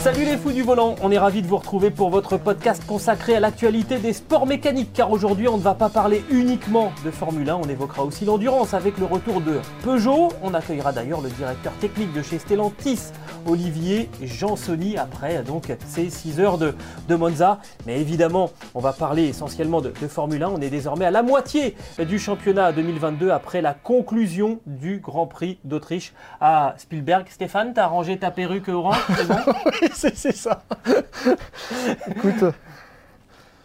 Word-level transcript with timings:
Salut 0.00 0.24
les 0.24 0.36
fous 0.36 0.52
du 0.52 0.62
volant, 0.62 0.94
on 1.02 1.10
est 1.10 1.18
ravis 1.18 1.42
de 1.42 1.48
vous 1.48 1.56
retrouver 1.56 1.90
pour 1.90 2.08
votre 2.08 2.36
podcast 2.36 2.84
consacré 2.86 3.34
à 3.34 3.40
l'actualité 3.40 3.98
des 3.98 4.12
sports 4.12 4.46
mécaniques 4.46 4.92
car 4.94 5.10
aujourd'hui 5.10 5.48
on 5.48 5.58
ne 5.58 5.62
va 5.62 5.74
pas 5.74 5.88
parler 5.88 6.24
uniquement 6.30 6.92
de 7.04 7.10
Formule 7.10 7.50
1, 7.50 7.56
on 7.56 7.68
évoquera 7.68 8.04
aussi 8.04 8.24
l'endurance 8.24 8.74
avec 8.74 8.96
le 8.98 9.06
retour 9.06 9.40
de 9.40 9.58
Peugeot, 9.82 10.28
on 10.42 10.54
accueillera 10.54 10.92
d'ailleurs 10.92 11.20
le 11.20 11.30
directeur 11.30 11.72
technique 11.74 12.12
de 12.12 12.22
chez 12.22 12.38
Stellantis, 12.38 13.10
Olivier 13.46 14.08
Jansoni 14.22 14.96
après 14.96 15.42
donc 15.42 15.76
ces 15.86 16.10
6 16.10 16.38
heures 16.40 16.58
de, 16.58 16.74
de 17.08 17.14
Monza, 17.16 17.58
mais 17.84 18.00
évidemment 18.00 18.50
on 18.74 18.80
va 18.80 18.92
parler 18.92 19.24
essentiellement 19.24 19.80
de, 19.80 19.92
Formule 20.08 20.44
1, 20.44 20.48
on 20.48 20.60
est 20.60 20.70
désormais 20.70 21.06
à 21.06 21.10
la 21.10 21.22
moitié 21.22 21.76
du 21.98 22.20
championnat 22.20 22.70
2022 22.72 23.30
après 23.30 23.60
la 23.60 23.74
conclusion 23.74 24.60
du 24.64 25.00
Grand 25.00 25.26
Prix 25.26 25.58
d'Autriche 25.64 26.12
à 26.40 26.74
Spielberg. 26.78 27.26
Stéphane, 27.28 27.72
t'as 27.74 27.86
rangé 27.86 28.16
ta 28.16 28.30
perruque 28.30 28.68
orange, 28.68 28.96
c'est 29.94 30.34
ça. 30.36 30.62
Écoute, 32.10 32.54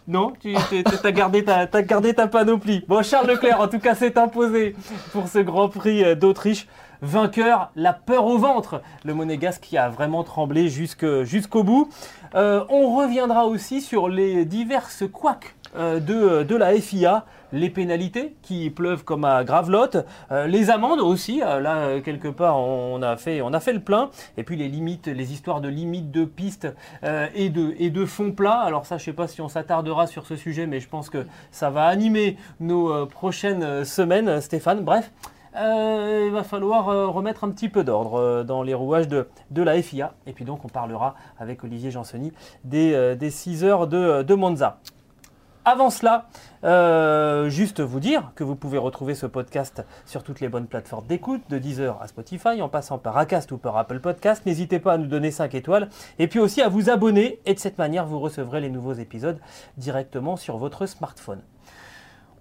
Non, 0.07 0.33
tu 0.39 0.55
as 1.03 1.11
gardé, 1.11 1.43
ta, 1.45 1.65
t'as 1.67 1.81
gardé 1.81 2.13
ta 2.13 2.27
panoplie. 2.27 2.83
Bon, 2.87 3.01
Charles 3.03 3.27
Leclerc, 3.27 3.59
en 3.61 3.67
tout 3.67 3.79
cas, 3.79 3.95
s'est 3.95 4.17
imposé 4.17 4.75
pour 5.11 5.27
ce 5.27 5.39
Grand 5.39 5.69
Prix 5.69 6.03
euh, 6.03 6.15
d'Autriche. 6.15 6.67
Vainqueur, 7.01 7.69
la 7.75 7.91
peur 7.93 8.25
au 8.25 8.37
ventre. 8.37 8.81
Le 9.03 9.13
monégasque 9.13 9.61
qui 9.61 9.77
a 9.77 9.89
vraiment 9.89 10.23
tremblé 10.23 10.69
jusque- 10.69 11.23
jusqu'au 11.23 11.63
bout. 11.63 11.89
Euh, 12.35 12.63
on 12.69 12.95
reviendra 12.95 13.45
aussi 13.45 13.81
sur 13.81 14.07
les 14.09 14.45
diverses 14.45 15.03
couacs 15.11 15.55
euh, 15.75 15.99
de, 15.99 16.43
de 16.43 16.55
la 16.55 16.73
FIA. 16.79 17.25
Les 17.53 17.69
pénalités 17.69 18.35
qui 18.41 18.71
pleuvent 18.71 19.03
comme 19.03 19.25
à 19.25 19.43
Gravelotte, 19.43 20.07
euh, 20.31 20.47
les 20.47 20.71
amendes 20.71 20.99
aussi, 20.99 21.43
euh, 21.43 21.59
là 21.59 21.75
euh, 21.75 22.01
quelque 22.01 22.27
part 22.27 22.57
on 22.57 22.99
a, 23.03 23.15
fait, 23.15 23.37
le 23.37 23.79
plein, 23.79 24.09
et 24.37 24.43
puis 24.43 24.57
les 24.57 24.67
limites, 24.67 25.05
les 25.05 25.31
histoires 25.31 25.61
de 25.61 25.69
limites 25.69 26.09
de 26.09 26.25
pistes 26.25 26.67
et, 27.03 27.49
de, 27.49 27.75
et 27.77 27.91
de 27.91 28.05
fond 28.05 28.31
plat. 28.31 28.59
Alors 28.59 28.87
ça 28.87 28.97
je 28.97 29.03
sais 29.03 29.13
pas 29.13 29.27
si 29.27 29.39
on 29.39 29.49
s'attardera 29.49 30.07
sur 30.07 30.25
ce 30.25 30.35
sujet, 30.35 30.65
mais 30.65 30.79
je 30.79 30.89
pense 30.89 31.11
que 31.11 31.27
ça 31.51 31.69
va 31.69 31.85
animer 31.85 32.37
nos 32.59 33.05
prochaines 33.05 33.85
semaines, 33.85 34.41
Stéphane. 34.41 34.83
Bref, 34.83 35.11
il 35.55 36.31
va 36.31 36.43
falloir 36.43 37.13
remettre 37.13 37.43
un 37.43 37.51
petit 37.51 37.69
peu 37.69 37.83
d'ordre 37.83 38.43
dans 38.43 38.63
les 38.63 38.73
rouages 38.73 39.07
de, 39.07 39.27
la 39.55 39.79
FIA. 39.79 40.13
Et 40.25 40.33
puis 40.33 40.43
donc 40.43 40.65
on 40.65 40.69
parlera 40.69 41.15
avec 41.37 41.63
Olivier 41.63 41.91
Jansoni 41.91 42.31
des, 42.63 42.93
euh, 42.93 43.15
des 43.15 43.29
6 43.29 43.63
heures 43.63 43.87
de 43.87 44.33
Monza. 44.33 44.79
Avant 45.65 45.89
cela, 45.89 46.27
euh, 46.65 47.47
juste 47.47 47.79
vous 47.79 48.01
dire 48.01 48.33
que 48.35 48.43
vous 48.43 48.57
pouvez 48.57 48.77
retrouver 48.77 49.15
ce 49.15 49.25
podcast 49.25 49.85
sur 50.05 50.21
toutes 50.21 50.41
les 50.41 50.49
bonnes 50.49 50.67
plateformes 50.67 51.07
d'écoute, 51.07 51.41
de 51.49 51.57
Deezer 51.57 52.01
à 52.01 52.07
Spotify, 52.07 52.61
en 52.61 52.67
passant 52.67 52.97
par 52.97 53.17
Acast 53.17 53.49
ou 53.53 53.57
par 53.57 53.77
Apple 53.77 54.01
Podcast. 54.01 54.45
N'hésitez 54.45 54.79
pas 54.79 54.93
à 54.93 54.97
nous 54.97 55.07
donner 55.07 55.31
5 55.31 55.55
étoiles 55.55 55.87
et 56.19 56.27
puis 56.27 56.39
aussi 56.39 56.61
à 56.61 56.67
vous 56.67 56.89
abonner. 56.89 57.39
Et 57.45 57.53
de 57.53 57.59
cette 57.59 57.77
manière, 57.77 58.05
vous 58.05 58.19
recevrez 58.19 58.59
les 58.59 58.69
nouveaux 58.69 58.91
épisodes 58.91 59.39
directement 59.77 60.35
sur 60.35 60.57
votre 60.57 60.85
smartphone. 60.85 61.41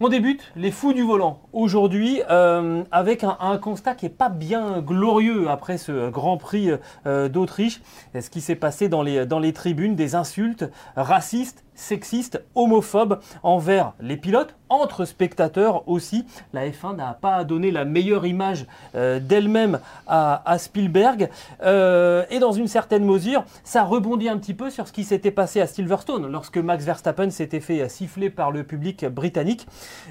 On 0.00 0.08
débute 0.08 0.42
les 0.56 0.72
fous 0.72 0.92
du 0.92 1.02
volant 1.02 1.42
aujourd'hui 1.52 2.22
euh, 2.28 2.82
avec 2.90 3.22
un, 3.22 3.56
constat 3.58 3.94
qui 3.94 4.06
n'est 4.06 4.10
pas 4.10 4.30
bien 4.30 4.80
glorieux 4.80 5.48
après 5.48 5.78
ce 5.78 6.10
Grand 6.10 6.38
Prix 6.38 6.72
euh, 7.06 7.28
d'Autriche. 7.28 7.80
Ce 8.20 8.28
qui 8.28 8.40
s'est 8.40 8.56
passé 8.56 8.88
dans 8.88 9.02
les, 9.02 9.26
dans 9.26 9.38
les 9.38 9.52
tribunes, 9.52 9.94
des 9.94 10.16
insultes 10.16 10.64
racistes, 10.96 11.64
sexistes, 11.74 12.42
homophobes 12.54 13.20
envers 13.42 13.92
les 14.00 14.16
pilotes, 14.16 14.54
entre 14.72 15.04
spectateurs 15.04 15.86
aussi. 15.86 16.24
La 16.52 16.66
F1 16.66 16.96
n'a 16.96 17.12
pas 17.12 17.44
donné 17.44 17.70
la 17.70 17.84
meilleure 17.84 18.24
image 18.24 18.66
euh, 18.94 19.20
d'elle-même 19.20 19.80
à, 20.06 20.56
Spielberg. 20.58 21.28
Euh, 21.62 22.24
et 22.30 22.38
dans 22.38 22.52
une 22.52 22.68
certaine 22.68 23.04
mesure, 23.04 23.44
ça 23.64 23.84
rebondit 23.84 24.28
un 24.28 24.38
petit 24.38 24.54
peu 24.54 24.70
sur 24.70 24.88
ce 24.88 24.92
qui 24.92 25.04
s'était 25.04 25.30
passé 25.30 25.60
à 25.60 25.66
Silverstone 25.66 26.26
lorsque 26.26 26.56
Max 26.56 26.84
Verstappen 26.84 27.30
s'était 27.30 27.60
fait 27.60 27.86
siffler 27.88 28.30
par 28.30 28.50
le 28.50 28.64
public 28.64 29.04
britannique. 29.04 29.66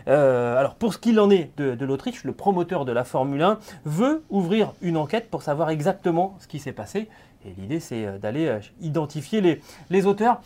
Euh, 0.08 0.58
alors 0.58 0.76
pour 0.76 0.94
ce 0.94 1.00
qu'il 1.00 1.20
en 1.20 1.30
est 1.32 1.52
de, 1.58 1.86
l'Autriche, 1.86 2.24
le 2.24 2.34
promoteur 2.34 2.86
de 2.86 2.92
la 2.92 3.04
Formule 3.04 3.42
1 3.42 3.58
veut 3.86 4.24
ouvrir 4.30 4.74
une 4.82 4.98
enquête 4.98 5.30
pour 5.30 5.42
savoir 5.42 5.72
exactement 5.72 6.36
ce 6.40 6.48
qui 6.48 6.60
s'est 6.60 6.72
passé. 6.72 7.10
Et 7.46 7.54
l'idée 7.58 7.80
c'est 7.80 8.20
d'aller 8.20 8.60
identifier 8.82 9.60
les 9.90 10.06
auteurs. 10.06 10.42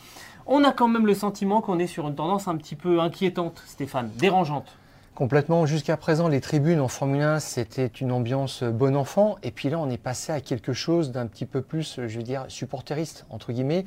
On 0.47 0.63
a 0.63 0.71
quand 0.71 0.87
même 0.87 1.07
le 1.07 1.15
sentiment 1.15 1.61
qu'on 1.61 1.79
est 1.79 1.87
sur 1.87 2.07
une 2.07 2.15
tendance 2.15 2.47
un 2.47 2.55
petit 2.55 2.75
peu 2.75 2.99
inquiétante, 2.99 3.63
Stéphane, 3.65 4.11
dérangeante. 4.15 4.77
complètement, 5.15 5.65
jusqu'à 5.65 5.97
présent, 5.97 6.27
les 6.27 6.41
tribunes 6.41 6.79
en 6.79 6.87
Formule 6.87 7.21
1, 7.21 7.39
c'était 7.39 7.87
une 7.87 8.11
ambiance 8.11 8.61
bon 8.63 8.95
enfant. 8.95 9.37
Et 9.41 9.51
puis 9.51 9.69
là, 9.69 9.79
on 9.79 9.89
est 9.89 9.97
passé 9.97 10.31
à 10.31 10.41
quelque 10.41 10.73
chose 10.73 11.11
d'un 11.11 11.25
petit 11.25 11.45
peu 11.45 11.61
plus, 11.61 11.99
je 12.05 12.17
veux 12.17 12.23
dire, 12.23 12.45
supporteriste, 12.47 13.25
entre 13.29 13.53
guillemets. 13.53 13.85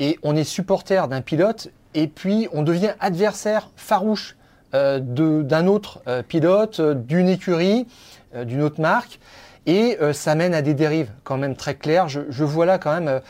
Et 0.00 0.18
on 0.24 0.34
est 0.34 0.44
supporter 0.44 1.06
d'un 1.06 1.20
pilote, 1.20 1.68
et 1.94 2.08
puis 2.08 2.48
on 2.52 2.62
devient 2.62 2.94
adversaire 2.98 3.70
farouche 3.76 4.36
euh, 4.74 4.98
d'un 4.98 5.68
autre 5.68 6.02
euh, 6.08 6.22
pilote, 6.24 6.80
euh, 6.80 6.94
d'une 6.94 7.28
écurie, 7.28 7.86
d'une 8.34 8.62
autre 8.62 8.80
marque. 8.80 9.20
Et 9.66 9.96
ça 10.12 10.34
mène 10.34 10.52
à 10.52 10.60
des 10.60 10.74
dérives 10.74 11.10
quand 11.22 11.38
même 11.38 11.56
très 11.56 11.76
claires. 11.76 12.08
Je, 12.08 12.44
vois 12.44 12.66
là 12.66 12.76
quand 12.78 13.00
même 13.00 13.20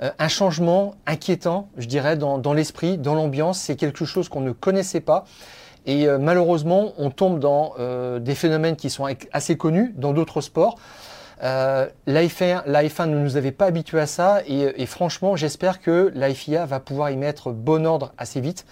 un 0.00 0.28
changement 0.28 0.94
inquiétant, 1.06 1.68
je 1.76 1.86
dirais, 1.86 2.16
dans, 2.16 2.52
l'esprit, 2.52 2.98
dans 2.98 3.14
l'ambiance. 3.14 3.58
C'est 3.60 3.76
quelque 3.76 4.04
chose 4.04 4.28
qu'on 4.28 4.40
ne 4.40 4.52
connaissait 4.52 5.00
pas. 5.00 5.24
Et 5.86 6.06
euh, 6.06 6.18
malheureusement, 6.18 6.92
on 6.98 7.10
tombe 7.10 7.38
dans 7.38 7.74
euh, 7.78 8.18
des 8.18 8.34
phénomènes 8.34 8.76
qui 8.76 8.90
sont 8.90 9.06
assez 9.32 9.56
connus 9.56 9.94
dans 9.96 10.12
d'autres 10.12 10.40
sports. 10.40 10.78
Euh, 11.42 11.88
la, 12.06 12.22
F1, 12.24 12.62
la 12.66 12.84
F1 12.84 13.06
ne 13.06 13.18
nous 13.18 13.38
avait 13.38 13.52
pas 13.52 13.64
habitués 13.66 14.00
à 14.00 14.06
ça 14.06 14.42
et, 14.46 14.84
franchement, 14.84 15.36
j'espère 15.36 15.80
que 15.80 16.12
la 16.14 16.34
FIA 16.34 16.66
va 16.66 16.80
pouvoir 16.80 17.10
y 17.10 17.16
mettre 17.16 17.50
bon 17.50 17.86
ordre 17.86 18.12
assez 18.18 18.42
vite. 18.42 18.66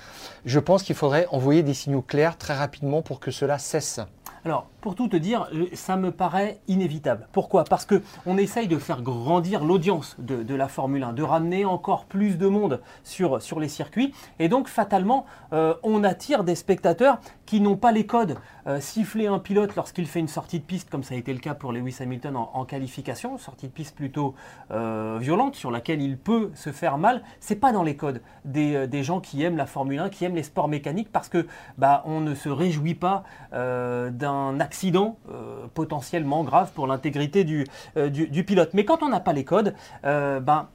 Je 0.45 0.59
pense 0.59 0.83
qu'il 0.83 0.95
faudrait 0.95 1.27
envoyer 1.31 1.63
des 1.63 1.73
signaux 1.73 2.03
clairs 2.03 2.37
très 2.37 2.55
rapidement 2.55 3.01
pour 3.01 3.21
que 3.21 3.31
cela 3.31 3.59
cesse. 3.59 4.01
Alors, 4.45 4.67
pour 4.89 4.95
tout 4.95 5.09
te 5.09 5.17
dire, 5.19 5.51
euh, 5.53 5.67
ça 5.75 5.99
me 5.99 6.11
paraît 6.11 6.61
inévitable. 6.67 7.29
Pourquoi? 7.33 7.65
Parce 7.65 7.85
que 7.85 8.01
on 8.25 8.39
essaye 8.39 8.69
de 8.69 8.79
faire 8.79 9.03
grandir 9.03 9.63
l'audience 9.63 10.17
de, 10.19 10.55
la 10.55 10.67
Formule 10.67 11.03
1, 11.03 11.13
de 11.13 11.23
ramener 11.23 11.67
encore 11.67 12.07
plus 12.07 12.39
de 12.39 12.47
monde 12.47 12.81
sur, 13.05 13.39
les 13.61 13.69
circuits. 13.69 14.15
Et 14.39 14.49
donc, 14.49 14.67
fatalement, 14.67 15.27
euh, 15.53 15.75
on 15.83 16.05
attire 16.05 16.43
des 16.43 16.55
spectateurs 16.55 17.21
qui 17.45 17.61
n'ont 17.61 17.77
pas 17.77 17.93
les 17.93 18.07
codes. 18.07 18.39
Euh, 18.67 18.81
siffler 18.81 19.27
un 19.27 19.39
pilote 19.39 19.77
lorsqu'il 19.77 20.07
fait 20.07 20.21
une 20.21 20.29
sortie 20.29 20.59
de 20.59 20.65
piste, 20.65 20.89
comme 20.89 21.03
ça 21.03 21.15
a 21.15 21.19
été 21.19 21.35
le 21.35 21.39
cas 21.39 21.55
pour 21.55 21.73
Lewis 21.73 21.97
Hamilton 22.01 22.37
en, 22.37 22.65
qualification, 22.65 23.37
sortie 23.37 23.67
de 23.67 23.73
piste 23.73 23.95
plutôt 23.95 24.35
violente, 24.71 25.55
sur 25.55 25.71
laquelle 25.71 26.01
il 26.01 26.17
peut 26.17 26.51
se 26.55 26.73
faire 26.73 26.97
mal, 26.97 27.23
c'est 27.41 27.57
pas 27.57 27.73
dans 27.73 27.83
les 27.83 27.97
codes 27.97 28.23
des, 28.45 29.03
gens 29.03 29.21
qui 29.21 29.43
aiment 29.43 29.57
la 29.57 29.67
Formule 29.67 29.99
1, 29.99 30.09
qui 30.09 30.25
aiment 30.25 30.35
les 30.35 30.43
sports 30.43 30.69
mécaniques, 30.69 31.11
parce 31.13 31.29
que 31.29 31.47
bah, 31.77 32.03
on 32.07 32.21
ne 32.21 32.35
se 32.35 32.49
réjouit 32.49 32.95
pas 32.95 33.25
d'un 33.53 34.61
accident 34.61 34.78
euh, 34.85 35.67
potentiellement 35.75 36.45
grave 36.45 36.71
pour 36.73 36.87
l'intégrité 36.87 37.45
du, 37.45 37.67
euh, 37.97 38.09
du, 38.09 38.45
pilote. 38.45 38.71
Mais 38.75 38.85
quand 38.85 39.03
on 39.03 39.09
n'a 39.09 39.21
pas 39.21 39.33
les 39.33 39.45
codes, 39.45 39.75
euh, 40.05 40.41
ben, 40.41 40.69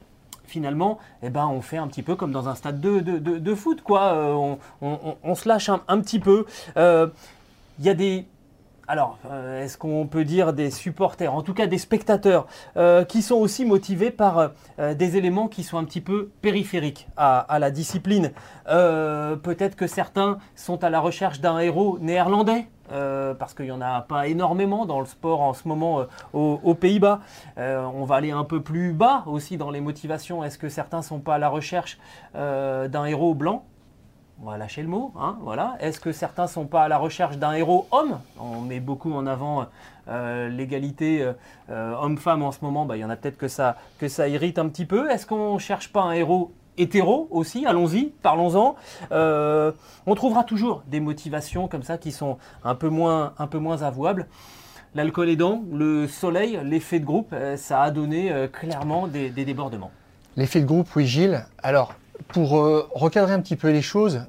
finalement, 0.44 0.98
eh 1.22 1.30
ben, 1.30 1.46
on 1.46 1.62
fait 1.62 1.78
un 1.78 1.88
petit 1.88 2.02
peu 2.02 2.14
comme 2.14 2.32
dans 2.32 2.48
un 2.48 2.54
stade 2.54 2.80
de, 2.80 3.54
foot, 3.54 3.82
on, 3.88 5.34
se 5.34 5.48
lâche 5.48 5.70
un, 5.70 6.00
petit 6.00 6.18
peu. 6.18 6.44
Il 6.76 7.84
y 7.84 7.88
a 7.88 7.94
des. 7.94 8.26
Alors, 8.86 9.18
est-ce 9.60 9.78
qu'on 9.78 10.06
peut 10.06 10.24
dire 10.24 10.52
des 10.52 10.70
supporters, 10.70 11.34
en 11.34 11.40
tout 11.40 11.54
cas 11.54 11.66
des 11.66 11.78
spectateurs, 11.78 12.46
qui 13.08 13.22
sont 13.22 13.36
aussi 13.36 13.64
motivés 13.64 14.10
par 14.10 14.50
des 14.78 15.16
éléments 15.16 15.48
qui 15.48 15.62
sont 15.62 15.78
un 15.78 15.84
petit 15.84 16.02
peu 16.02 16.30
périphériques 16.42 17.08
à, 17.16 17.58
la 17.58 17.70
discipline? 17.70 18.32
Peut-être 18.66 19.76
que 19.76 19.86
certains 19.86 20.38
sont 20.54 20.84
à 20.84 20.90
la 20.90 21.00
recherche 21.00 21.40
d'un 21.40 21.58
héros 21.58 21.98
néerlandais? 22.00 22.66
Euh, 22.92 23.34
parce 23.34 23.54
qu'il 23.54 23.64
n'y 23.66 23.70
en 23.70 23.80
a 23.80 24.02
pas 24.02 24.26
énormément 24.26 24.84
dans 24.84 25.00
le 25.00 25.06
sport 25.06 25.40
en 25.40 25.54
ce 25.54 25.66
moment 25.66 26.00
euh, 26.00 26.06
aux, 26.32 26.74
Pays-Bas. 26.74 27.20
Euh, 27.56 27.82
on 27.82 28.04
va 28.04 28.16
aller 28.16 28.30
un 28.30 28.44
peu 28.44 28.60
plus 28.60 28.92
bas 28.92 29.24
aussi 29.26 29.56
dans 29.56 29.70
les 29.70 29.80
motivations. 29.80 30.44
Est-ce 30.44 30.58
que 30.58 30.68
certains 30.68 30.98
ne 30.98 31.02
sont 31.02 31.20
pas 31.20 31.36
à 31.36 31.38
la 31.38 31.48
recherche 31.48 31.98
d'un 32.34 33.04
héros 33.04 33.34
blanc? 33.34 33.64
On 34.42 34.50
va 34.50 34.58
lâcher 34.58 34.82
le 34.82 34.88
mot, 34.88 35.12
hein, 35.16 35.38
voilà. 35.42 35.76
Est-ce 35.78 36.00
que 36.00 36.10
certains 36.10 36.48
sont 36.48 36.66
pas 36.66 36.82
à 36.82 36.88
la 36.88 36.98
recherche 36.98 37.38
d'un 37.38 37.52
héros 37.52 37.86
homme? 37.92 38.18
On 38.38 38.60
met 38.60 38.80
beaucoup 38.80 39.12
en 39.14 39.26
avant 39.26 39.66
l'égalité 40.08 41.32
homme-femme 41.70 42.42
en 42.42 42.52
ce 42.52 42.58
moment. 42.62 42.84
Bah, 42.84 42.96
Il 42.96 43.00
y 43.00 43.04
en 43.04 43.10
a 43.10 43.16
peut-être 43.16 43.38
que 43.38 43.48
ça, 43.48 43.76
que 43.98 44.08
ça 44.08 44.28
irrite 44.28 44.58
un 44.58 44.68
petit 44.68 44.86
peu. 44.86 45.10
Est-ce 45.10 45.26
qu'on 45.26 45.58
cherche 45.58 45.92
pas 45.92 46.02
un 46.02 46.12
héros 46.12 46.52
hétéro 46.78 47.28
aussi 47.30 47.66
Allons-y, 47.66 48.12
parlons-en. 48.22 48.76
Euh, 49.12 49.72
on 50.06 50.14
trouvera 50.14 50.44
toujours 50.44 50.82
des 50.86 51.00
motivations 51.00 51.68
comme 51.68 51.82
ça 51.82 51.98
qui 51.98 52.12
sont 52.12 52.38
un 52.62 52.74
peu 52.74 52.88
moins, 52.88 53.34
un 53.38 53.46
peu 53.46 53.58
moins 53.58 53.82
avouables. 53.82 54.26
L'alcool 54.94 55.28
aidant, 55.28 55.64
le 55.72 56.06
soleil, 56.06 56.60
l'effet 56.62 57.00
de 57.00 57.04
groupe, 57.04 57.32
euh, 57.32 57.56
ça 57.56 57.82
a 57.82 57.90
donné 57.90 58.30
euh, 58.30 58.46
clairement 58.46 59.08
des, 59.08 59.30
débordements. 59.30 59.90
L'effet 60.36 60.60
de 60.60 60.66
groupe, 60.66 60.88
oui, 60.94 61.06
Gilles. 61.06 61.44
Alors, 61.62 61.94
pour 62.28 62.50
recadrer 62.50 63.32
un 63.32 63.40
petit 63.40 63.56
peu 63.56 63.70
les 63.70 63.82
choses, 63.82 64.26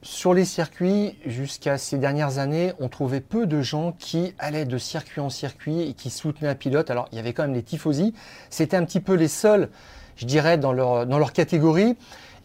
sur 0.00 0.32
les 0.32 0.46
circuits, 0.46 1.18
jusqu'à 1.26 1.76
ces 1.76 1.98
dernières 1.98 2.38
années, 2.38 2.72
on 2.80 2.88
trouvait 2.88 3.20
peu 3.20 3.46
de 3.46 3.60
gens 3.60 3.92
qui 3.92 4.34
allaient 4.38 4.64
de 4.64 4.78
circuit 4.78 5.20
en 5.20 5.28
circuit 5.28 5.82
et 5.82 5.92
qui 5.92 6.08
soutenaient 6.08 6.48
un 6.48 6.54
pilote. 6.54 6.90
Alors, 6.90 7.06
il 7.12 7.16
y 7.16 7.18
avait 7.18 7.34
quand 7.34 7.42
même 7.42 7.52
les 7.52 7.62
tifosi. 7.62 8.14
C'était 8.48 8.78
un 8.78 8.84
petit 8.84 9.00
peu 9.00 9.12
les 9.12 9.28
seuls, 9.28 9.68
je 10.22 10.26
dirais, 10.26 10.56
dans 10.56 10.72
leur, 10.72 11.04
dans 11.04 11.18
leur 11.18 11.32
catégorie. 11.32 11.96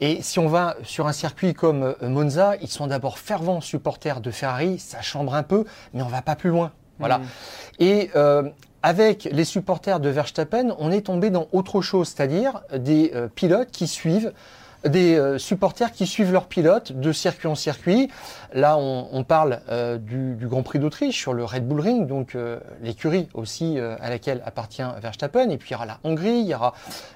Et 0.01 0.24
si 0.24 0.39
on 0.39 0.47
va 0.47 0.75
sur 0.83 1.06
un 1.06 1.13
circuit 1.13 1.53
comme 1.53 1.83
euh, 1.83 2.09
Monza, 2.09 2.56
ils 2.62 2.69
sont 2.69 2.88
d'abord 2.88 3.19
fervents 3.19 3.62
supporters 3.62 4.19
de 4.19 4.31
Ferrari, 4.31 4.79
ça 4.79 5.01
chambre 5.01 5.35
un 5.35 5.44
peu, 5.44 5.63
mais 5.94 6.01
on 6.01 6.07
va 6.07 6.24
pas 6.24 6.35
plus 6.35 6.50
loin. 6.50 6.71
Voilà. 6.97 7.21
Et 7.77 8.09
euh, 8.15 8.50
avec 8.81 9.25
les 9.31 9.44
supporters 9.44 10.00
de 10.00 10.09
Verstappen, 10.09 10.75
on 10.79 10.91
est 10.91 11.01
tombé 11.01 11.29
dans 11.29 11.47
autre 11.51 11.81
chose, 11.81 12.07
c'est-à-dire 12.07 12.62
des 12.75 13.12
euh, 13.13 13.27
pilotes 13.27 13.69
qui 13.69 13.88
suivent 13.88 14.33
des 14.85 15.15
euh, 15.15 15.38
supporters 15.38 15.91
qui 15.91 16.06
suivent 16.06 16.31
leurs 16.31 16.47
pilotes 16.47 16.91
de 16.91 17.12
circuit 17.12 17.47
en 17.47 17.56
circuit. 17.56 18.09
Là, 18.53 18.77
on, 18.77 19.07
on 19.12 19.24
parle 19.24 19.62
euh, 19.69 19.97
du, 19.97 20.35
du 20.35 20.47
Grand 20.47 20.63
Prix 20.63 20.79
d'Autriche 20.79 21.18
sur 21.19 21.33
le 21.33 21.44
Red 21.44 21.68
Bull 21.68 21.81
Ring, 21.81 22.07
donc 22.07 22.35
euh, 22.35 22.59
l'écurie 22.81 23.27
aussi 23.33 23.77
euh, 23.77 23.95
à 24.01 24.09
laquelle 24.09 24.41
appartient 24.45 24.83
Verstappen. 25.01 25.50
Et 25.50 25.57
puis 25.57 25.69
il 25.71 25.74
y 25.74 25.75
aura 25.75 25.85
la 25.85 26.00
Hongrie, 26.03 26.39
il 26.39 26.47
y 26.47 26.56
aura, 26.56 26.74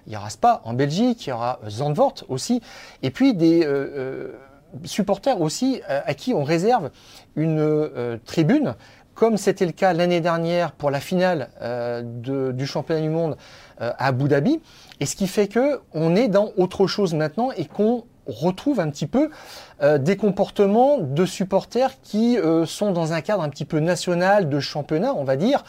il 0.08 0.14
y 0.14 0.18
aura 0.18 0.30
Spa 0.30 0.62
en 0.66 0.74
Belgique, 0.74 1.26
il 1.28 1.30
y 1.30 1.34
aura 1.34 1.60
Zandvoort 1.70 2.16
aussi. 2.30 2.62
Et 3.04 3.12
puis 3.12 3.34
des 3.34 3.64
euh, 3.64 3.68
euh, 3.68 4.32
supporters 4.84 5.40
aussi 5.40 5.82
euh, 5.90 6.02
à 6.06 6.14
qui 6.14 6.34
on 6.34 6.44
réserve 6.44 6.92
une 7.36 7.60
euh, 7.60 8.18
tribune 8.26 8.76
comme 9.16 9.38
c'était 9.38 9.66
le 9.66 9.72
cas 9.72 9.94
l'année 9.94 10.22
dernière 10.22 10.72
pour 10.72 10.90
la 10.92 11.00
finale 11.00 11.50
euh, 11.62 12.02
de- 12.04 12.52
du 12.52 12.66
championnat 12.66 13.02
du 13.02 13.10
monde 13.10 13.38
euh, 13.82 13.92
à 13.98 14.08
Abu 14.08 14.28
Dhabi. 14.28 14.60
Et 15.00 15.06
ce 15.06 15.16
qui 15.16 15.28
fait 15.28 15.48
que 15.48 15.80
on 15.94 16.16
est 16.16 16.28
dans 16.28 16.52
autre 16.58 16.88
chose 16.88 17.14
maintenant 17.14 17.52
et 17.52 17.66
qu'on 17.66 18.06
retrouve 18.28 18.80
un 18.80 18.90
petit 18.92 19.08
peu 19.08 19.30
euh, 19.82 19.98
des 19.98 20.16
comportements 20.16 21.00
de 21.00 21.26
supporters 21.26 22.00
qui 22.04 22.38
euh, 22.38 22.68
sont 22.68 22.92
dans 22.92 23.14
un 23.14 23.22
cadre 23.22 23.42
un 23.42 23.50
petit 23.50 23.66
peu 23.66 23.80
national 23.80 24.48
de 24.48 24.60
championnat, 24.60 25.14
on 25.16 25.24
va 25.24 25.36
dire, 25.36 25.64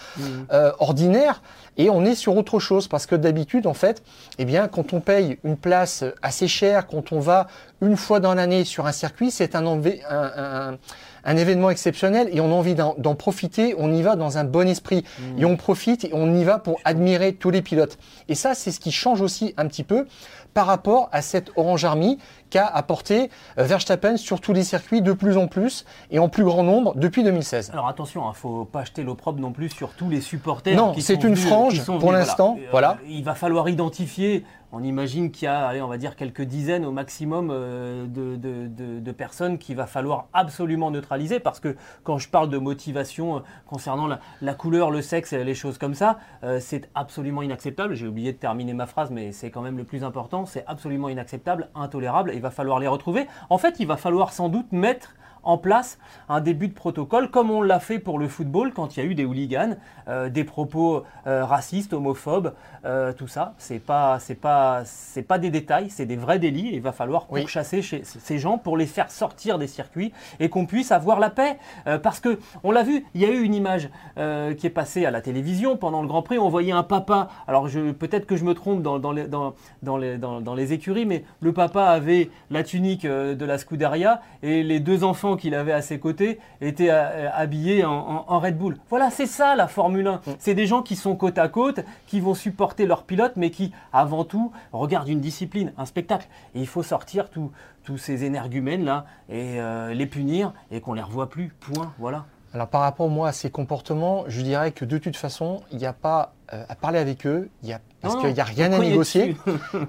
euh, 0.52 0.70
ordinaire, 0.78 1.42
et 1.78 1.88
on 1.88 2.04
est 2.04 2.14
sur 2.14 2.36
autre 2.36 2.58
chose 2.58 2.88
parce 2.88 3.06
que 3.06 3.14
d'habitude, 3.16 3.66
en 3.66 3.72
fait, 3.72 4.02
eh 4.38 4.44
bien, 4.44 4.68
quand 4.68 4.92
on 4.92 5.00
paye 5.00 5.38
une 5.44 5.56
place 5.56 6.04
assez 6.20 6.46
chère, 6.46 6.86
quand 6.86 7.10
on 7.12 7.20
va 7.20 7.46
une 7.80 7.96
fois 7.96 8.20
dans 8.20 8.34
l'année 8.34 8.64
sur 8.64 8.86
un 8.86 8.92
circuit, 8.92 9.30
c'est 9.30 9.56
un, 9.56 9.66
un- 9.66 9.80
un- 10.10 10.76
un 11.24 11.36
événement 11.36 11.70
exceptionnel 11.70 12.28
et 12.32 12.40
on 12.40 12.46
a 12.46 12.54
envie 12.54 12.74
d'en 12.74 13.14
profiter. 13.14 13.74
On 13.78 13.92
y 13.92 14.02
va 14.02 14.16
dans 14.16 14.38
un 14.38 14.44
bon 14.44 14.68
esprit 14.68 15.04
et 15.38 15.44
on 15.44 15.56
profite 15.56 16.04
et 16.04 16.10
on 16.12 16.34
y 16.34 16.44
va 16.44 16.58
pour 16.58 16.80
admirer 16.84 17.32
tous 17.34 17.50
les 17.50 17.62
pilotes. 17.62 17.98
Et 18.28 18.34
ça, 18.34 18.54
c'est 18.54 18.70
ce 18.70 18.80
qui 18.80 18.92
change 18.92 19.20
aussi 19.20 19.54
un 19.56 19.66
petit 19.66 19.84
peu 19.84 20.06
par 20.54 20.66
rapport 20.66 21.08
à 21.12 21.22
cette 21.22 21.50
Orange 21.56 21.84
Army 21.84 22.18
qu'a 22.50 22.66
apporté 22.66 23.30
euh, 23.58 23.64
Verstappen 23.64 24.18
sur 24.18 24.40
tous 24.40 24.52
les 24.52 24.64
circuits 24.64 25.00
de 25.00 25.12
plus 25.14 25.38
en 25.38 25.46
plus 25.46 25.86
et 26.10 26.18
en 26.18 26.28
plus 26.28 26.44
grand 26.44 26.62
nombre 26.62 26.94
depuis 26.94 27.24
2016. 27.24 27.70
Alors 27.72 27.88
attention, 27.88 28.22
il 28.30 28.36
faut 28.36 28.66
pas 28.66 28.84
jeter 28.84 29.02
l'opprobre 29.02 29.40
non 29.40 29.52
plus 29.52 29.70
sur 29.70 29.94
tous 29.94 30.10
les 30.10 30.20
supporters. 30.20 30.76
Non, 30.76 30.92
c'est 30.98 31.24
une 31.24 31.36
frange 31.36 31.82
pour 31.84 32.12
l'instant, 32.12 32.58
Euh, 32.60 32.66
voilà. 32.70 32.98
Il 33.08 33.24
va 33.24 33.34
falloir 33.34 33.68
identifier. 33.70 34.44
On 34.74 34.82
imagine 34.82 35.30
qu'il 35.30 35.44
y 35.44 35.48
a, 35.48 35.66
allez, 35.66 35.82
on 35.82 35.86
va 35.86 35.98
dire 35.98 36.16
quelques 36.16 36.40
dizaines 36.40 36.86
au 36.86 36.92
maximum 36.92 37.50
euh, 37.50 38.06
de, 38.06 39.12
personnes 39.12 39.58
qu'il 39.58 39.76
va 39.76 39.86
falloir 39.86 40.28
absolument 40.32 40.90
neutraliser 40.90 41.38
parce 41.38 41.60
que 41.60 41.76
quand 42.04 42.16
je 42.16 42.30
parle 42.30 42.48
de 42.48 42.56
motivation 42.56 43.36
euh, 43.36 43.40
concernant 43.66 44.08
la, 44.40 44.54
couleur, 44.54 44.90
le 44.90 45.02
sexe 45.02 45.34
et 45.34 45.44
les 45.44 45.54
choses 45.54 45.76
comme 45.76 45.92
ça, 45.92 46.18
euh, 46.42 46.58
c'est 46.58 46.88
absolument 46.94 47.42
inacceptable. 47.42 47.94
J'ai 47.94 48.06
oublié 48.06 48.32
de 48.32 48.38
terminer 48.38 48.72
ma 48.72 48.86
phrase, 48.86 49.10
mais 49.10 49.30
c'est 49.30 49.50
quand 49.50 49.60
même 49.60 49.76
le 49.76 49.84
plus 49.84 50.04
important. 50.04 50.46
C'est 50.46 50.64
absolument 50.66 51.10
inacceptable, 51.10 51.68
intolérable. 51.74 52.32
il 52.34 52.40
va 52.40 52.50
falloir 52.50 52.80
les 52.80 52.88
retrouver. 52.88 53.26
En 53.50 53.58
fait, 53.58 53.78
il 53.78 53.86
va 53.86 53.98
falloir 53.98 54.32
sans 54.32 54.48
doute 54.48 54.72
mettre 54.72 55.14
en 55.42 55.58
place 55.58 55.98
un 56.28 56.40
début 56.40 56.68
de 56.68 56.74
protocole, 56.74 57.30
comme 57.30 57.50
on 57.50 57.62
l'a 57.62 57.80
fait 57.80 57.98
pour 57.98 58.18
le 58.18 58.28
football 58.28 58.72
quand 58.72 58.96
il 58.96 59.02
y 59.02 59.06
a 59.06 59.06
eu 59.06 59.14
des 59.14 59.24
hooligans, 59.24 59.76
euh, 60.08 60.28
des 60.28 60.44
propos 60.44 61.04
euh, 61.26 61.44
racistes, 61.44 61.92
homophobes, 61.92 62.54
euh, 62.84 63.12
tout 63.12 63.28
ça. 63.28 63.54
C'est 63.58 63.78
pas, 63.78 64.18
c'est 64.18 64.34
pas, 64.34 64.82
c'est 64.84 65.22
pas 65.22 65.38
des 65.38 65.50
détails, 65.50 65.90
c'est 65.90 66.06
des 66.06 66.16
vrais 66.16 66.38
délits. 66.38 66.68
Et 66.68 66.74
il 66.76 66.82
va 66.82 66.92
falloir 66.92 67.26
Oui. 67.30 67.40
pourchasser 67.40 67.82
chez 67.82 68.02
ces 68.04 68.38
gens 68.38 68.58
pour 68.58 68.76
les 68.76 68.86
faire 68.86 69.10
sortir 69.10 69.58
des 69.58 69.66
circuits 69.66 70.12
et 70.40 70.48
qu'on 70.48 70.66
puisse 70.66 70.92
avoir 70.92 71.20
la 71.20 71.30
paix. 71.30 71.58
Parce 72.02 72.20
que 72.20 72.38
on 72.64 72.70
l'a 72.70 72.82
vu, 72.82 73.04
il 73.14 73.20
y 73.20 73.24
a 73.24 73.30
eu 73.30 73.42
une 73.42 73.54
image 73.54 73.88
qui 74.16 74.66
est 74.66 74.72
passée 74.74 75.04
à 75.06 75.10
la 75.10 75.20
télévision 75.20 75.76
pendant 75.76 76.02
le 76.02 76.08
Grand 76.08 76.22
Prix. 76.22 76.38
On 76.38 76.48
voyait 76.48 76.72
un 76.72 76.82
papa. 76.82 77.28
Alors 77.46 77.68
je, 77.68 77.92
peut-être 77.92 78.26
que 78.26 78.36
je 78.36 78.44
me 78.44 78.54
trompe 78.54 78.82
dans, 78.82 78.98
dans 78.98 79.12
les, 79.12 79.26
dans, 79.26 79.54
dans 79.82 79.96
les, 79.96 80.18
dans, 80.18 80.40
dans 80.40 80.54
les 80.54 80.72
écuries, 80.72 81.06
mais 81.06 81.24
le 81.40 81.52
papa 81.52 81.84
avait 81.84 82.30
la 82.50 82.62
tunique 82.62 83.06
de 83.06 83.44
la 83.44 83.58
Scuderia 83.58 84.20
et 84.42 84.62
les 84.62 84.80
deux 84.80 85.04
enfants 85.04 85.31
qu'il 85.36 85.54
avait 85.54 85.72
à 85.72 85.82
ses 85.82 85.98
côtés 85.98 86.38
étaient 86.60 86.90
euh, 86.90 87.30
habillés 87.32 87.84
en, 87.84 87.92
en- 87.92 88.24
en 88.28 88.38
Red 88.40 88.56
Bull. 88.58 88.78
Voilà, 88.90 89.10
c'est 89.10 89.26
ça 89.26 89.54
la 89.56 89.68
Formule 89.68 90.06
1. 90.06 90.20
C'est 90.38 90.54
des 90.54 90.66
gens 90.66 90.82
qui 90.82 90.96
sont 90.96 91.16
côte 91.16 91.38
à 91.38 91.48
côte, 91.48 91.80
qui 92.06 92.20
vont 92.20 92.34
supporter 92.34 92.86
leur 92.86 93.04
pilote, 93.04 93.32
mais 93.36 93.50
qui, 93.50 93.72
avant 93.92 94.24
tout, 94.24 94.52
regardent 94.72 95.08
une 95.08 95.20
discipline, 95.20 95.72
un 95.78 95.86
spectacle. 95.86 96.26
Et 96.54 96.60
il 96.60 96.66
faut 96.66 96.82
sortir 96.82 97.28
tous 97.30 97.98
ces 97.98 98.24
énergumènes 98.24 98.84
là 98.84 99.06
et 99.28 99.60
euh, 99.60 99.92
les 99.94 100.06
punir 100.06 100.52
et 100.70 100.80
qu'on 100.80 100.94
les 100.94 101.02
revoie 101.02 101.28
plus. 101.28 101.52
Point. 101.60 101.92
Voilà. 101.98 102.24
Alors 102.54 102.68
par 102.68 102.82
rapport 102.82 103.08
moi 103.08 103.28
à 103.28 103.32
ces 103.32 103.50
comportements, 103.50 104.24
je 104.28 104.42
dirais 104.42 104.72
que 104.72 104.84
de 104.84 104.98
toute 104.98 105.16
façon, 105.16 105.62
il 105.72 105.78
n'y 105.78 105.86
a 105.86 105.94
pas 105.94 106.34
euh, 106.52 106.64
à 106.68 106.74
parler 106.74 106.98
avec 106.98 107.26
eux, 107.26 107.48
il 107.62 107.70
y 107.70 107.72
a, 107.72 107.80
parce 108.02 108.14
qu'il 108.16 108.30
n'y 108.30 108.40
a 108.40 108.44
rien 108.44 108.70
à 108.74 108.78
négocier. 108.78 109.36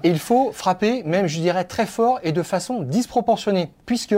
et 0.02 0.08
il 0.08 0.18
faut 0.18 0.50
frapper, 0.50 1.02
même 1.04 1.26
je 1.26 1.38
dirais 1.40 1.64
très 1.64 1.84
fort 1.84 2.20
et 2.22 2.32
de 2.32 2.42
façon 2.42 2.80
disproportionnée, 2.80 3.70
puisque 3.84 4.16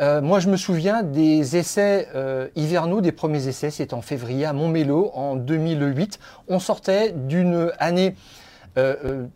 euh, 0.00 0.20
moi 0.20 0.40
je 0.40 0.48
me 0.48 0.56
souviens 0.56 1.02
des 1.02 1.56
essais 1.56 2.08
euh, 2.14 2.48
hivernaux, 2.56 3.00
des 3.00 3.12
premiers 3.12 3.48
essais, 3.48 3.70
c'était 3.70 3.94
en 3.94 4.02
février 4.02 4.44
à 4.44 4.52
Montmélo 4.52 5.10
en 5.14 5.36
2008. 5.36 6.18
On 6.48 6.58
sortait 6.58 7.12
d'une 7.12 7.70
année 7.78 8.14
euh, 8.78 9.26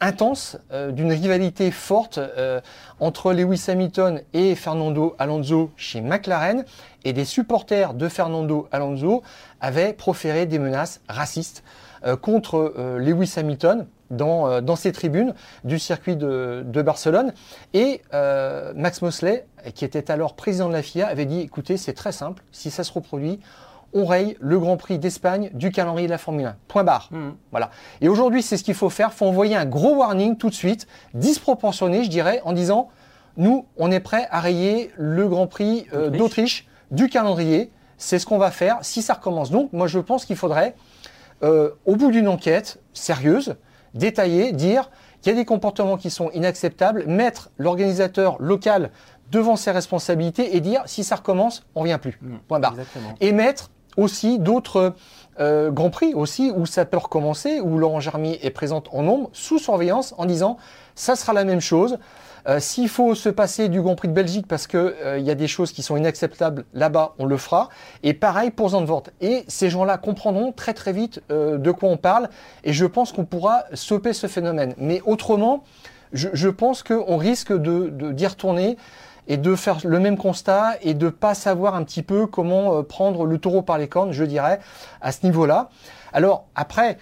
intense, 0.00 0.56
d'une 0.92 1.10
rivalité 1.10 1.72
forte 1.72 2.20
entre 3.00 3.32
Lewis 3.32 3.64
Hamilton 3.66 4.20
et 4.32 4.54
Fernando 4.54 5.16
Alonso 5.18 5.72
chez 5.76 6.00
McLaren, 6.00 6.64
et 7.04 7.12
des 7.12 7.24
supporters 7.24 7.94
de 7.94 8.08
Fernando 8.08 8.68
Alonso 8.70 9.24
avaient 9.60 9.92
proféré 9.92 10.46
des 10.46 10.60
menaces 10.60 11.00
racistes 11.08 11.64
contre 12.22 12.74
Lewis 13.00 13.34
Hamilton 13.36 13.88
dans, 14.10 14.48
euh, 14.48 14.60
dans 14.60 14.76
ses 14.76 14.92
tribunes 14.92 15.34
du 15.64 15.78
circuit 15.78 16.16
de, 16.16 16.62
de 16.66 16.82
Barcelone. 16.82 17.32
Et 17.74 18.02
euh, 18.14 18.72
Max 18.76 19.02
Mosley, 19.02 19.46
qui 19.74 19.84
était 19.84 20.10
alors 20.10 20.34
président 20.34 20.68
de 20.68 20.72
la 20.72 20.82
FIA, 20.82 21.06
avait 21.06 21.26
dit, 21.26 21.40
écoutez, 21.40 21.76
c'est 21.76 21.94
très 21.94 22.12
simple, 22.12 22.42
si 22.52 22.70
ça 22.70 22.84
se 22.84 22.92
reproduit, 22.92 23.40
on 23.94 24.04
raye 24.04 24.36
le 24.40 24.58
Grand 24.58 24.76
Prix 24.76 24.98
d'Espagne 24.98 25.50
du 25.54 25.70
calendrier 25.70 26.06
de 26.06 26.12
la 26.12 26.18
Formule 26.18 26.46
1. 26.46 26.56
Point 26.68 26.84
barre. 26.84 27.08
Mhm. 27.10 27.34
Voilà. 27.50 27.70
Et 28.00 28.08
aujourd'hui, 28.08 28.42
c'est 28.42 28.56
ce 28.56 28.64
qu'il 28.64 28.74
faut 28.74 28.90
faire. 28.90 29.10
Il 29.12 29.16
faut 29.16 29.26
envoyer 29.26 29.56
un 29.56 29.64
gros 29.64 29.96
warning 29.96 30.36
tout 30.36 30.50
de 30.50 30.54
suite, 30.54 30.86
disproportionné, 31.14 32.04
je 32.04 32.10
dirais, 32.10 32.40
en 32.44 32.52
disant 32.52 32.88
nous, 33.36 33.66
on 33.76 33.90
est 33.90 34.00
prêt 34.00 34.26
à 34.30 34.40
rayer 34.40 34.90
le 34.96 35.28
Grand 35.28 35.46
Prix 35.46 35.86
euh, 35.92 36.10
D'Autriche. 36.10 36.18
d'Autriche 36.18 36.68
du 36.90 37.08
calendrier. 37.08 37.70
C'est 37.96 38.18
ce 38.18 38.26
qu'on 38.26 38.38
va 38.38 38.50
faire 38.50 38.78
si 38.82 39.00
ça 39.00 39.14
recommence. 39.14 39.50
Donc, 39.50 39.72
moi, 39.72 39.86
je 39.86 40.00
pense 40.00 40.24
qu'il 40.24 40.36
faudrait, 40.36 40.74
euh, 41.42 41.70
au 41.86 41.96
bout 41.96 42.10
d'une 42.10 42.28
enquête 42.28 42.80
sérieuse, 42.92 43.56
détailler, 43.94 44.52
dire 44.52 44.90
qu'il 45.20 45.32
y 45.32 45.36
a 45.36 45.38
des 45.38 45.44
comportements 45.44 45.96
qui 45.96 46.10
sont 46.10 46.30
inacceptables, 46.30 47.06
mettre 47.06 47.50
l'organisateur 47.58 48.36
local 48.40 48.90
devant 49.30 49.56
ses 49.56 49.70
responsabilités 49.70 50.56
et 50.56 50.60
dire 50.60 50.82
si 50.86 51.04
ça 51.04 51.16
recommence, 51.16 51.66
on 51.74 51.80
revient 51.80 51.98
plus. 52.00 52.18
Point 52.48 52.60
barre 52.60 52.72
Exactement. 52.72 53.14
et 53.20 53.32
mettre 53.32 53.70
aussi 53.96 54.38
d'autres 54.38 54.94
euh, 55.40 55.70
grands 55.70 55.90
prix 55.90 56.14
aussi 56.14 56.52
où 56.54 56.66
ça 56.66 56.84
peut 56.84 56.98
recommencer, 56.98 57.60
où 57.60 57.78
Laurent 57.78 58.00
Germier 58.00 58.38
est 58.44 58.50
présente 58.50 58.88
en 58.92 59.02
nombre, 59.02 59.28
sous 59.32 59.58
surveillance, 59.58 60.14
en 60.18 60.24
disant 60.24 60.56
ça 60.94 61.16
sera 61.16 61.32
la 61.32 61.44
même 61.44 61.60
chose. 61.60 61.98
Euh, 62.48 62.60
S'il 62.60 62.88
faut 62.88 63.14
se 63.14 63.28
passer 63.28 63.68
du 63.68 63.82
Grand 63.82 63.94
Prix 63.94 64.08
de 64.08 64.14
Belgique 64.14 64.46
parce 64.46 64.66
que 64.66 64.96
euh, 65.04 65.18
il 65.18 65.24
y 65.24 65.30
a 65.30 65.34
des 65.34 65.48
choses 65.48 65.72
qui 65.72 65.82
sont 65.82 65.96
inacceptables 65.96 66.64
là-bas, 66.72 67.14
on 67.18 67.26
le 67.26 67.36
fera. 67.36 67.68
Et 68.02 68.14
pareil 68.14 68.50
pour 68.50 68.70
Zandvoort. 68.70 69.04
Et 69.20 69.44
ces 69.48 69.68
gens-là 69.68 69.98
comprendront 69.98 70.52
très 70.52 70.72
très 70.72 70.92
vite 70.92 71.22
euh, 71.30 71.58
de 71.58 71.70
quoi 71.70 71.90
on 71.90 71.98
parle. 71.98 72.30
Et 72.64 72.72
je 72.72 72.86
pense 72.86 73.12
qu'on 73.12 73.26
pourra 73.26 73.64
stopper 73.74 74.14
ce 74.14 74.26
phénomène. 74.28 74.74
Mais 74.78 75.02
autrement, 75.04 75.64
je, 76.12 76.48
pense 76.48 76.82
qu'on 76.82 77.18
risque 77.18 77.52
de 77.52 78.12
d'y 78.12 78.26
retourner 78.26 78.78
et 79.28 79.36
de 79.36 79.54
faire 79.54 79.78
le 79.84 80.00
même 80.00 80.16
constat 80.16 80.76
et 80.80 80.94
de 80.94 81.10
pas 81.10 81.34
savoir 81.34 81.74
un 81.74 81.84
petit 81.84 82.02
peu 82.02 82.26
comment 82.26 82.78
euh, 82.78 82.82
prendre 82.82 83.26
le 83.26 83.38
taureau 83.38 83.62
par 83.62 83.78
les 83.78 83.88
cornes, 83.88 84.12
je 84.12 84.24
dirais, 84.24 84.58
à 85.00 85.12
ce 85.12 85.24
niveau-là. 85.24 85.68
Alors 86.12 86.46
après, 86.54 86.96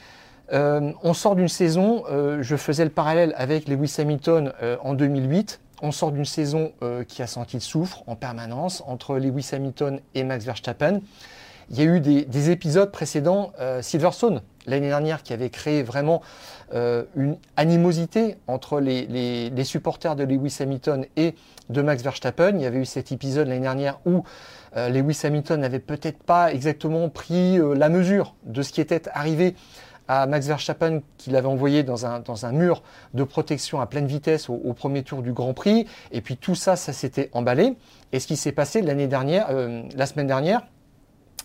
euh, 0.52 0.92
on 1.02 1.14
sort 1.14 1.34
d'une 1.34 1.48
saison, 1.48 2.04
euh, 2.10 2.42
je 2.42 2.56
faisais 2.56 2.84
le 2.84 2.90
parallèle 2.90 3.34
avec 3.36 3.68
Lewis 3.68 3.94
Hamilton 3.98 4.52
euh, 4.62 4.76
en 4.82 4.94
2008. 4.94 5.60
On 5.82 5.92
sort 5.92 6.10
d'une 6.10 6.24
saison 6.24 6.72
qui 7.06 7.20
a 7.20 7.26
senti 7.26 7.58
le 7.58 7.60
souffre 7.60 8.02
en 8.06 8.16
permanence 8.16 8.82
entre 8.86 9.18
Lewis 9.18 9.50
Hamilton 9.52 10.00
et 10.14 10.24
Max 10.24 10.46
Verstappen. 10.46 11.00
Il 11.68 11.76
y 11.78 11.82
a 11.82 11.84
eu 11.84 12.00
des, 12.00 12.24
des 12.24 12.50
épisodes 12.50 12.90
précédents, 12.90 13.52
Silverstone 13.82 14.40
l'année 14.66 14.88
dernière, 14.88 15.22
qui 15.22 15.34
avait 15.34 15.50
créé 15.50 15.82
vraiment 15.82 16.22
une 16.72 17.36
animosité 17.58 18.36
entre 18.46 18.80
les, 18.80 19.04
les- 19.50 19.64
supporters 19.64 20.16
de 20.16 20.24
Lewis 20.24 20.56
Hamilton 20.60 21.04
et 21.16 21.34
de 21.68 21.82
Max 21.82 22.02
Verstappen. 22.02 22.52
Il 22.56 22.62
y 22.62 22.66
avait 22.66 22.78
eu 22.78 22.86
cet 22.86 23.12
épisode 23.12 23.46
l'année 23.46 23.60
dernière 23.60 23.98
où 24.06 24.22
Lewis 24.74 25.20
Hamilton 25.24 25.60
n'avait 25.60 25.78
peut-être 25.78 26.22
pas 26.22 26.54
exactement 26.54 27.10
pris 27.10 27.58
la 27.58 27.90
mesure 27.90 28.34
de 28.44 28.62
ce 28.62 28.72
qui 28.72 28.80
était 28.80 29.02
arrivé 29.12 29.54
à 30.08 30.26
Max 30.26 30.46
Verstappen 30.46 31.00
qu'il 31.18 31.36
avait 31.36 31.48
envoyé 31.48 31.82
dans 31.82 32.06
un, 32.06 32.52
mur 32.52 32.82
de 33.14 33.25
protection 33.25 33.80
à 33.80 33.86
pleine 33.86 34.06
vitesse 34.06 34.48
au, 34.48 34.72
premier 34.72 35.02
tour 35.02 35.22
du 35.22 35.32
Grand 35.32 35.54
Prix. 35.54 35.86
Et 36.12 36.20
puis 36.20 36.36
tout 36.36 36.54
ça, 36.54 36.76
ça 36.76 36.92
s'était 36.92 37.30
emballé. 37.32 37.76
Et 38.12 38.20
ce 38.20 38.26
qui 38.26 38.36
s'est 38.36 38.52
passé 38.52 38.82
euh, 38.82 39.82
la 39.94 40.06
semaine 40.06 40.26
dernière, 40.26 40.62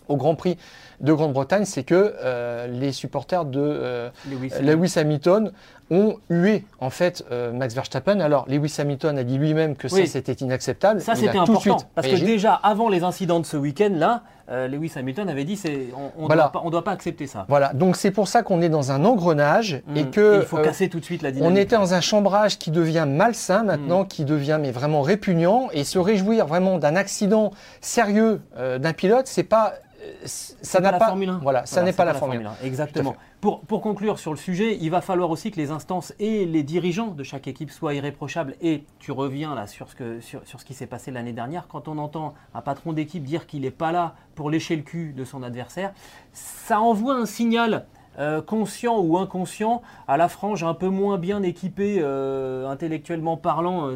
au 0.08 0.18
Grand 0.18 0.36
Prix 0.36 0.58
de 1.02 1.14
Grande-Bretagne, 1.14 1.66
c'est 1.66 1.84
que 1.84 2.14
euh, 2.24 2.68
les 2.68 2.92
supporters 2.92 3.46
de 3.46 3.60
euh, 3.60 4.10
Lewis 4.30 4.52
Lewis 4.62 4.94
Hamilton 4.98 5.52
ont 5.90 6.16
hué 6.30 6.64
en 6.80 6.90
fait 6.90 7.26
euh, 7.32 7.52
Max 7.52 7.74
Verstappen. 7.76 8.20
Alors 8.22 8.46
Lewis 8.48 8.74
Hamilton 8.80 9.18
a 9.18 9.24
dit 9.24 9.38
lui-même 9.38 9.76
que 9.76 9.88
Oui. 9.92 10.06
ça 10.08 10.14
c'était 10.14 10.34
inacceptable. 10.34 11.02
Ça, 11.02 11.16
c'était 11.16 11.32
tout 11.32 11.38
de 11.38 11.42
important. 11.42 11.60
suite 11.80 11.88
Parce 11.96 12.08
que 12.08 12.16
déjà, 12.16 12.54
avant 12.54 12.88
les 12.88 13.04
incidents 13.04 13.40
de 13.42 13.46
ce 13.46 13.58
week-end-là, 13.58 14.22
euh, 14.50 14.68
Lewis 14.68 14.92
Hamilton 14.96 15.28
avait 15.28 15.44
dit 15.44 15.58
c'est, 15.58 15.88
on 16.18 16.28
Voilà. 16.28 16.44
doit, 16.44 16.52
pas- 16.54 16.62
on 16.64 16.70
doit 16.70 16.84
pas 16.84 16.92
accepter 16.92 17.26
ça. 17.28 17.46
Voilà, 17.50 17.74
donc 17.74 17.96
c'est 17.98 18.12
pour 18.12 18.28
ça 18.30 18.42
qu'on 18.44 18.62
est 18.62 18.70
dans 18.70 18.92
un 18.92 19.04
engrenage 19.04 19.82
et 19.96 20.04
Mm. 20.06 20.12
que 20.12 20.40
il 20.42 20.46
faut 20.46 20.58
casser 20.58 20.88
tout 20.88 21.00
de 21.00 21.06
suite 21.06 21.24
la 21.24 21.32
dynamique. 21.32 21.52
on 21.52 21.60
était 21.60 21.76
dans 21.78 21.94
un 21.94 22.02
chambrage 22.02 22.58
qui 22.58 22.72
devient 22.72 23.06
malsain 23.08 23.64
maintenant, 23.64 24.06
qui 24.06 24.24
devient 24.24 24.60
mais 24.62 24.72
vraiment 24.72 25.02
répugnant 25.02 25.68
et 25.74 25.84
se 25.84 26.00
réjouir 26.00 26.46
vraiment 26.48 26.78
d'un 26.78 26.96
accident 26.96 27.52
sérieux 27.82 28.40
d'un 28.58 28.94
pilote, 28.94 29.28
c'est 29.28 29.44
pas 29.44 29.74
euh, 30.02 30.14
ça 30.26 30.80
la 30.80 30.94
pas 30.94 31.08
Formule 31.08 31.30
1. 31.30 31.40
voilà, 31.40 31.66
ça 31.66 31.76
Voilà, 31.76 31.92
n'est 31.92 31.96
pas 31.96 32.06
la 32.06 32.14
Formule 32.14 32.46
1. 32.46 32.66
Exactement. 32.66 33.16
Pour, 33.40 33.62
pour 33.62 33.82
conclure 33.82 34.20
sur 34.20 34.32
le 34.32 34.38
sujet, 34.38 34.78
il 34.80 34.90
va 34.90 35.02
falloir 35.02 35.30
aussi 35.30 35.52
que 35.52 35.58
les 35.58 35.72
instances 35.72 36.14
et 36.20 36.46
les 36.46 36.64
dirigeants 36.64 37.08
de 37.08 37.24
chaque 37.24 37.48
équipe 37.48 37.72
soient 37.72 37.94
irréprochables. 37.94 38.56
Et 38.62 38.84
tu 39.00 39.12
reviens 39.12 39.56
là 39.56 39.68
sur 39.68 39.90
ce, 39.90 39.96
que, 39.96 40.20
sur, 40.22 40.42
sur 40.46 40.60
ce 40.60 40.66
qui 40.66 40.74
s'est 40.74 40.88
passé 40.88 41.12
l'année 41.12 41.34
dernière. 41.34 41.68
Quand 41.68 41.88
on 41.88 41.98
entend 41.98 42.34
un 42.54 42.62
patron 42.62 42.94
d'équipe 42.94 43.24
dire 43.24 43.48
qu'il 43.48 43.62
n'est 43.62 43.72
pas 43.72 43.92
là 43.92 44.16
pour 44.36 44.50
lécher 44.50 44.76
le 44.76 44.84
cul 44.84 45.14
de 45.14 45.24
son 45.26 45.44
adversaire, 45.44 45.94
ça 46.34 46.80
envoie 46.80 47.16
un 47.16 47.26
signal. 47.26 47.86
Euh, 48.20 48.42
conscient 48.42 49.00
ou 49.00 49.18
inconscient 49.18 49.82
à 50.08 50.18
la 50.18 50.28
frange 50.28 50.64
un 50.64 50.74
peu 50.74 50.90
moins 50.90 51.18
bien 51.18 51.44
équipée 51.44 52.00
euh, 52.02 52.68
intellectuellement 52.68 53.38
parlant 53.38 53.92
euh, 53.92 53.96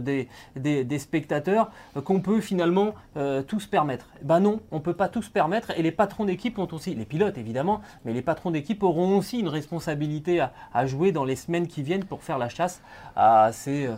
des, 0.56 1.00
spectateurs 1.00 1.70
qu'on 2.06 2.22
peut 2.22 2.40
finalement 2.40 2.94
se 3.16 3.68
permettre. 3.68 4.08
Ben 4.22 4.40
non, 4.40 4.62
on 4.72 4.80
peut 4.80 4.94
pas 4.94 5.10
tout 5.10 5.22
se 5.22 5.30
permettre 5.30 5.72
et 5.78 5.82
les 5.82 5.92
patrons 5.92 6.26
d'équipe 6.26 6.58
ont 6.60 6.68
aussi, 6.72 6.96
les 6.96 7.06
pilotes 7.06 7.38
évidemment, 7.38 7.82
mais 8.06 8.14
les 8.14 8.22
patrons 8.22 8.52
d'équipe 8.52 8.84
auront 8.84 9.18
aussi 9.18 9.40
une 9.40 9.48
responsabilité 9.50 10.40
à, 10.74 10.86
jouer 10.86 11.12
dans 11.12 11.26
les 11.26 11.36
semaines 11.36 11.68
qui 11.68 11.84
viennent 11.84 12.06
pour 12.06 12.24
faire 12.24 12.38
la 12.38 12.50
chasse 12.50 12.82
à 13.16 13.52
ces, 13.52 13.90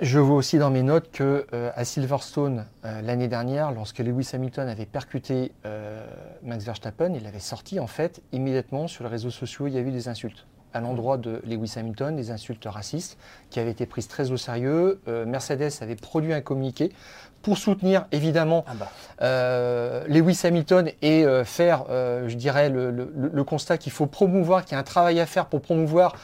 Je 0.00 0.18
vois 0.18 0.36
aussi 0.36 0.58
dans 0.58 0.70
mes 0.70 0.82
notes 0.82 1.10
que 1.10 1.46
euh, 1.52 1.70
à 1.74 1.84
Silverstone 1.84 2.66
euh, 2.84 3.02
l'année 3.02 3.26
dernière, 3.26 3.72
lorsque 3.72 3.98
Lewis 3.98 4.30
Hamilton 4.32 4.68
avait 4.68 4.86
percuté 4.86 5.52
euh, 5.66 6.06
Max 6.42 6.64
Verstappen, 6.64 7.14
il 7.14 7.26
avait 7.26 7.40
sorti 7.40 7.80
en 7.80 7.86
fait 7.86 8.22
immédiatement 8.32 8.86
sur 8.86 9.04
les 9.04 9.10
réseaux 9.10 9.30
sociaux, 9.30 9.66
il 9.66 9.74
y 9.74 9.76
a 9.76 9.80
eu 9.80 9.90
des 9.90 10.08
insultes 10.08 10.46
à 10.72 10.80
l'endroit 10.80 11.16
de 11.16 11.40
Lewis 11.44 11.74
Hamilton, 11.76 12.14
des 12.14 12.30
insultes 12.30 12.66
racistes 12.66 13.18
qui 13.50 13.58
avaient 13.58 13.70
été 13.70 13.86
prises 13.86 14.06
très 14.06 14.30
au 14.30 14.36
sérieux. 14.36 15.00
Mercedes 15.26 15.72
avait 15.80 15.96
produit 15.96 16.34
un 16.34 16.42
communiqué 16.42 16.92
pour 17.42 17.56
soutenir 17.58 18.06
évidemment 18.12 18.64
Ah 18.68 18.72
bah. 18.78 18.88
euh, 19.22 20.04
Lewis 20.08 20.40
Hamilton 20.44 20.90
et 21.02 21.24
euh, 21.24 21.44
faire, 21.44 21.84
euh, 21.90 22.28
je 22.28 22.34
dirais, 22.36 22.68
le, 22.68 22.90
le- 22.90 23.12
le 23.32 23.44
constat 23.44 23.78
qu'il 23.78 23.92
faut 23.92 24.06
promouvoir, 24.06 24.64
qu'il 24.64 24.72
y 24.72 24.76
a 24.76 24.80
un 24.80 24.82
travail 24.84 25.18
à 25.20 25.26
faire 25.26 25.46
pour 25.46 25.60
promouvoir 25.60 26.14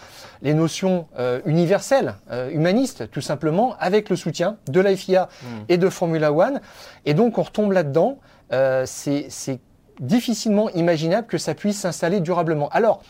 les 0.43 0.53
notions 0.53 1.07
universelles, 1.47 2.17
humanistes, 2.51 3.11
tout 3.11 3.23
simplement, 3.23 3.77
avec 3.81 4.11
le 4.11 4.17
soutien 4.17 4.59
de 4.69 4.81
la 4.81 4.95
FIA 4.95 5.29
et 5.71 5.79
de 5.79 5.89
Formula 5.89 6.33
One. 6.33 6.61
Et 7.07 7.15
donc, 7.15 7.39
on 7.39 7.43
retombe 7.43 7.73
là-dedans. 7.73 8.19
C'est 8.85 9.61
difficilement 10.01 10.69
imaginable 10.71 11.27
que 11.27 11.39
ça 11.39 11.55
puisse 11.55 11.79
s'installer 11.79 12.21
durablement. 12.21 12.69
Alors, 12.71 13.03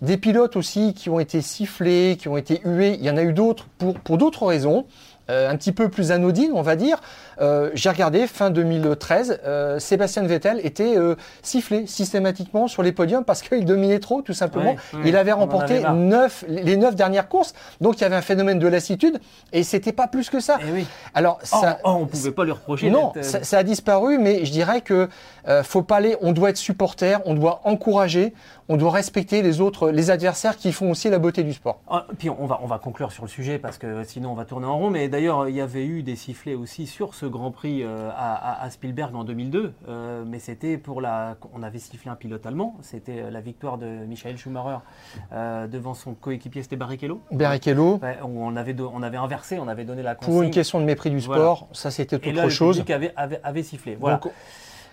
des 0.00 0.16
pilotes 0.16 0.56
aussi 0.56 0.94
qui 0.94 1.10
ont 1.10 1.18
été 1.20 1.42
sifflés, 1.42 2.16
qui 2.18 2.28
ont 2.28 2.36
été 2.36 2.60
hués, 2.64 2.94
il 2.98 3.04
y 3.04 3.10
en 3.10 3.16
a 3.16 3.22
eu 3.22 3.32
d'autres 3.32 3.66
pour, 3.78 3.94
pour 4.00 4.16
d'autres 4.16 4.46
raisons. 4.46 4.86
un 5.28 5.56
petit 5.56 5.72
peu 5.72 5.90
plus 5.90 6.10
anodines, 6.10 6.52
on 6.54 6.62
va 6.62 6.74
dire. 6.76 7.00
Euh, 7.40 7.70
J'ai 7.74 7.90
regardé 7.90 8.26
fin 8.26 8.50
2013, 8.50 9.40
euh, 9.44 9.78
Sébastien 9.78 10.22
Vettel 10.24 10.60
était 10.64 10.96
euh, 10.96 11.14
sifflé 11.42 11.86
systématiquement 11.86 12.68
sur 12.68 12.82
les 12.82 12.92
podiums 12.92 13.24
parce 13.24 13.42
qu'il 13.42 13.64
dominait 13.64 14.00
trop, 14.00 14.22
tout 14.22 14.32
simplement. 14.32 14.72
Ouais, 14.72 14.98
ouais, 14.98 15.08
il 15.08 15.16
avait 15.16 15.32
remporté 15.32 15.84
avait 15.84 16.28
les 16.48 16.76
neuf 16.76 16.94
dernières 16.96 17.28
courses, 17.28 17.54
donc 17.80 17.98
il 17.98 18.02
y 18.02 18.04
avait 18.04 18.16
un 18.16 18.22
phénomène 18.22 18.58
de 18.58 18.66
lassitude 18.68 19.20
et 19.52 19.62
c'était 19.62 19.92
pas 19.92 20.08
plus 20.08 20.30
que 20.30 20.40
ça. 20.40 20.58
Eh 20.66 20.72
oui. 20.72 20.86
Alors 21.14 21.38
Oh, 21.40 21.46
ça, 21.60 21.78
oh, 21.84 21.90
on 22.00 22.06
pouvait 22.06 22.32
pas 22.32 22.44
lui 22.44 22.52
reprocher. 22.52 22.90
non, 22.90 23.12
euh, 23.16 23.22
ça, 23.22 23.42
ça 23.44 23.58
a 23.58 23.62
disparu, 23.62 24.18
mais 24.18 24.44
je 24.44 24.52
dirais 24.52 24.80
que 24.80 25.08
faut 25.62 25.82
pas 25.82 25.96
aller. 25.96 26.16
On 26.20 26.32
doit 26.32 26.50
être 26.50 26.58
supporter, 26.58 27.20
on 27.24 27.34
doit 27.34 27.60
encourager, 27.64 28.34
on 28.68 28.76
doit 28.76 28.90
respecter 28.90 29.40
les 29.40 29.60
autres, 29.62 29.90
les 29.90 30.10
adversaires 30.10 30.56
qui 30.56 30.72
font 30.72 30.90
aussi 30.90 31.08
la 31.08 31.18
beauté 31.18 31.42
du 31.42 31.54
sport. 31.54 31.80
Ah, 31.88 32.06
puis 32.18 32.28
on 32.28 32.46
va, 32.46 32.60
on 32.62 32.66
va 32.66 32.78
conclure 32.78 33.12
sur 33.12 33.24
le 33.24 33.30
sujet 33.30 33.58
parce 33.58 33.78
que 33.78 34.04
sinon 34.04 34.32
on 34.32 34.34
va 34.34 34.44
tourner 34.44 34.66
en 34.66 34.76
rond. 34.78 34.90
Mais 34.90 35.08
d'ailleurs, 35.08 35.48
il 35.48 35.54
y 35.54 35.60
avait 35.60 35.86
eu 35.86 36.02
des 36.02 36.16
sifflets 36.16 36.54
aussi 36.54 36.86
sur 36.86 37.14
ce 37.14 37.24
Grand 37.28 37.50
Prix 37.50 37.82
euh, 37.82 38.10
à, 38.16 38.68
Spielberg 38.70 39.14
en 39.14 39.24
2002. 39.24 39.72
Euh, 39.88 40.24
mais 40.26 40.38
c'était 40.38 40.78
pour 40.78 41.00
la. 41.00 41.36
On 41.54 41.62
avait 41.62 41.78
sifflé 41.78 42.10
un 42.10 42.16
pilote 42.16 42.44
allemand. 42.46 42.76
C'était 42.80 43.20
euh, 43.22 43.30
la 43.30 43.40
victoire 43.40 43.78
de 43.78 43.86
Michael 44.06 44.36
Schumacher 44.36 44.78
devant 45.70 45.94
son 45.94 46.14
coéquipier, 46.14 46.62
c'était 46.62 46.76
Barrichello. 46.76 47.20
Ouais, 47.30 48.18
où 48.24 48.42
on 48.44 48.56
avait, 48.56 48.74
do- 48.74 48.90
on 48.94 49.02
avait 49.02 49.16
inversé, 49.16 49.58
on 49.58 49.68
avait 49.68 49.84
donné 49.84 50.02
la 50.02 50.14
consigne. 50.14 50.32
pour 50.34 50.42
une 50.42 50.50
question 50.50 50.80
de 50.80 50.84
mépris 50.84 51.10
du 51.10 51.18
Voilà. 51.18 51.42
sport, 51.42 51.68
ça 51.72 51.90
c'était 51.90 52.16
Et 52.16 52.32
autre 52.32 52.42
le 52.42 52.48
chose. 52.48 52.76
public 52.78 52.90
avait, 52.90 53.12
avait, 53.16 53.40
avait 53.42 53.62
sifflé. 53.62 53.96
Voilà. 53.98 54.16
Donc, 54.18 54.32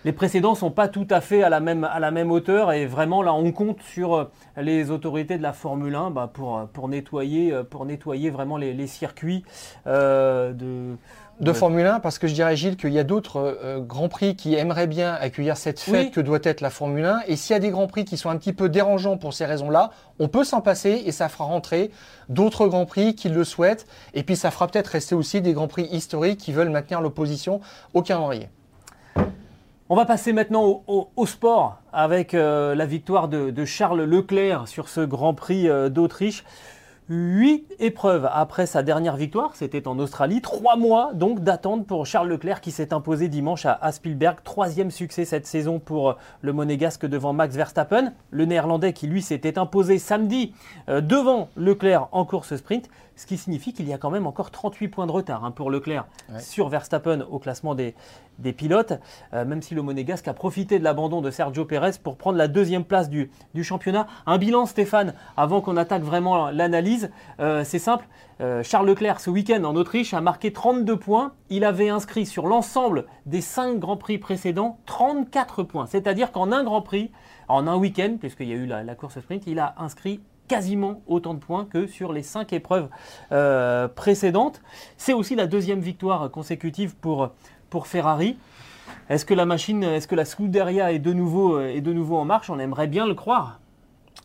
Les 0.03 0.11
précédents 0.13 0.53
sont 0.53 0.69
pas 0.69 0.87
tout 0.87 1.07
à 1.09 1.19
fait 1.19 1.41
à 1.41 1.49
la 1.49 1.59
même, 1.59 1.83
à 1.83 1.99
la 1.99 2.11
même 2.11 2.31
hauteur 2.31 2.71
et 2.71 2.85
vraiment 2.85 3.23
là 3.23 3.33
on 3.33 3.51
compte 3.51 3.81
sur 3.81 4.29
les 4.55 4.91
autorités 4.91 5.35
de 5.37 5.41
la 5.41 5.51
Formule 5.51 5.95
1 5.95 6.11
bah, 6.11 6.29
pour, 6.31 6.67
pour, 6.73 6.87
nettoyer, 6.89 7.51
pour 7.71 7.85
nettoyer 7.85 8.29
vraiment 8.29 8.57
les, 8.57 8.73
les 8.73 8.85
circuits 8.85 9.43
euh, 9.87 10.53
de, 10.53 10.95
de 11.41 11.51
ouais. 11.51 11.57
Formule 11.57 11.85
1, 11.85 11.99
parce 11.99 12.17
que 12.17 12.27
je 12.27 12.33
dirais 12.33 12.55
Gilles 12.55 12.77
qu'il 12.77 12.93
y 12.93 12.99
a 12.99 13.03
d'autres 13.03 13.57
euh, 13.61 13.79
grands 13.79 14.07
prix 14.07 14.35
qui 14.35 14.55
aimeraient 14.55 14.87
bien 14.87 15.13
accueillir 15.13 15.57
cette 15.57 15.79
fête 15.81 16.05
Oui. 16.05 16.11
que 16.11 16.21
doit 16.21 16.39
être 16.43 16.61
la 16.61 16.69
Formule 16.69 17.03
1. 17.05 17.21
Et 17.27 17.35
s'il 17.35 17.53
y 17.53 17.57
a 17.57 17.59
des 17.59 17.71
grands 17.71 17.87
prix 17.87 18.05
qui 18.05 18.15
sont 18.17 18.29
un 18.29 18.37
petit 18.37 18.53
peu 18.53 18.69
dérangeants 18.69 19.17
pour 19.17 19.33
ces 19.33 19.45
raisons-là, 19.45 19.91
on 20.19 20.27
peut 20.29 20.43
s'en 20.45 20.61
passer 20.61 21.03
et 21.05 21.11
ça 21.11 21.27
fera 21.27 21.43
rentrer 21.43 21.91
d'autres 22.29 22.67
grands 22.67 22.85
prix 22.85 23.15
qui 23.15 23.27
le 23.29 23.43
souhaitent. 23.43 23.85
Et 24.13 24.23
puis 24.23 24.35
ça 24.37 24.49
fera 24.49 24.67
peut-être 24.67 24.87
rester 24.87 25.13
aussi 25.15 25.41
des 25.41 25.51
grands 25.53 25.67
prix 25.67 25.83
historiques 25.91 26.39
qui 26.39 26.53
veulent 26.53 26.69
maintenir 26.69 27.01
l'opposition 27.01 27.59
au 27.93 28.01
calendrier. 28.01 28.47
On 29.87 29.95
va 29.95 30.05
passer 30.05 30.33
maintenant 30.33 30.63
au, 30.63 30.83
au- 30.87 31.09
au 31.15 31.25
sport 31.27 31.77
avec 31.93 32.33
euh, 32.33 32.73
la 32.73 32.87
victoire 32.87 33.27
de, 33.27 33.51
de 33.51 33.65
Charles 33.65 34.01
Leclerc 34.03 34.67
sur 34.67 34.89
ce 34.89 35.01
Grand 35.01 35.35
Prix 35.35 35.69
euh, 35.69 35.89
d'Autriche. 35.89 36.43
Huit 37.07 37.67
épreuves 37.77 38.27
après 38.33 38.65
sa 38.65 38.81
dernière 38.81 39.15
victoire, 39.15 39.55
c'était 39.55 39.87
en 39.87 39.99
Australie. 39.99 40.41
Trois 40.41 40.75
mois 40.75 41.13
donc 41.13 41.41
d'attente 41.41 41.85
pour 41.85 42.07
Charles 42.07 42.29
Leclerc 42.29 42.61
qui 42.61 42.71
s'est 42.71 42.95
imposé 42.95 43.27
dimanche 43.27 43.67
à, 43.67 43.91
Spielberg. 43.91 44.39
Troisième 44.43 44.89
succès 44.89 45.23
cette 45.23 45.45
saison 45.45 45.77
pour 45.77 46.09
euh, 46.09 46.13
le 46.41 46.51
Monégasque 46.51 47.05
devant 47.05 47.31
Max 47.31 47.55
Verstappen. 47.55 48.11
Le 48.31 48.45
Néerlandais 48.45 48.91
qui 48.91 49.05
lui 49.05 49.21
s'était 49.21 49.59
imposé 49.59 49.99
samedi 49.99 50.55
euh, 50.89 50.99
devant 50.99 51.49
Leclerc 51.55 52.07
en 52.11 52.25
course 52.25 52.55
sprint. 52.55 52.89
Ce 53.15 53.25
qui 53.25 53.37
signifie 53.37 53.71
qu'il 53.73 53.87
y 53.87 53.93
a 53.93 53.97
quand 53.97 54.09
même 54.09 54.27
encore 54.27 54.51
38 54.51 54.87
points 54.89 55.07
de 55.07 55.11
retard 55.11 55.45
hein, 55.45 55.51
pour 55.51 55.71
Leclerc 55.71 56.05
Ouais. 56.31 56.39
sur 56.39 56.67
Verstappen 56.69 57.21
au 57.29 57.39
classement 57.39 57.75
des, 57.75 57.95
des 58.39 58.51
pilotes, 58.51 58.93
euh, 59.33 59.45
même 59.45 59.61
si 59.61 59.73
le 59.75 59.81
Monégasque 59.81 60.27
a 60.27 60.33
profité 60.33 60.79
de 60.79 60.83
l'abandon 60.83 61.21
de 61.21 61.31
Sergio 61.31 61.65
Pérez 61.65 61.91
pour 62.03 62.17
prendre 62.17 62.37
la 62.37 62.47
deuxième 62.47 62.83
place 62.83 63.09
du, 63.09 63.29
du 63.53 63.63
championnat. 63.63 64.07
Un 64.25 64.37
bilan, 64.37 64.65
Stéphane, 64.65 65.13
avant 65.37 65.61
qu'on 65.61 65.77
attaque 65.77 66.01
vraiment 66.03 66.49
l'analyse, 66.49 67.09
euh, 67.39 67.63
c'est 67.63 67.79
simple. 67.79 68.07
Euh, 68.41 68.63
Charles 68.63 68.87
Leclerc, 68.87 69.21
ce 69.21 69.29
week-end 69.29 69.63
en 69.63 69.75
Autriche, 69.77 70.13
a 70.13 70.19
marqué 70.19 70.51
32 70.51 70.97
points. 70.97 71.31
Il 71.49 71.63
avait 71.63 71.89
inscrit 71.89 72.25
sur 72.25 72.47
l'ensemble 72.47 73.05
des 73.25 73.39
5 73.39 73.79
Grands 73.79 73.95
Prix 73.97 74.17
précédents 74.17 74.77
34 74.87 75.63
points. 75.63 75.85
C'est-à-dire 75.85 76.31
qu'en 76.33 76.51
un 76.51 76.63
Grand 76.65 76.81
Prix, 76.81 77.11
en 77.47 77.67
un 77.67 77.75
week-end, 77.77 78.17
puisqu'il 78.19 78.49
y 78.49 78.53
a 78.53 78.55
eu 78.55 78.65
la, 78.65 78.83
la 78.83 78.95
course 78.95 79.19
sprint, 79.21 79.43
il 79.47 79.59
a 79.59 79.75
inscrit 79.77 80.19
quasiment 80.47 81.01
autant 81.07 81.33
de 81.33 81.39
points 81.39 81.65
que 81.65 81.87
sur 81.87 82.13
les 82.13 82.23
cinq 82.23 82.53
épreuves 82.53 82.89
euh, 83.31 83.87
précédentes. 83.87 84.61
C'est 84.97 85.13
aussi 85.13 85.35
la 85.35 85.47
deuxième 85.47 85.79
victoire 85.79 86.29
consécutive 86.31 86.95
pour, 86.95 87.31
Ferrari. 87.83 88.37
Est-ce 89.09 89.25
que 89.25 89.33
la 89.33 89.45
machine, 89.45 89.83
est-ce 89.83 90.07
que 90.07 90.15
la 90.15 90.23
Scuderia 90.23 90.93
est 90.93 90.99
de, 90.99 91.11
nouveau, 91.11 91.59
est 91.59 91.81
de 91.81 91.91
nouveau 91.91 92.15
en 92.15 92.23
marche? 92.23 92.49
On 92.49 92.57
aimerait 92.57 92.87
bien 92.87 93.05
le 93.05 93.15
croire. 93.15 93.59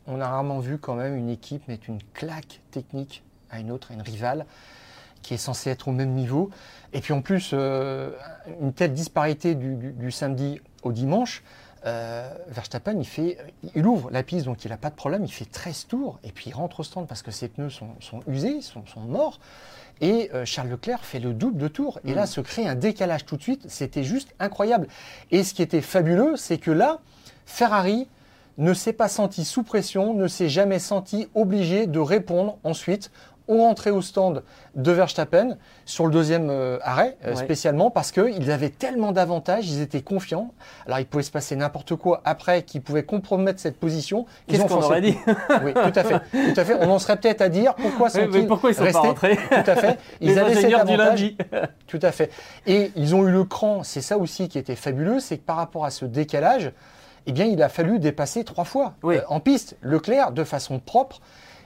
On 0.06 0.20
a 0.20 0.28
rarement 0.28 0.60
vu 0.60 0.78
quand 0.78 0.94
même 0.94 1.16
une 1.16 1.28
équipe 1.28 1.66
mettre 1.66 1.88
une 1.88 2.02
claque 2.14 2.60
technique 2.70 3.24
à 3.50 3.60
une 3.60 3.70
autre, 3.70 3.90
à 3.90 3.94
une 3.94 4.02
rivale, 4.02 4.46
qui 5.22 5.34
est 5.34 5.38
censée 5.38 5.70
être 5.70 5.88
au 5.88 5.92
même 5.92 6.12
niveau. 6.14 6.50
Et 6.92 7.00
puis 7.00 7.12
en 7.12 7.22
plus, 7.22 7.50
euh, 7.52 8.10
une 8.60 8.72
telle 8.72 8.94
disparité 8.94 9.54
du, 9.54 10.10
samedi 10.10 10.60
au 10.82 10.92
dimanche, 10.92 11.42
euh, 11.86 12.30
Verstappen, 12.48 12.98
il, 12.98 13.06
fait, 13.06 13.38
il 13.74 13.86
ouvre 13.86 14.10
la 14.10 14.22
piste, 14.22 14.44
donc 14.44 14.64
il 14.64 14.68
n'a 14.68 14.76
pas 14.76 14.90
de 14.90 14.94
problème, 14.94 15.24
il 15.24 15.32
fait 15.32 15.44
13 15.44 15.86
tours, 15.86 16.18
et 16.24 16.32
puis 16.32 16.50
il 16.50 16.52
rentre 16.52 16.80
au 16.80 16.82
stand 16.82 17.06
parce 17.06 17.22
que 17.22 17.30
ses 17.30 17.48
pneus 17.48 17.70
sont, 17.70 18.20
usés, 18.26 18.60
sont, 18.60 18.84
sont, 18.86 19.00
morts. 19.00 19.40
Et 20.00 20.30
euh, 20.34 20.44
Charles 20.44 20.68
Leclerc 20.68 21.04
fait 21.04 21.20
le 21.20 21.34
double 21.34 21.58
de 21.58 21.68
tours. 21.68 22.00
Et 22.04 22.14
là, 22.14 22.24
mm. 22.24 22.26
se 22.26 22.40
crée 22.40 22.66
un 22.66 22.74
décalage 22.74 23.26
tout 23.26 23.36
de 23.36 23.42
suite. 23.42 23.66
C'était 23.68 24.04
juste 24.04 24.34
incroyable. 24.38 24.88
Et 25.30 25.44
ce 25.44 25.52
qui 25.52 25.62
était 25.62 25.82
fabuleux, 25.82 26.36
c'est 26.36 26.58
que 26.58 26.70
là, 26.70 27.00
Ferrari 27.44 28.08
ne 28.58 28.74
s'est 28.74 28.92
pas 28.92 29.08
senti 29.08 29.44
sous 29.44 29.62
pression, 29.62 30.14
ne 30.14 30.28
s'est 30.28 30.48
jamais 30.48 30.78
senti 30.78 31.28
obligé 31.34 31.86
de 31.86 31.98
répondre 31.98 32.58
ensuite 32.62 33.10
ont 33.50 33.58
rentré 33.58 33.90
au 33.90 34.00
stand 34.00 34.42
de 34.74 34.92
Verstappen 34.92 35.56
sur 35.84 36.06
le 36.06 36.12
deuxième 36.12 36.48
euh, 36.50 36.78
arrêt, 36.82 37.16
euh, 37.26 37.34
spécialement 37.34 37.90
parce 37.90 38.12
qu'ils 38.12 38.50
avaient 38.50 38.70
tellement 38.70 39.12
d'avantages, 39.12 39.68
ils 39.68 39.80
étaient 39.80 40.00
confiants. 40.02 40.52
Alors 40.86 41.00
il 41.00 41.06
pouvait 41.06 41.22
se 41.22 41.30
passer 41.30 41.56
n'importe 41.56 41.96
quoi 41.96 42.22
après 42.24 42.62
qui 42.62 42.80
pouvait 42.80 43.02
compromettre 43.02 43.60
cette 43.60 43.78
position. 43.78 44.26
Qu'est-ce 44.46 44.64
qu'on 44.64 44.82
aurait 44.82 45.00
dit 45.00 45.16
Oui, 45.64 45.74
tout 45.74 45.92
à 45.94 46.04
fait. 46.04 46.20
Tout 46.30 46.60
à 46.60 46.64
fait. 46.64 46.74
On 46.80 46.90
en 46.90 46.98
serait 46.98 47.16
peut-être 47.16 47.42
à 47.42 47.48
dire 47.48 47.74
pourquoi 47.74 48.08
sont-ils 48.10 48.46
pourquoi 48.46 48.70
ils 48.70 48.74
sont 48.74 48.90
pas 48.90 49.00
rentrés 49.00 49.36
Tout 49.36 49.70
à 49.70 49.76
fait. 49.76 49.98
Ils 50.20 50.38
avaient 50.38 50.54
cet 50.54 50.72
avantage. 50.72 51.34
tout 51.86 51.98
à 52.02 52.12
fait. 52.12 52.30
Et 52.66 52.92
ils 52.96 53.14
ont 53.14 53.26
eu 53.26 53.30
le 53.30 53.44
cran. 53.44 53.82
C'est 53.82 54.00
ça 54.00 54.18
aussi 54.18 54.48
qui 54.48 54.58
était 54.58 54.76
fabuleux, 54.76 55.20
c'est 55.20 55.38
que 55.38 55.44
par 55.44 55.56
rapport 55.56 55.84
à 55.84 55.90
ce 55.90 56.04
décalage, 56.04 56.72
eh 57.26 57.32
bien, 57.32 57.44
il 57.44 57.62
a 57.62 57.68
fallu 57.68 57.98
dépasser 57.98 58.44
trois 58.44 58.64
fois 58.64 58.94
euh, 59.04 59.20
en 59.28 59.40
piste. 59.40 59.76
Leclerc, 59.82 60.32
de 60.32 60.44
façon 60.44 60.78
propre, 60.78 61.20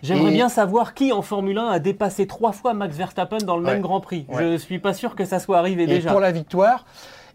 J'aimerais 0.05 0.33
bien 0.33 0.49
savoir 0.49 0.95
qui 0.95 1.13
en 1.13 1.23
Formule 1.23 1.59
1 1.59 1.67
a 1.67 1.79
dépassé 1.79 2.27
trois 2.27 2.53
fois 2.53 2.75
Max 2.75 2.95
Verstappen 2.97 3.39
dans 3.39 3.57
le 3.57 3.63
même 3.63 3.81
Grand 3.81 4.01
Prix. 4.01 4.27
Je 4.33 4.43
ne 4.45 4.57
suis 4.59 4.79
pas 4.79 4.93
sûr 4.93 5.17
que 5.17 5.25
ça 5.25 5.39
soit 5.39 5.59
arrivé 5.59 5.85
et 5.85 5.87
déjà. 5.87 6.11
Pour 6.11 6.21
la 6.21 6.31
victoire. 6.31 6.85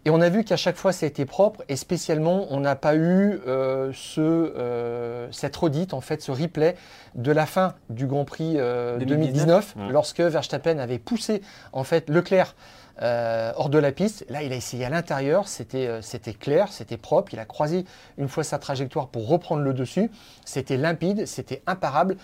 Et 0.06 0.10
on 0.10 0.20
a 0.22 0.30
vu 0.30 0.44
qu'à 0.44 0.56
chaque 0.56 0.76
fois, 0.76 0.92
ça 0.92 1.04
a 1.04 1.08
été 1.08 1.26
propre. 1.26 1.62
Et 1.68 1.76
spécialement, 1.76 2.46
on 2.50 2.60
n'a 2.60 2.74
pas 2.74 2.96
eu 2.96 3.38
euh, 3.46 3.90
ce, 3.92 4.20
euh, 4.20 5.28
cette 5.30 5.54
redite, 5.56 5.92
en 5.92 6.00
fait, 6.00 6.22
ce 6.22 6.30
replay 6.30 6.74
de 7.16 7.32
la 7.32 7.44
fin 7.44 7.74
du 7.90 8.06
Grand 8.06 8.24
Prix 8.24 8.54
2019, 8.54 9.74
euh, 9.76 9.90
lorsque 9.90 10.20
Verstappen 10.20 10.78
avait 10.78 10.98
poussé, 10.98 11.42
en 11.72 11.84
fait, 11.84 12.08
Leclerc 12.08 12.54
hors 13.00 13.70
de 13.70 13.78
la 13.78 13.92
piste. 13.92 14.26
Là, 14.28 14.42
il 14.42 14.52
a 14.52 14.56
essayé 14.56 14.84
à 14.84 14.90
l'intérieur. 14.90 15.48
C'était, 15.48 16.00
c'était 16.02 16.34
clair, 16.34 16.68
c'était 16.70 16.96
propre. 16.96 17.32
Il 17.32 17.38
a 17.38 17.44
croisé 17.44 17.84
une 18.18 18.28
fois 18.28 18.44
sa 18.44 18.58
trajectoire 18.58 19.08
pour 19.08 19.28
reprendre 19.28 19.62
le 19.62 19.72
dessus. 19.72 20.10
C'était 20.44 20.76
limpide, 20.76 21.26
c'était 21.26 21.62
imparable. 21.66 22.16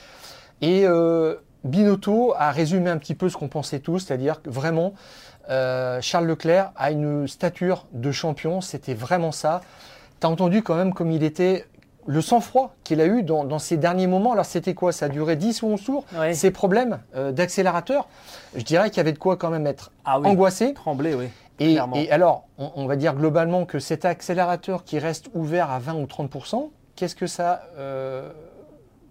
Et 0.60 0.86
euh, 0.86 1.36
Binotto 1.64 2.34
a 2.36 2.50
résumé 2.50 2.90
un 2.90 2.98
petit 2.98 3.14
peu 3.14 3.28
ce 3.28 3.36
qu'on 3.36 3.48
pensait 3.48 3.80
tous, 3.80 4.00
c'est-à-dire 4.00 4.42
que 4.42 4.50
vraiment, 4.50 4.94
euh, 5.50 6.00
Charles 6.00 6.26
Leclerc 6.26 6.72
a 6.76 6.90
une 6.90 7.28
stature 7.28 7.86
de 7.92 8.10
champion, 8.12 8.60
c'était 8.60 8.94
vraiment 8.94 9.32
ça. 9.32 9.60
Tu 10.20 10.26
as 10.26 10.30
entendu 10.30 10.62
quand 10.62 10.74
même 10.74 10.94
comme 10.94 11.10
il 11.10 11.22
était 11.22 11.66
le 12.06 12.20
sang-froid 12.20 12.74
qu'il 12.84 13.00
a 13.00 13.06
eu 13.06 13.22
dans, 13.22 13.58
ces 13.58 13.76
derniers 13.76 14.06
moments. 14.06 14.32
Alors 14.32 14.44
c'était 14.44 14.74
quoi? 14.74 14.92
Ça 14.92 15.06
a 15.06 15.08
duré 15.08 15.36
10 15.36 15.62
ou 15.62 15.66
11 15.68 15.84
tours 15.84 16.04
Ces 16.32 16.50
problèmes 16.50 17.00
euh, 17.14 17.32
d'accélérateur, 17.32 18.08
je 18.54 18.62
dirais 18.62 18.90
qu'il 18.90 18.98
y 18.98 19.00
avait 19.00 19.12
de 19.12 19.18
quoi 19.18 19.36
quand 19.36 19.50
même 19.50 19.66
être 19.66 19.92
ah 20.04 20.20
angoissé. 20.20 20.74
Trembler, 20.74 21.14
oui. 21.14 21.26
Et, 21.58 21.78
alors, 22.10 22.44
on, 22.58 22.84
va 22.84 22.96
dire 22.96 23.14
globalement 23.14 23.64
que 23.64 23.78
cet 23.78 24.04
accélérateur 24.04 24.84
qui 24.84 24.98
reste 24.98 25.30
ouvert 25.32 25.70
à 25.70 25.78
20 25.78 25.94
ou 25.94 26.04
30%, 26.04 26.68
qu'est-ce 26.94 27.16
que 27.16 27.26
ça 27.26 27.62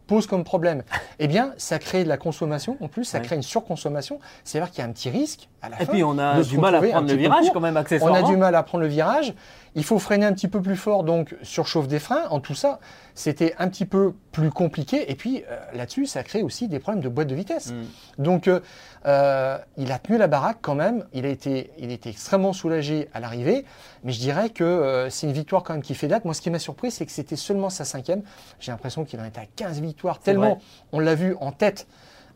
pose 0.05 0.27
comme 0.27 0.43
problème? 0.43 0.83
Eh 1.17 1.27
bien, 1.27 1.53
ça 1.57 1.79
crée 1.79 2.03
de 2.03 2.09
la 2.09 2.17
consommation. 2.17 2.77
En 2.81 2.89
plus, 2.89 3.05
ça 3.05 3.21
crée 3.21 3.37
une 3.37 3.41
surconsommation. 3.41 4.19
C'est-à-dire 4.43 4.69
qu'il 4.69 4.79
y 4.79 4.81
a 4.85 4.89
un 4.89 4.91
petit 4.91 5.09
risque 5.09 5.47
à 5.65 5.69
la 5.69 5.81
Et 5.81 5.85
puis, 5.85 6.03
on 6.03 6.17
a 6.17 6.41
du 6.41 6.57
mal 6.57 6.75
à 6.75 6.81
prendre 6.81 7.07
le 7.07 7.15
virage 7.15 7.51
quand 7.53 7.59
même, 7.59 7.77
accessoirement. 7.77 8.19
On 8.19 8.23
a 8.23 8.27
du 8.27 8.37
mal 8.37 8.55
à 8.55 8.63
prendre 8.63 8.83
le 8.83 8.89
virage. 8.89 9.33
Il 9.77 9.83
faut 9.83 9.99
freiner 9.99 10.25
un 10.25 10.31
petit 10.31 10.47
peu 10.47 10.61
plus 10.61 10.77
fort, 10.77 11.03
donc 11.03 11.35
surchauffe 11.41 11.89
des 11.89 11.99
freins. 11.99 12.23
En 12.29 12.39
tout 12.39 12.55
ça, 12.55 12.79
c'était 13.13 13.53
un 13.59 13.67
petit 13.67 13.85
peu 13.85 14.13
plus 14.31 14.49
compliqué. 14.49 15.11
Et 15.11 15.15
puis 15.15 15.43
euh, 15.49 15.57
là-dessus, 15.73 16.05
ça 16.05 16.23
crée 16.23 16.43
aussi 16.43 16.69
des 16.69 16.79
problèmes 16.79 17.03
de 17.03 17.09
boîte 17.09 17.27
de 17.27 17.35
vitesse. 17.35 17.73
Mm. 17.73 18.23
Donc, 18.23 18.47
euh, 18.47 18.61
euh, 19.05 19.57
il 19.75 19.91
a 19.91 19.99
tenu 19.99 20.17
la 20.17 20.27
baraque 20.27 20.59
quand 20.61 20.75
même. 20.75 21.03
Il 21.13 21.25
a 21.25 21.29
été, 21.29 21.71
il 21.77 21.91
était 21.91 22.09
extrêmement 22.09 22.53
soulagé 22.53 23.09
à 23.13 23.19
l'arrivée. 23.19 23.65
Mais 24.05 24.13
je 24.13 24.19
dirais 24.19 24.49
que 24.49 25.07
c'est 25.09 25.27
une 25.27 25.33
victoire 25.33 25.63
quand 25.63 25.73
même 25.73 25.83
qui 25.83 25.93
fait 25.93 26.07
date. 26.07 26.23
Moi, 26.23 26.33
ce 26.33 26.41
qui 26.41 26.49
m'a 26.49 26.59
surpris, 26.59 26.89
c'est 26.89 27.05
que 27.05 27.11
c'était 27.11 27.35
seulement 27.35 27.69
sa 27.69 27.83
cinquième. 27.83 28.21
J'ai 28.61 28.71
l'impression 28.71 29.03
qu'il 29.03 29.19
en 29.19 29.25
était 29.25 29.41
à 29.41 29.45
15 29.57 29.81
victoires, 29.81 30.19
tellement 30.19 30.59
on 30.93 30.99
l'a 30.99 31.15
vu 31.15 31.35
en 31.41 31.51
tête. 31.51 31.85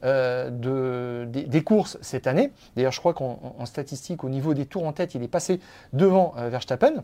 De, 0.03 1.25
des, 1.27 1.63
courses 1.63 1.97
cette 2.01 2.27
année. 2.27 2.51
D'ailleurs, 2.75 2.91
je 2.91 2.99
crois 2.99 3.13
qu'en 3.13 3.65
statistique, 3.65 4.23
au 4.23 4.29
niveau 4.29 4.53
des 4.53 4.65
tours 4.65 4.85
en 4.85 4.93
tête, 4.93 5.15
il 5.15 5.23
est 5.23 5.27
passé 5.27 5.59
devant 5.93 6.33
Verstappen. 6.37 7.03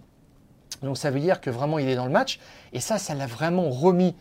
Donc 0.81 0.97
ça 0.97 1.11
veut 1.11 1.19
dire 1.19 1.41
que 1.41 1.49
vraiment 1.49 1.79
il 1.79 1.87
est 1.89 1.95
dans 1.95 2.05
le 2.05 2.11
match. 2.11 2.39
Et 2.73 2.79
ça, 2.79 2.97
ça 2.97 3.13
l'a 3.15 3.27
vraiment 3.27 3.69
remis 3.69 4.15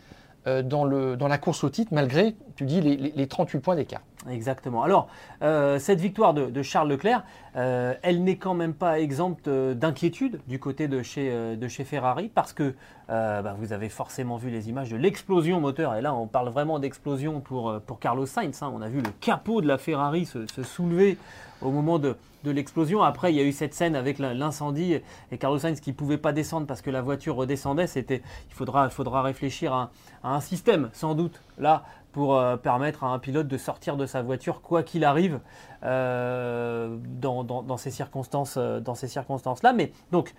euh, 0.47 0.61
dans 0.61 1.27
la 1.27 1.37
course 1.37 1.63
au 1.63 1.69
titre, 1.69 1.91
malgré, 1.93 2.35
tu 2.55 2.65
dis, 2.65 2.81
les, 2.81 3.27
38 3.27 3.59
points 3.59 3.75
d'écart. 3.75 4.01
Exactement. 4.29 4.83
Alors, 4.83 5.07
euh, 5.41 5.77
cette 5.79 5.99
victoire 5.99 6.33
de, 6.33 6.61
Charles 6.63 6.89
Leclerc, 6.89 7.23
euh, 7.55 7.93
elle 8.01 8.23
n'est 8.23 8.37
quand 8.37 8.53
même 8.53 8.73
pas 8.73 8.99
exempte 8.99 9.49
d'inquiétude 9.49 10.39
du 10.47 10.59
côté 10.59 10.87
de 10.87 11.01
chez, 11.03 11.83
Ferrari, 11.85 12.31
parce 12.33 12.53
que 12.53 12.75
bah, 13.07 13.55
vous 13.57 13.73
avez 13.73 13.89
forcément 13.89 14.37
vu 14.37 14.49
les 14.49 14.69
images 14.69 14.89
de 14.89 14.97
l'explosion 14.97 15.59
moteur. 15.59 15.95
Et 15.95 16.01
là, 16.01 16.13
on 16.13 16.27
parle 16.27 16.49
vraiment 16.49 16.79
d'explosion 16.79 17.39
pour, 17.39 17.79
pour 17.85 17.99
Carlos 17.99 18.25
Sainz. 18.25 18.61
Hein. 18.61 18.71
On 18.73 18.81
a 18.81 18.89
vu 18.89 19.01
le 19.01 19.11
capot 19.21 19.61
de 19.61 19.67
la 19.67 19.77
Ferrari 19.77 20.25
se, 20.25 20.63
soulever 20.63 21.17
au 21.61 21.71
moment 21.71 21.99
de, 21.99 22.15
l'explosion. 22.43 23.01
Après, 23.01 23.33
il 23.33 23.37
y 23.37 23.39
a 23.39 23.43
eu 23.43 23.51
cette 23.51 23.73
scène 23.73 23.95
avec 23.95 24.19
l'incendie 24.19 24.99
et 25.31 25.37
Carlos 25.39 25.57
Sainz 25.57 25.79
qui 25.79 25.89
ne 25.89 25.95
pouvait 25.95 26.19
pas 26.19 26.31
descendre 26.31 26.67
parce 26.67 26.83
que 26.83 26.91
la 26.91 27.01
voiture 27.01 27.35
redescendait. 27.35 27.87
C'était, 27.87 28.21
il 28.49 28.53
faudra, 28.53 28.87
faudra 28.91 29.23
réfléchir 29.23 29.73
à, 29.73 29.89
un 30.23 30.41
système, 30.41 30.89
sans 30.93 31.15
doute, 31.15 31.41
là, 31.57 31.83
pour 32.15 32.37
euh, 32.37 32.55
permettre 32.55 33.03
à 33.03 33.07
un 33.07 33.19
pilote 33.19 33.49
de 33.49 33.57
sortir 33.57 33.97
de 33.97 34.05
sa 34.05 34.21
voiture 34.21 34.61
quoi 34.61 34.83
qu'il 34.83 35.03
arrive 35.03 35.41
euh, 35.83 36.95
dans, 37.19 37.75
ces 37.75 37.91
circonstances, 37.91 38.55
euh, 38.57 38.79
dans 38.79 38.95
ces 38.95 39.09
circonstances-là. 39.09 39.73
Mais 39.73 39.91
donc 40.13 40.33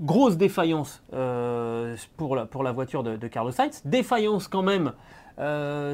grosse 0.00 0.36
défaillance 0.36 1.04
pour, 2.16 2.34
la, 2.34 2.44
pour 2.44 2.64
la 2.64 2.72
voiture 2.72 3.04
de, 3.04 3.28
Carlos 3.28 3.52
Sainz, 3.52 3.82
défaillance 3.84 4.48
quand 4.48 4.62
même 4.62 4.94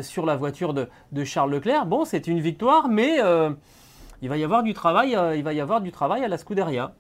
sur 0.03 0.25
la 0.25 0.35
voiture 0.35 0.73
de, 0.73 0.89
Charles 1.25 1.53
Leclerc. 1.53 1.85
Bon, 1.85 2.07
c'est 2.07 2.27
une 2.27 2.41
victoire, 2.41 2.89
mais 2.89 3.19
il 4.23 4.29
va 4.31 4.37
y 4.39 4.45
avoir 4.45 4.63
du 4.63 4.73
travail, 4.73 5.17
il 5.37 5.45
va 5.45 5.53
y 5.53 5.61
avoir 5.61 5.83
du 5.83 5.93
travail 5.93 6.25
à 6.25 6.29
la 6.29 6.39
Scuderia. 6.39 6.95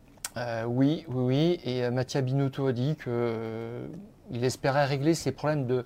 Oui, 0.66 1.06
oui, 1.08 1.24
oui. 1.24 1.60
Et 1.64 1.90
Mattia 1.90 2.20
Binotto 2.20 2.66
a 2.66 2.72
dit 2.72 2.94
qu'il 3.02 4.44
espérait 4.44 4.84
régler 4.84 5.14
ses 5.14 5.32
problèmes 5.32 5.66
de 5.66 5.84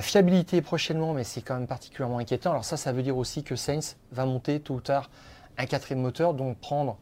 fiabilité 0.00 0.62
prochainement, 0.62 1.12
mais 1.12 1.24
c'est 1.24 1.42
quand 1.42 1.54
même 1.54 1.66
particulièrement 1.66 2.18
inquiétant. 2.18 2.50
Alors 2.50 2.64
ça, 2.64 2.76
ça 2.76 2.92
veut 2.92 3.02
dire 3.02 3.16
aussi 3.16 3.42
que 3.44 3.56
Sainz 3.56 3.96
va 4.10 4.24
monter 4.24 4.60
tôt 4.60 4.74
ou 4.74 4.80
tard 4.80 5.10
un 5.58 5.66
quatrième 5.66 6.00
moteur, 6.00 6.32
donc 6.32 6.56
prendre 6.58 6.96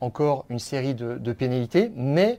encore 0.00 0.44
une 0.48 0.58
série 0.58 0.94
de, 0.94 1.32
pénalités. 1.32 1.90
Mais 1.96 2.38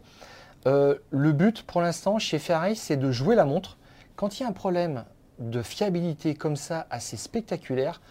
le 0.65 1.31
but 1.31 1.63
pour 1.63 1.81
l'instant 1.81 2.19
chez 2.19 2.39
Ferrari, 2.39 2.75
c'est 2.75 2.97
de 2.97 3.11
jouer 3.11 3.35
la 3.35 3.45
montre. 3.45 3.77
Quand 4.15 4.39
il 4.39 4.43
y 4.43 4.45
a 4.45 4.49
un 4.49 4.53
problème 4.53 5.03
de 5.39 5.61
fiabilité 5.61 6.35
comme 6.35 6.55
ça, 6.55 6.87
assez 6.89 7.17
spectaculaire, 7.17 8.01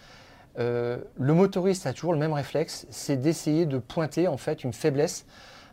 euh, 0.59 0.97
le 1.17 1.33
motoriste 1.33 1.85
a 1.85 1.93
toujours 1.93 2.13
le 2.13 2.19
même 2.19 2.33
réflexe, 2.33 2.87
c'est 2.89 3.17
d'essayer 3.17 3.65
de 3.65 3.77
pointer 3.77 4.27
en 4.27 4.37
fait 4.37 4.63
une 4.63 4.73
faiblesse 4.73 5.25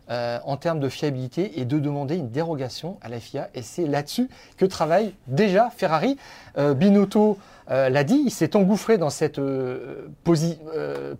euh, 0.09 0.39
en 0.43 0.57
termes 0.57 0.79
de 0.79 0.89
fiabilité 0.89 1.59
et 1.59 1.65
de 1.65 1.79
demander 1.79 2.15
une 2.15 2.29
dérogation 2.29 2.97
à 3.01 3.09
la 3.09 3.19
FIA. 3.19 3.49
Et 3.55 3.61
c'est 3.61 3.87
là-dessus 3.87 4.29
que 4.57 4.65
travaille 4.65 5.13
déjà 5.27 5.69
Ferrari. 5.75 6.17
Euh, 6.57 6.73
Binotto 6.73 7.37
l'a 7.67 8.03
dit, 8.03 8.21
il 8.23 8.29
s'est 8.29 8.55
engouffré 8.55 8.99
dans 8.99 9.09
cette 9.09 9.41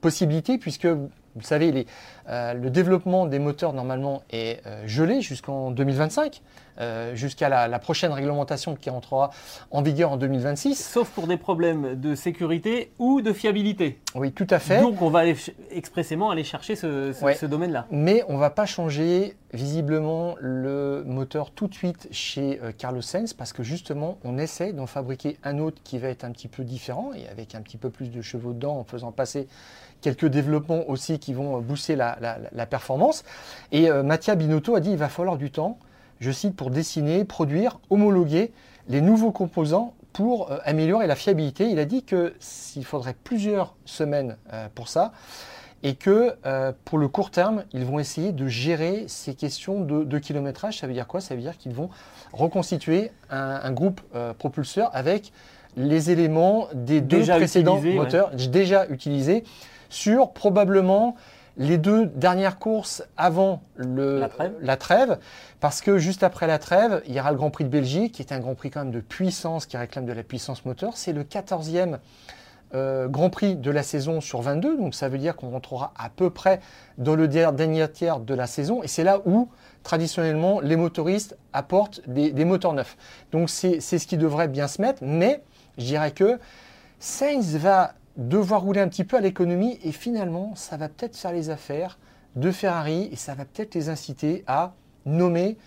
possibilité 0.02 0.58
puisque 0.60 0.88
vous 1.36 1.42
savez, 1.42 1.86
le 2.28 2.70
développement 2.70 3.26
des 3.26 3.40
moteurs 3.40 3.74
normalement 3.74 4.24
est 4.32 4.62
gelé 4.86 5.22
jusqu'en 5.22 5.72
2025. 5.72 6.42
euh, 6.78 7.16
jusqu'à 7.16 7.48
la, 7.48 7.70
la 7.70 7.80
prochaine 7.80 8.12
réglementation 8.12 8.76
qui 8.76 8.90
entrera 8.90 9.30
en 9.72 9.82
vigueur 9.82 10.12
en 10.12 10.18
2026. 10.18 10.76
Sauf 10.76 11.10
pour 11.10 11.26
des 11.26 11.38
problèmes 11.38 11.96
de 11.98 12.16
sécurité 12.16 12.92
ou 13.00 13.22
de 13.22 13.32
fiabilité. 13.32 14.02
Oui, 14.14 14.34
tout 14.34 14.48
à 14.50 14.60
fait. 14.60 14.82
Donc 14.82 15.02
on 15.02 15.10
va 15.10 15.20
aller 15.20 15.38
expressément 15.72 16.32
aller 16.32 16.44
chercher 16.44 16.76
ce, 16.76 17.14
ce- 17.14 17.24
Ouais. 17.24 17.34
ce 17.36 17.46
domaine-là. 17.46 17.86
Mais 17.92 18.26
on 18.28 18.36
va 18.36 18.50
pas 18.50 18.66
changer 18.66 19.38
visiblement 19.54 20.36
le 20.42 21.04
moteur 21.08 21.52
tout 21.52 21.68
de 21.70 21.74
suite 21.74 22.10
chez 22.12 22.60
euh, 22.62 22.74
Carlos 22.78 23.02
Sainz 23.02 23.32
parce 23.34 23.54
que 23.54 23.64
justement 23.64 24.18
on 24.26 24.38
essaie 24.38 24.74
d'en 24.74 24.86
fabriquer 24.86 25.38
un 25.46 25.60
autre 25.60 25.78
qui 25.86 25.98
va 25.98 26.10
être 26.10 26.26
un 26.26 26.32
petit 26.32 26.50
peu 26.50 26.66
différent 26.66 27.12
et 27.16 27.28
avec 27.30 27.56
un 27.56 27.62
petit 27.62 27.78
peu 27.78 27.90
plus 27.90 28.10
de 28.12 28.22
chevaux 28.22 28.52
dedans 28.52 28.78
en 28.78 28.84
faisant 28.84 29.14
passer 29.14 29.48
quelques 30.06 30.28
développements 30.28 30.84
aussi 30.88 31.18
qui 31.18 31.34
vont 31.34 31.58
euh, 31.58 31.62
booster 31.62 31.96
la, 31.96 32.18
la- 32.22 32.38
la 32.52 32.66
performance. 32.68 33.24
Et 33.72 33.90
euh, 33.90 34.04
Mattia 34.04 34.36
Binotto 34.36 34.76
a 34.76 34.80
dit 34.80 34.92
il 34.92 34.98
va 34.98 35.10
falloir 35.10 35.38
du 35.38 35.50
temps, 35.50 35.80
je 36.20 36.32
cite, 36.32 36.56
pour 36.56 36.70
dessiner, 36.70 37.26
produire, 37.26 37.80
homologuer 37.90 38.52
les 38.88 39.02
nouveaux 39.02 39.32
composants 39.32 39.94
pour 40.14 40.52
euh, 40.52 40.60
améliorer 40.64 41.08
la 41.08 41.16
fiabilité. 41.16 41.70
Il 41.70 41.80
a 41.80 41.86
dit 41.86 42.04
que 42.04 42.34
s'il 42.40 42.86
faudrait 42.86 43.16
plusieurs 43.24 43.76
semaines 43.86 44.38
euh, 44.54 44.68
pour 44.76 44.88
ça 44.90 45.12
et 45.84 45.96
que 45.96 46.36
euh, 46.46 46.72
pour 46.86 46.98
le 47.00 47.08
court 47.08 47.32
terme, 47.32 47.64
ils 47.74 47.84
vont 47.84 48.00
essayer 48.00 48.32
de 48.32 48.48
gérer 48.48 49.06
ces 49.08 49.34
questions 49.34 49.82
de, 49.82 50.04
de 50.04 50.20
kilométrage. 50.20 50.80
Ça 50.80 50.88
veut 50.88 50.94
dire 50.94 51.08
quoi? 51.08 51.20
Ça 51.20 51.36
veut 51.36 51.42
dire 51.42 51.58
qu'ils 51.58 51.74
vont 51.74 51.90
reconstituer 52.32 53.12
un, 53.30 53.60
un 53.64 53.72
groupe 53.72 54.02
euh, 54.16 54.34
propulseur 54.34 54.90
avec 54.94 55.32
les 55.78 56.10
éléments 56.10 56.70
des 56.74 57.02
deux 57.02 57.26
précédents 57.26 57.80
ouais. 57.82 57.96
moteurs 57.96 58.32
déjà 58.32 58.88
utilisés 58.88 59.44
sur 59.96 60.32
probablement 60.32 61.16
les 61.58 61.78
deux 61.78 62.06
dernières 62.08 62.60
courses 62.60 63.02
avant 63.16 63.62
le- 63.78 64.20
La 64.20 64.28
trêve. 64.30 64.54
la 64.62 64.76
trêve, 64.78 65.18
parce 65.62 65.80
que 65.80 65.98
juste 65.98 66.22
après 66.22 66.48
la 66.48 66.60
trêve, 66.60 67.02
il 67.08 67.14
y 67.16 67.20
aura 67.20 67.32
le 67.32 67.38
Grand 67.38 67.50
Prix 67.50 67.64
de 67.64 67.70
Belgique, 67.70 68.12
qui 68.16 68.22
est 68.22 68.34
un 68.34 68.40
Grand 68.40 68.56
Prix 68.56 68.72
quand 68.72 68.82
même 68.82 68.92
de 68.92 69.00
puissance, 69.00 69.66
qui 69.66 69.78
réclame 69.78 70.06
de 70.06 70.12
la 70.12 70.24
puissance 70.24 70.66
moteur. 70.66 70.98
C'est 70.98 71.14
le 71.14 71.24
14e 71.24 72.00
euh, 72.74 73.08
Grand 73.08 73.30
Prix 73.30 73.56
de 73.56 73.72
la 73.72 73.84
saison 73.84 74.20
sur 74.20 74.42
22, 74.42 74.76
donc 74.78 74.96
ça 74.96 75.08
veut 75.08 75.18
dire 75.18 75.38
qu'on 75.38 75.50
rentrera 75.52 75.94
à 75.98 76.10
peu 76.10 76.30
près 76.30 76.60
dans 76.98 77.16
le 77.16 77.30
der- 77.30 77.54
dernier 77.54 77.88
tiers 77.90 78.20
de 78.20 78.34
la 78.34 78.48
saison, 78.48 78.84
et 78.84 78.88
c'est 78.90 79.06
là 79.06 79.22
où 79.26 79.48
traditionnellement 79.84 80.60
les 80.60 80.76
motoristes 80.76 81.38
apportent 81.54 82.02
des, 82.06 82.32
des 82.34 82.44
moteurs 82.44 82.74
neufs. 82.74 82.98
Donc 83.32 83.50
c'est 83.50 83.80
c'est 83.80 83.98
ce 84.00 84.08
qui 84.08 84.18
devrait 84.18 84.50
bien 84.50 84.68
se 84.68 84.82
mettre, 84.82 85.02
mais 85.06 85.42
je 85.78 85.86
dirais 85.86 86.12
que 86.12 86.38
Sainz 87.00 87.56
va 87.56 87.94
devoir 88.18 88.62
rouler 88.62 88.82
un 88.82 88.88
petit 88.88 89.04
peu 89.04 89.18
à 89.18 89.22
l'économie, 89.22 89.80
et 89.84 89.92
finalement 89.92 90.56
ça 90.56 90.78
va 90.78 90.90
peut-être 90.90 91.16
faire 91.18 91.32
les 91.34 91.50
affaires 91.50 91.98
de 92.36 92.52
Ferrari, 92.52 93.10
et 93.12 93.16
ça 93.16 93.34
va 93.36 93.46
peut-être 93.46 93.76
les 93.76 93.90
inciter 93.90 94.44
à 94.48 94.74
nommer 95.06 95.58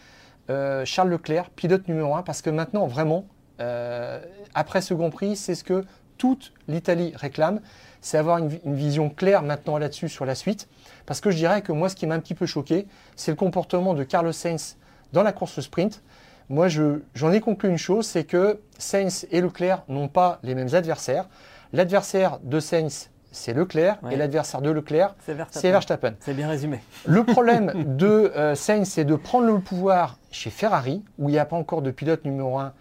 euh, 0.51 0.85
Charles 0.85 1.11
Leclerc 1.11 1.51
pilote 1.51 1.89
numéro 1.89 2.15
1, 2.15 2.23
parce 2.23 2.43
que 2.43 2.51
maintenant 2.51 2.87
vraiment, 2.87 3.27
euh, 3.61 4.21
après 4.55 4.81
ce 4.81 4.95
Grand 4.95 5.11
Prix, 5.11 5.37
c'est 5.37 5.55
ce 5.55 5.65
que 5.65 5.85
toute 6.17 6.53
l'Italie 6.67 7.13
réclame, 7.15 7.61
c'est 8.01 8.19
avoir 8.19 8.39
une, 8.39 8.49
vi- 8.49 8.61
une 8.65 8.75
vision 8.75 9.09
claire 9.11 9.43
maintenant 9.43 9.79
là-dessus 9.79 10.09
sur 10.09 10.25
la 10.25 10.35
suite. 10.35 10.69
Parce 11.07 11.21
que 11.21 11.31
je 11.31 11.37
dirais 11.37 11.63
que 11.63 11.73
moi, 11.73 11.89
ce 11.89 11.97
qui 11.97 12.07
m'a 12.07 12.15
un 12.15 12.21
petit 12.21 12.35
peu 12.35 12.47
choqué, 12.47 12.87
c'est 13.17 13.31
le 13.31 13.37
comportement 13.37 13.95
de 13.95 14.03
Carlos 14.05 14.33
Sainz 14.33 14.77
dans 15.13 15.23
la 15.23 15.33
course 15.33 15.61
sprint. 15.61 16.03
Moi, 16.49 16.69
je- 16.69 17.01
j'en 17.15 17.31
ai 17.31 17.41
conclu 17.41 17.69
une 17.69 17.79
chose, 17.79 18.07
c'est 18.07 18.25
que 18.25 18.61
Sainz 18.79 19.27
et 19.31 19.41
Leclerc 19.41 19.83
n'ont 19.89 20.09
pas 20.09 20.39
les 20.43 20.55
mêmes 20.55 20.75
adversaires. 20.75 21.29
L'adversaire 21.73 22.39
de 22.43 22.61
Sainz, 22.61 23.11
c'est 23.31 23.53
Leclerc, 23.53 23.99
Ouais. 24.03 24.15
et 24.15 24.17
l'adversaire 24.17 24.63
de 24.63 24.71
Leclerc, 24.71 25.15
C'est 25.51 25.71
Verstappen. 25.71 26.15
c'est 26.21 26.35
bien 26.35 26.49
résumé. 26.49 26.81
Le 27.07 27.25
problème 27.25 27.73
de 27.97 28.07
euh, 28.37 28.55
Sainz, 28.55 28.89
c'est 28.89 29.05
de 29.05 29.15
prendre 29.17 29.47
le 29.47 29.59
pouvoir 29.61 30.19
chez 30.31 30.51
Ferrari, 30.51 31.03
où 31.19 31.29
il 31.29 31.33
n'y 31.33 31.39
a 31.39 31.45
pas 31.45 31.57
encore 31.57 31.83
de 31.83 31.91
pilote 31.91 32.25
numéro 32.25 32.59
1 32.59 32.73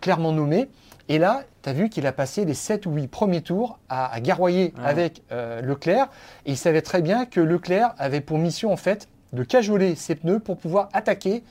clairement 0.00 0.32
nommé. 0.32 0.68
Et 1.08 1.18
là, 1.18 1.42
tu 1.62 1.68
as 1.70 1.72
vu 1.72 1.88
qu'il 1.88 2.06
a 2.06 2.12
passé 2.12 2.44
les 2.44 2.54
7 2.54 2.84
ou 2.86 2.92
8 2.92 3.08
premiers 3.08 3.40
tours 3.40 3.78
à, 3.88 4.12
à 4.12 4.20
garroyer 4.20 4.74
Ouais. 4.78 4.84
avec 4.84 5.22
euh, 5.32 5.60
Leclerc. 5.62 6.08
Et 6.44 6.52
il 6.52 6.56
savait 6.56 6.82
très 6.82 7.00
bien 7.00 7.24
que 7.26 7.40
Leclerc 7.40 7.94
avait 7.98 8.20
pour 8.20 8.38
mission, 8.38 8.72
en 8.72 8.76
fait, 8.76 9.08
de 9.32 9.42
cajoler 9.42 9.94
ses 9.94 10.14
pneus 10.16 10.38
pour 10.40 10.56
pouvoir 10.58 10.88
attaquer 10.92 11.42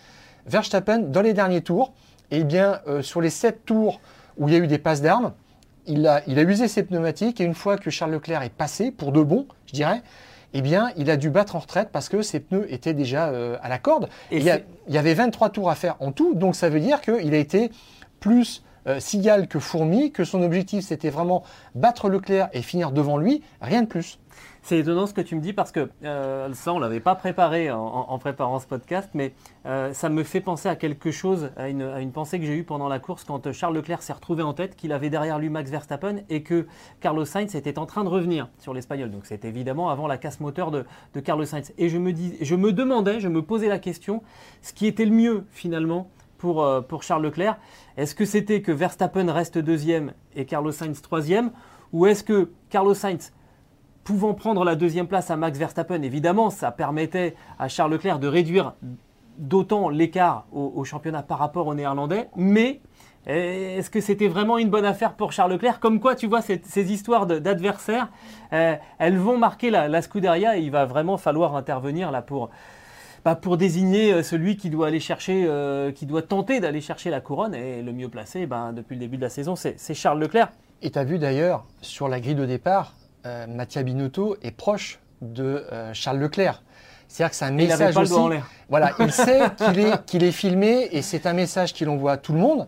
Verstappen 0.45 0.99
dans 0.99 1.21
les 1.21 1.33
derniers 1.33 1.61
tours. 1.61 1.93
Et 2.31 2.43
bien, 2.43 2.81
euh, 2.87 3.01
sur 3.01 3.19
les 3.21 3.29
7 3.29 3.65
tours 3.65 3.99
où 4.37 4.47
il 4.47 4.53
y 4.53 4.57
a 4.57 4.59
eu 4.59 4.67
des 4.67 4.77
passes 4.77 5.01
d'armes, 5.01 5.33
il 5.87 6.05
a, 6.07 6.21
il 6.27 6.37
a 6.39 6.41
usé 6.43 6.67
ses 6.67 6.83
pneumatiques 6.83 7.39
et 7.41 7.43
une 7.43 7.53
fois 7.53 7.77
que 7.77 7.89
Charles 7.89 8.11
Leclerc 8.11 8.41
est 8.43 8.49
passé, 8.53 8.91
pour 8.91 9.11
de 9.11 9.21
bon, 9.21 9.47
je 9.67 9.73
dirais, 9.73 10.01
eh 10.53 10.61
bien, 10.61 10.91
il 10.97 11.09
a 11.09 11.17
dû 11.17 11.29
battre 11.29 11.55
en 11.55 11.59
retraite 11.59 11.89
parce 11.91 12.07
que 12.09 12.21
ses 12.21 12.39
pneus 12.39 12.65
étaient 12.73 12.93
déjà 12.93 13.27
euh, 13.27 13.57
à 13.61 13.69
la 13.69 13.77
corde. 13.77 14.09
Et 14.31 14.37
il, 14.37 14.43
y 14.43 14.49
a- 14.49 14.55
c'est- 14.57 14.65
il 14.87 14.93
y 14.93 14.97
avait 14.97 15.13
23 15.13 15.49
tours 15.49 15.69
à 15.69 15.75
faire 15.75 15.95
en 15.99 16.11
tout, 16.11 16.33
donc 16.33 16.55
ça 16.55 16.69
veut 16.69 16.79
dire 16.79 17.01
qu'il 17.01 17.33
a 17.33 17.37
été 17.37 17.71
plus 18.19 18.63
euh, 18.87 18.99
cigale 18.99 19.47
que 19.47 19.59
fourmi, 19.59 20.11
que 20.11 20.23
son 20.23 20.43
objectif 20.43 20.85
c'était 20.85 21.09
vraiment 21.09 21.43
battre 21.73 22.07
Leclerc 22.07 22.49
et 22.53 22.61
finir 22.61 22.91
devant 22.91 23.17
lui, 23.17 23.41
rien 23.59 23.81
de 23.81 23.87
plus. 23.87 24.19
C'est 24.65 24.79
étonnant 24.79 25.05
ce 25.05 25.13
que 25.13 25.21
tu 25.21 25.35
me 25.35 25.41
dis 25.41 25.53
parce 25.53 25.71
que 25.71 25.91
euh, 26.03 26.51
ça, 26.53 26.73
on 26.73 26.79
l'avait 26.79 26.99
pas 26.99 27.13
préparé 27.13 27.69
en, 27.69 28.17
préparant 28.17 28.57
ce 28.57 28.65
podcast, 28.65 29.11
mais 29.13 29.35
euh, 29.67 29.93
ça 29.93 30.09
me 30.09 30.23
fait 30.23 30.41
penser 30.41 30.67
à 30.67 30.75
quelque 30.75 31.11
chose, 31.11 31.51
à 31.55 31.69
une, 31.69 32.11
pensée 32.11 32.39
que 32.39 32.47
j'ai 32.47 32.57
eue 32.57 32.63
pendant 32.63 32.87
la 32.87 32.97
course 32.97 33.25
quand 33.25 33.45
euh, 33.45 33.53
Charles 33.53 33.75
Leclerc 33.75 34.01
s'est 34.01 34.13
retrouvé 34.13 34.41
en 34.41 34.53
tête, 34.55 34.75
qu'il 34.75 34.91
avait 34.91 35.11
derrière 35.11 35.37
lui 35.37 35.49
Max 35.49 35.69
Verstappen 35.69 36.15
et 36.29 36.41
que 36.41 36.65
Carlos 36.99 37.25
Sainz 37.25 37.53
était 37.53 37.77
en 37.77 37.85
train 37.85 38.03
de 38.03 38.09
revenir 38.09 38.49
sur 38.57 38.73
l'Espagnol. 38.73 39.11
Donc 39.11 39.27
c'était 39.27 39.49
évidemment 39.49 39.91
avant 39.91 40.07
la 40.07 40.17
casse 40.17 40.39
moteur 40.39 40.71
de, 40.71 40.83
Carlos 41.23 41.45
Sainz. 41.45 41.71
Et 41.77 41.87
je 41.87 41.99
me, 41.99 42.11
dis, 42.11 42.35
je 42.41 42.55
me 42.55 42.73
demandais, 42.73 43.19
je 43.19 43.27
me 43.27 43.43
posais 43.43 43.67
la 43.67 43.77
question, 43.77 44.23
ce 44.63 44.73
qui 44.73 44.87
était 44.87 45.05
le 45.05 45.11
mieux 45.11 45.45
finalement 45.51 46.09
pour, 46.39 46.67
pour 46.87 47.03
Charles 47.03 47.21
Leclerc? 47.21 47.59
Est-ce 47.97 48.15
que 48.15 48.25
c'était 48.25 48.63
que 48.63 48.71
Verstappen 48.71 49.31
reste 49.31 49.59
deuxième 49.59 50.13
et 50.35 50.45
Carlos 50.45 50.71
Sainz 50.71 51.03
troisième? 51.03 51.51
Ou 51.93 52.07
est-ce 52.07 52.23
que 52.23 52.49
Carlos 52.71 52.95
Sainz 52.95 53.31
pouvant 54.05 54.35
prendre 54.35 54.63
la 54.63 54.75
deuxième 54.75 55.07
place 55.07 55.31
à 55.31 55.35
Max 55.35 55.57
Verstappen, 55.57 56.01
évidemment, 56.03 56.51
ça 56.51 56.71
permettait 56.71 57.35
à 57.59 57.67
Charles 57.67 57.91
Leclerc 57.91 58.19
de 58.19 58.27
réduire 58.27 58.75
d'autant 59.37 59.89
l'écart 59.89 60.45
au, 60.53 60.83
championnat 60.85 61.23
par 61.23 61.39
rapport 61.39 61.67
aux 61.67 61.73
Néerlandais. 61.73 62.29
Mais 62.37 62.81
eh, 63.25 63.77
est-ce 63.77 63.89
que 63.89 63.99
c'était 63.99 64.27
vraiment 64.27 64.59
une 64.59 64.69
bonne 64.69 64.85
affaire 64.85 65.15
pour 65.15 65.33
Charles 65.33 65.53
Leclerc? 65.53 65.79
Comme 65.79 65.99
quoi, 65.99 66.15
tu 66.15 66.27
vois, 66.27 66.41
ces 66.41 66.93
histoires 66.93 67.25
d'adversaires, 67.25 68.09
euh, 68.53 68.75
elles 68.99 69.17
vont 69.17 69.39
marquer 69.39 69.71
la, 69.71 70.01
Scuderia 70.03 70.55
et 70.57 70.61
il 70.61 70.71
va 70.71 70.85
vraiment 70.85 71.17
falloir 71.17 71.55
intervenir 71.55 72.11
là 72.11 72.21
pour, 72.21 72.51
bah, 73.25 73.39
désigner 73.57 74.13
euh, 74.13 74.21
celui 74.21 74.55
qui 74.55 74.69
doit 74.69 74.87
aller 74.87 74.99
chercher, 74.99 75.45
euh, 75.47 75.91
qui 75.91 76.05
doit 76.05 76.21
tenter 76.21 76.59
d'aller 76.59 76.79
chercher 76.79 77.09
la 77.09 77.21
couronne. 77.21 77.55
Et 77.55 77.81
le 77.81 77.91
mieux 77.91 78.09
placé, 78.09 78.45
ben, 78.45 78.71
depuis 78.71 78.93
le 78.93 78.99
début 78.99 79.17
de 79.17 79.23
la 79.23 79.29
saison, 79.29 79.55
c'est 79.55 79.93
Charles 79.95 80.19
Leclerc. 80.19 80.51
Et 80.83 80.91
tu 80.91 80.99
as 80.99 81.03
vu 81.03 81.17
d'ailleurs, 81.17 81.65
sur 81.81 82.07
la 82.07 82.19
grille 82.19 82.35
de 82.35 82.45
départ, 82.45 82.93
euh, 83.25 83.47
Mattia 83.47 83.83
Binotto 83.83 84.37
est 84.41 84.51
proche 84.51 84.99
de 85.21 85.65
euh, 85.71 85.93
Charles 85.93 86.19
Leclerc. 86.19 86.61
C'est-à-dire 87.07 87.31
que 87.31 87.35
c'est 87.35 87.45
un 87.45 87.57
Il 87.57 87.67
message 87.67 87.95
le 87.95 88.01
aussi. 88.01 88.11
doigt 88.11 88.21
en 88.21 88.27
l'air. 88.29 88.49
Voilà, 88.69 88.93
il 88.99 89.11
sait 89.13 89.41
qu'il 89.57 89.79
est, 89.79 90.05
qu'il 90.05 90.23
est 90.23 90.31
filmé 90.31 90.89
et 90.91 91.01
c'est 91.01 91.25
un 91.25 91.33
message 91.33 91.73
qu'il 91.73 91.89
envoie 91.89 92.13
à 92.13 92.17
tout 92.17 92.33
le 92.33 92.39
monde 92.39 92.67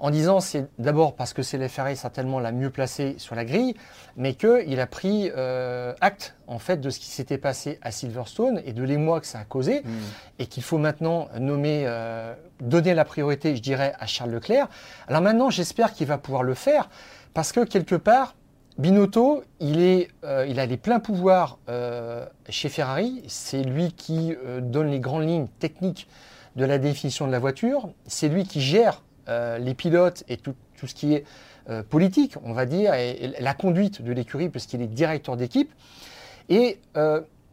en 0.00 0.10
disant 0.10 0.40
c'est 0.40 0.68
d'abord 0.78 1.14
parce 1.16 1.32
que 1.32 1.42
c'est 1.42 1.58
la 1.58 1.68
Ferrari 1.68 1.96
certainement 1.96 2.38
la 2.38 2.52
mieux 2.52 2.70
placée 2.70 3.16
sur 3.18 3.34
la 3.34 3.44
grille, 3.44 3.74
mais 4.16 4.34
qu'il 4.34 4.80
a 4.80 4.86
pris 4.86 5.30
euh, 5.36 5.92
acte 6.00 6.36
en 6.46 6.58
fait 6.58 6.76
de 6.80 6.90
ce 6.90 7.00
qui 7.00 7.08
s'était 7.08 7.38
passé 7.38 7.78
à 7.82 7.90
Silverstone 7.90 8.62
et 8.64 8.72
de 8.72 8.82
l'émoi 8.84 9.20
que 9.20 9.26
ça 9.26 9.40
a 9.40 9.44
causé 9.44 9.82
et 10.38 10.46
qu'il 10.46 10.62
faut 10.62 10.78
maintenant 10.78 11.28
nommer, 11.40 11.84
euh, 11.86 12.32
donner 12.60 12.94
la 12.94 13.04
priorité, 13.04 13.56
je 13.56 13.62
dirais, 13.62 13.92
à 13.98 14.06
Charles 14.06 14.30
Leclerc. 14.30 14.68
Alors 15.08 15.20
maintenant, 15.22 15.50
j'espère 15.50 15.92
qu'il 15.92 16.06
va 16.06 16.18
pouvoir 16.18 16.42
le 16.42 16.54
faire 16.54 16.88
parce 17.34 17.52
que 17.52 17.64
quelque 17.64 17.96
part, 17.96 18.34
Binotto, 18.78 19.42
il, 19.58 20.06
euh, 20.22 20.56
a 20.56 20.66
les 20.66 20.76
pleins 20.76 21.00
pouvoirs 21.00 21.58
euh, 21.68 22.24
chez 22.48 22.68
Ferrari. 22.68 23.24
C'est 23.26 23.64
lui 23.64 23.90
qui 23.92 24.36
euh, 24.46 24.60
donne 24.60 24.88
les 24.88 25.00
grandes 25.00 25.28
lignes 25.28 25.48
techniques 25.58 26.06
de 26.54 26.64
la 26.64 26.78
définition 26.78 27.26
de 27.26 27.32
la 27.32 27.40
voiture. 27.40 27.90
C'est 28.06 28.28
lui 28.28 28.44
qui 28.44 28.60
gère 28.60 29.02
les 29.60 29.74
pilotes 29.74 30.24
et 30.30 30.38
tout, 30.38 30.54
ce 30.82 30.94
qui 30.94 31.12
est 31.12 31.24
politique, 31.90 32.36
on 32.44 32.54
va 32.54 32.64
dire, 32.64 32.94
et, 32.94 33.34
la 33.40 33.52
conduite 33.52 34.00
de 34.00 34.10
l'écurie, 34.10 34.48
puisqu'il 34.48 34.80
est 34.80 34.86
directeur 34.86 35.36
d'équipe. 35.36 35.70
Et 36.48 36.78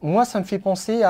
moi, 0.01 0.23
ça 0.23 0.39
me 0.39 0.45
fait 0.45 0.57
penser 0.57 1.03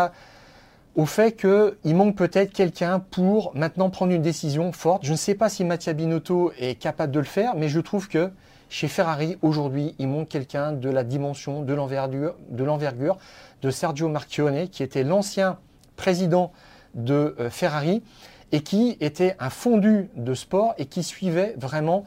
au 0.96 1.06
fait 1.06 1.34
qu'il 1.34 1.96
manque 1.96 2.16
peut-être 2.16 2.52
quelqu'un 2.52 3.00
pour 3.00 3.56
maintenant 3.56 3.92
prendre 3.92 4.12
une 4.12 4.24
décision 4.24 4.72
forte. 4.72 5.06
Je 5.06 5.12
ne 5.12 5.18
sais 5.18 5.36
pas 5.36 5.50
si 5.50 5.64
Mattia 5.64 5.94
Binotto 5.94 6.52
est 6.58 6.74
capable 6.74 7.14
de 7.14 7.20
le 7.20 7.26
faire, 7.26 7.56
mais 7.56 7.70
je 7.70 7.80
trouve 7.80 8.08
que 8.08 8.32
chez 8.76 8.90
Ferrari, 8.90 9.38
aujourd'hui, 9.42 9.96
il 10.00 10.10
manque 10.10 10.28
quelqu'un 10.28 10.74
de 10.74 10.90
la 10.90 11.06
dimension, 11.06 11.62
de 11.62 11.74
l'envergure, 11.74 12.36
de 13.62 13.72
Sergio 13.72 14.10
Marchionne, 14.10 14.68
qui 14.68 14.84
était 14.84 15.06
l'ancien 15.06 15.60
président 15.96 16.52
de 16.94 17.38
euh, 17.40 17.50
Ferrari 17.50 18.04
et 18.52 18.60
qui 18.64 18.98
était 19.00 19.38
un 19.40 19.50
fondu 19.50 20.10
de 20.18 20.34
sport 20.34 20.74
et 20.78 20.88
qui 20.88 21.04
suivait 21.04 21.56
vraiment 21.56 22.04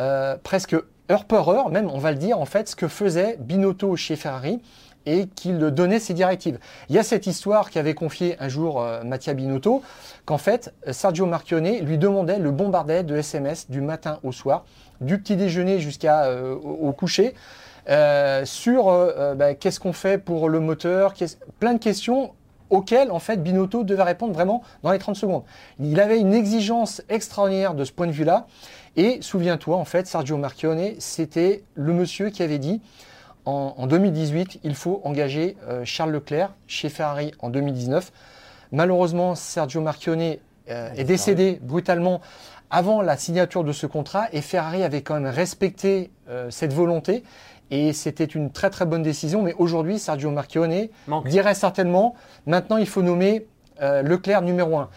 euh, 0.00 0.36
presque 0.42 0.74
heure 1.08 1.24
par 1.24 1.48
heure, 1.50 1.70
même 1.70 1.88
on 1.88 1.98
va 1.98 2.10
le 2.10 2.18
dire 2.18 2.40
en 2.40 2.46
fait, 2.46 2.68
ce 2.68 2.74
que 2.74 2.88
faisait 2.88 3.36
Binotto 3.38 3.94
chez 3.94 4.16
Ferrari. 4.16 4.60
Et 5.08 5.26
qu'il 5.26 5.58
donnait 5.58 6.00
ses 6.00 6.12
directives. 6.12 6.58
Il 6.88 6.94
y 6.94 6.98
a 6.98 7.02
cette 7.02 7.26
histoire 7.26 7.70
qu'avait 7.70 7.94
confiée 7.94 8.36
un 8.40 8.48
jour 8.48 8.82
euh, 8.82 9.02
Mattia 9.02 9.32
Binotto, 9.32 9.82
qu'en 10.26 10.38
fait, 10.38 10.74
Sergio 10.90 11.24
Marchionne 11.24 11.78
lui 11.80 11.96
demandait, 11.96 12.38
le 12.38 12.50
bombardait 12.50 13.02
de 13.02 13.16
SMS 13.16 13.70
du 13.70 13.80
matin 13.80 14.18
au 14.22 14.32
soir, 14.32 14.64
du 15.00 15.18
petit 15.18 15.36
déjeuner 15.36 15.80
jusqu'à 15.80 16.24
euh, 16.26 16.54
au, 16.54 16.92
coucher, 16.92 17.34
euh, 17.88 18.44
sur 18.44 18.88
euh, 18.88 19.12
euh, 19.16 19.34
bah, 19.34 19.54
qu'est-ce 19.54 19.80
qu'on 19.80 19.94
fait 19.94 20.18
pour 20.18 20.50
le 20.50 20.60
moteur, 20.60 21.14
plein 21.58 21.72
de 21.72 21.78
questions 21.78 22.34
auxquelles 22.68 23.10
en 23.10 23.18
fait 23.18 23.42
Binotto 23.42 23.82
devait 23.82 24.02
répondre 24.02 24.34
vraiment 24.34 24.62
dans 24.82 24.92
les 24.92 24.98
30 24.98 25.16
secondes. 25.16 25.42
Il 25.80 25.98
avait 25.98 26.20
une 26.20 26.34
exigence 26.34 27.00
extraordinaire 27.08 27.72
de 27.72 27.84
ce 27.84 27.92
point 27.92 28.06
de 28.06 28.12
vue-là. 28.12 28.46
Et 28.96 29.22
souviens-toi, 29.22 29.76
en 29.76 29.86
fait, 29.86 30.06
Sergio 30.06 30.36
Marchionne, 30.36 30.94
c'était 30.98 31.62
le 31.74 31.94
monsieur 31.94 32.28
qui 32.28 32.42
avait 32.42 32.58
dit 32.58 32.82
en, 33.48 33.74
en 33.78 33.86
2018, 33.86 34.60
il 34.62 34.74
faut 34.74 35.00
engager 35.04 35.56
euh, 35.68 35.82
Charles 35.84 36.12
Leclerc 36.12 36.50
chez 36.66 36.90
Ferrari 36.90 37.32
en 37.38 37.48
2019. 37.48 38.12
Malheureusement, 38.72 39.34
Sergio 39.34 39.80
Marchionne 39.80 40.36
euh, 40.68 40.92
est 40.94 41.04
décédé 41.04 41.58
brutalement 41.62 42.20
avant 42.70 43.00
la 43.00 43.16
signature 43.16 43.64
de 43.64 43.72
ce 43.72 43.86
contrat 43.86 44.26
et 44.32 44.42
Ferrari 44.42 44.82
avait 44.82 45.00
quand 45.00 45.14
même 45.14 45.32
respecté 45.32 46.10
euh, 46.28 46.50
cette 46.50 46.74
volonté 46.74 47.24
et 47.70 47.94
c'était 47.94 48.24
une 48.24 48.50
très 48.50 48.68
très 48.68 48.84
bonne 48.84 49.02
décision. 49.02 49.40
Mais 49.40 49.54
aujourd'hui, 49.54 49.98
Sergio 49.98 50.30
Marchionne 50.30 50.88
Manque. 51.06 51.26
dirait 51.28 51.54
certainement 51.54 52.14
maintenant 52.44 52.76
il 52.76 52.86
faut 52.86 53.02
nommer 53.02 53.46
euh, 53.80 54.02
Leclerc 54.02 54.42
numéro 54.42 54.76
1. 54.76 54.88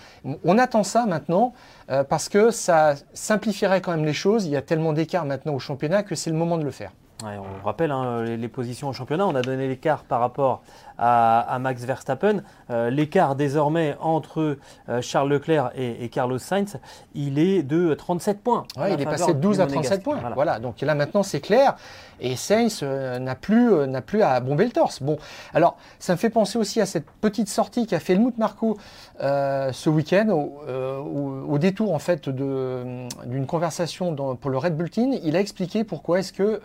On 0.44 0.58
attend 0.58 0.84
ça 0.84 1.06
maintenant 1.06 1.54
euh, 1.90 2.04
parce 2.04 2.28
que 2.28 2.52
ça 2.52 2.96
simplifierait 3.14 3.80
quand 3.80 3.92
même 3.92 4.06
les 4.06 4.14
choses. 4.14 4.46
Il 4.46 4.52
y 4.52 4.58
a 4.58 4.62
tellement 4.62 4.92
d'écart 4.92 5.24
maintenant 5.26 5.54
au 5.54 5.60
championnat 5.60 6.04
que 6.04 6.16
c'est 6.16 6.32
le 6.32 6.36
moment 6.36 6.58
de 6.58 6.64
le 6.64 6.72
faire. 6.72 6.92
On 7.24 7.66
rappelle 7.66 7.92
hein, 7.92 8.24
les, 8.24 8.38
les 8.38 8.48
positions 8.48 8.90
au 8.90 8.94
championnat. 8.94 9.28
On 9.28 9.36
a 9.36 9.42
donné 9.42 9.68
l'écart 9.68 10.04
par 10.04 10.20
rapport 10.20 10.64
à, 11.02 11.40
à 11.42 11.60
Max 11.60 11.84
Verstappen. 11.84 12.44
Euh, 12.70 12.90
l'écart 12.90 13.36
désormais 13.36 13.98
entre 14.00 14.58
euh, 14.88 15.02
Charles 15.02 15.30
Leclerc 15.30 15.72
et, 15.76 16.06
et 16.06 16.10
Carlos 16.10 16.38
Sainz, 16.38 16.78
il 17.16 17.40
est 17.40 17.64
de 17.64 17.94
37 17.94 18.42
points. 18.42 18.64
Ouais, 18.78 18.94
il 18.94 19.02
est 19.02 19.06
passé 19.06 19.34
de 19.34 19.40
du 19.40 19.42
12 19.42 19.60
à 19.60 19.64
Monégasque. 19.66 19.86
37 19.88 20.04
points. 20.04 20.18
Voilà. 20.20 20.36
Voilà. 20.36 20.60
donc 20.60 20.80
là 20.82 20.96
maintenant 20.96 21.24
c'est 21.24 21.42
clair. 21.42 21.76
Et 22.24 22.36
Sainz 22.36 22.82
euh, 22.84 23.18
n'a 23.18 23.34
plus, 23.34 23.74
n'a 23.88 24.02
plus 24.02 24.22
à 24.22 24.40
bomber 24.40 24.64
le 24.66 24.72
torse. 24.72 25.02
Bon, 25.02 25.18
alors 25.56 25.76
ça 25.98 26.14
me 26.14 26.18
fait 26.18 26.30
penser 26.30 26.60
aussi 26.60 26.80
à 26.80 26.86
cette 26.86 27.10
petite 27.20 27.50
sortie 27.50 27.88
qu'a 27.88 28.00
fait 28.00 28.14
Helmut 28.14 28.38
Marko 28.38 28.78
euh, 29.22 29.72
ce 29.72 29.90
week-end 29.90 30.30
au, 30.30 30.62
au- 30.70 31.46
au 31.54 31.58
détour 31.58 31.94
en 31.96 32.00
fait 32.00 32.30
d'une 32.30 33.46
conversation 33.48 34.12
dans- 34.12 34.36
pour 34.36 34.52
le 34.52 34.58
Red 34.60 34.78
Bull 34.78 34.90
Team. 34.92 35.14
Il 35.24 35.36
a 35.36 35.40
expliqué 35.40 35.84
pourquoi 35.84 36.20
est-ce 36.20 36.32
que 36.34 36.62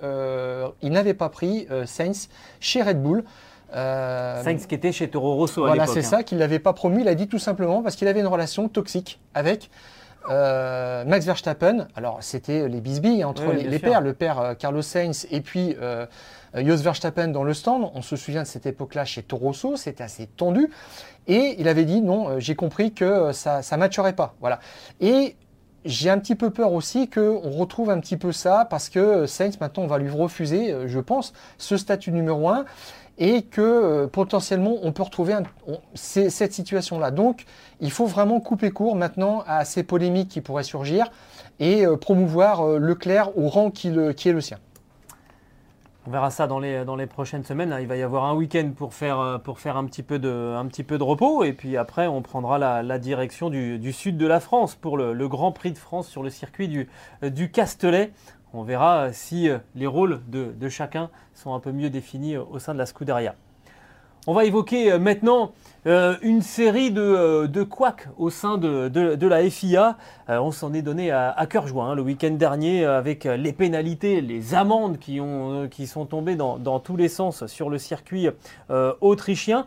il 0.83 0.93
n'avait 0.93 1.15
pas 1.15 1.31
pris 1.31 1.67
Sainz 1.87 2.29
chez 2.61 2.83
Red 2.83 3.03
Bull. 3.03 3.25
Euh, 3.75 4.43
Sainz 4.43 4.67
qui 4.67 4.75
était 4.75 4.93
chez 4.93 5.09
Toro 5.09 5.35
Rosso 5.35 5.65
à 5.65 5.69
voilà, 5.69 5.87
c'est 5.87 6.01
hein. 6.01 6.03
ça 6.03 6.23
qu'il 6.23 6.39
l'avait 6.39 6.59
pas 6.59 6.73
promu. 6.73 7.01
Il 7.01 7.09
a 7.09 7.15
dit 7.15 7.29
tout 7.29 7.39
simplement 7.39 7.83
parce 7.83 7.97
qu'il 7.97 8.09
avait 8.09 8.21
une 8.21 8.27
relation 8.27 8.69
toxique 8.69 9.21
avec 9.35 9.71
euh, 10.31 11.05
Max 11.05 11.27
Verstappen. 11.27 11.89
Alors, 11.97 12.19
c'était 12.21 12.69
les 12.69 12.81
bisbilles 12.81 13.25
entre 13.25 13.45
Oui, 13.47 13.65
les, 13.65 13.79
pères, 13.79 14.01
le 14.01 14.13
père 14.13 14.41
euh, 14.41 14.55
Carlos 14.55 14.83
Sainz 14.83 15.27
et 15.31 15.41
puis 15.41 15.77
euh, 15.81 16.07
Jos 16.55 16.77
Verstappen 16.77 17.29
dans 17.29 17.45
le 17.45 17.55
stand. 17.55 17.91
On 17.95 18.03
se 18.03 18.17
souvient 18.17 18.43
de 18.43 18.47
cette 18.47 18.67
époque-là 18.67 19.05
chez 19.05 19.23
Toro 19.23 19.47
Rosso, 19.47 19.77
c'était 19.77 20.05
assez 20.05 20.27
tendu. 20.27 20.71
Et 21.27 21.57
il 21.59 21.69
avait 21.69 21.85
dit 21.85 22.01
non, 22.01 22.29
euh, 22.29 22.41
j'ai 22.41 22.55
compris 22.55 22.93
que 22.93 23.05
euh, 23.05 23.33
ça 23.33 23.61
ne 23.73 23.77
matcherait 23.77 24.15
pas. 24.15 24.35
Voilà. 24.41 24.61
Et 25.01 25.37
j'ai 25.87 26.11
un 26.11 26.19
petit 26.19 26.35
peu 26.35 26.51
peur 26.51 26.73
aussi 26.73 27.09
qu'on 27.09 27.51
retrouve 27.51 27.91
un 27.91 28.01
petit 28.01 28.17
peu 28.17 28.33
ça 28.33 28.67
parce 28.69 28.89
que 28.89 28.99
euh, 28.99 29.27
Sainz, 29.27 29.59
maintenant, 29.61 29.85
on 29.85 29.87
va 29.87 29.99
lui 29.99 30.11
refuser, 30.11 30.73
euh, 30.73 30.89
je 30.89 30.99
pense, 30.99 31.33
ce 31.59 31.77
statut 31.77 32.11
numéro 32.13 32.49
1 32.49 32.65
et 33.19 33.43
que 33.43 33.61
euh, 33.61 34.07
potentiellement 34.07 34.77
on 34.83 34.93
peut 34.93 35.03
retrouver 35.03 35.35
cette 35.95 36.53
situation-là. 36.53 37.11
Donc 37.11 37.45
il 37.81 37.91
faut 37.91 38.07
vraiment 38.07 38.41
couper 38.41 38.71
court 38.71 38.97
maintenant 38.97 39.43
à 39.47 39.65
ces 39.65 39.83
polémiques 39.83 40.29
qui 40.29 40.41
pourraient 40.41 40.63
surgir 40.63 41.11
et 41.59 41.87
euh, 41.87 41.97
promouvoir 41.97 42.61
euh, 42.63 42.79
Leclerc 42.79 43.37
au 43.37 43.49
rang 43.49 43.71
qui, 43.71 43.89
est 43.89 44.33
le 44.33 44.41
sien. 44.41 44.59
On 46.07 46.11
verra 46.11 46.31
ça 46.31 46.47
dans 46.47 46.61
les, 46.61 47.07
prochaines 47.07 47.43
semaines. 47.43 47.73
hein. 47.73 47.81
Il 47.81 47.89
va 47.89 47.97
y 47.97 48.03
avoir 48.03 48.25
un 48.25 48.35
week-end 48.35 48.71
pour 48.77 48.95
faire, 48.95 49.19
euh, 49.19 49.39
un, 49.39 49.87
petit 49.87 50.03
peu 50.05 50.19
de, 50.19 51.03
repos. 51.03 51.43
Et 51.43 51.53
puis 51.53 51.77
après, 51.77 52.07
on 52.07 52.23
prendra 52.23 52.59
la, 52.59 52.99
direction 52.99 53.51
du, 53.51 53.93
sud 53.93 54.17
de 54.17 54.27
la 54.27 54.39
France 54.39 54.77
pour 54.77 54.97
le, 54.97 55.29
Grand 55.29 55.51
Prix 55.51 55.73
de 55.73 55.79
France 55.79 56.09
sur 56.09 56.23
le 56.23 56.31
circuit 56.31 56.69
du, 56.69 56.89
du 57.23 57.51
Castellet. 57.51 58.13
On 58.57 58.63
verra 58.63 59.01
euh, 59.01 59.11
si 59.13 59.51
euh, 59.51 59.59
les 59.75 59.87
rôles 59.87 60.23
de, 60.29 60.69
chacun 60.71 61.11
sont 61.35 61.53
un 61.53 61.61
peu 61.61 61.73
mieux 61.73 61.91
définis 61.91 62.37
euh, 62.37 62.43
au 62.51 62.59
sein 62.59 62.73
de 62.73 62.79
la 62.79 62.87
Scuderia. 62.87 63.35
On 64.27 64.33
va 64.33 64.45
évoquer 64.45 64.99
maintenant 64.99 65.53
une 65.85 66.43
série 66.43 66.91
de, 66.91 67.47
de 67.47 67.63
couacs 67.63 68.09
au 68.19 68.29
sein 68.29 68.59
de, 68.59 69.27
la 69.29 69.49
FIA. 69.49 69.97
On 70.27 70.51
s'en 70.51 70.75
est 70.75 70.83
donné 70.83 71.13
à, 71.13 71.47
cœur 71.49 71.69
joie 71.69 71.85
hein, 71.85 71.95
le 71.95 72.03
week-end 72.03 72.33
dernier 72.33 72.85
avec 72.85 73.23
les 73.23 73.53
pénalités, 73.53 74.21
les 74.21 74.57
amendes 74.57 74.99
qui, 74.99 75.21
ont, 75.21 75.69
qui 75.69 75.87
sont 75.87 76.07
tombées 76.07 76.35
dans, 76.35 76.81
tous 76.81 76.97
les 76.97 77.07
sens 77.07 77.47
sur 77.47 77.71
le 77.71 77.79
circuit 77.79 78.27
autrichien. 79.01 79.65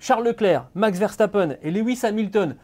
Charles 0.00 0.24
Leclerc, 0.24 0.66
Max 0.74 0.98
Verstappen 0.98 1.50
et 1.62 1.70
Lewis 1.70 2.00
Hamilton 2.02 2.56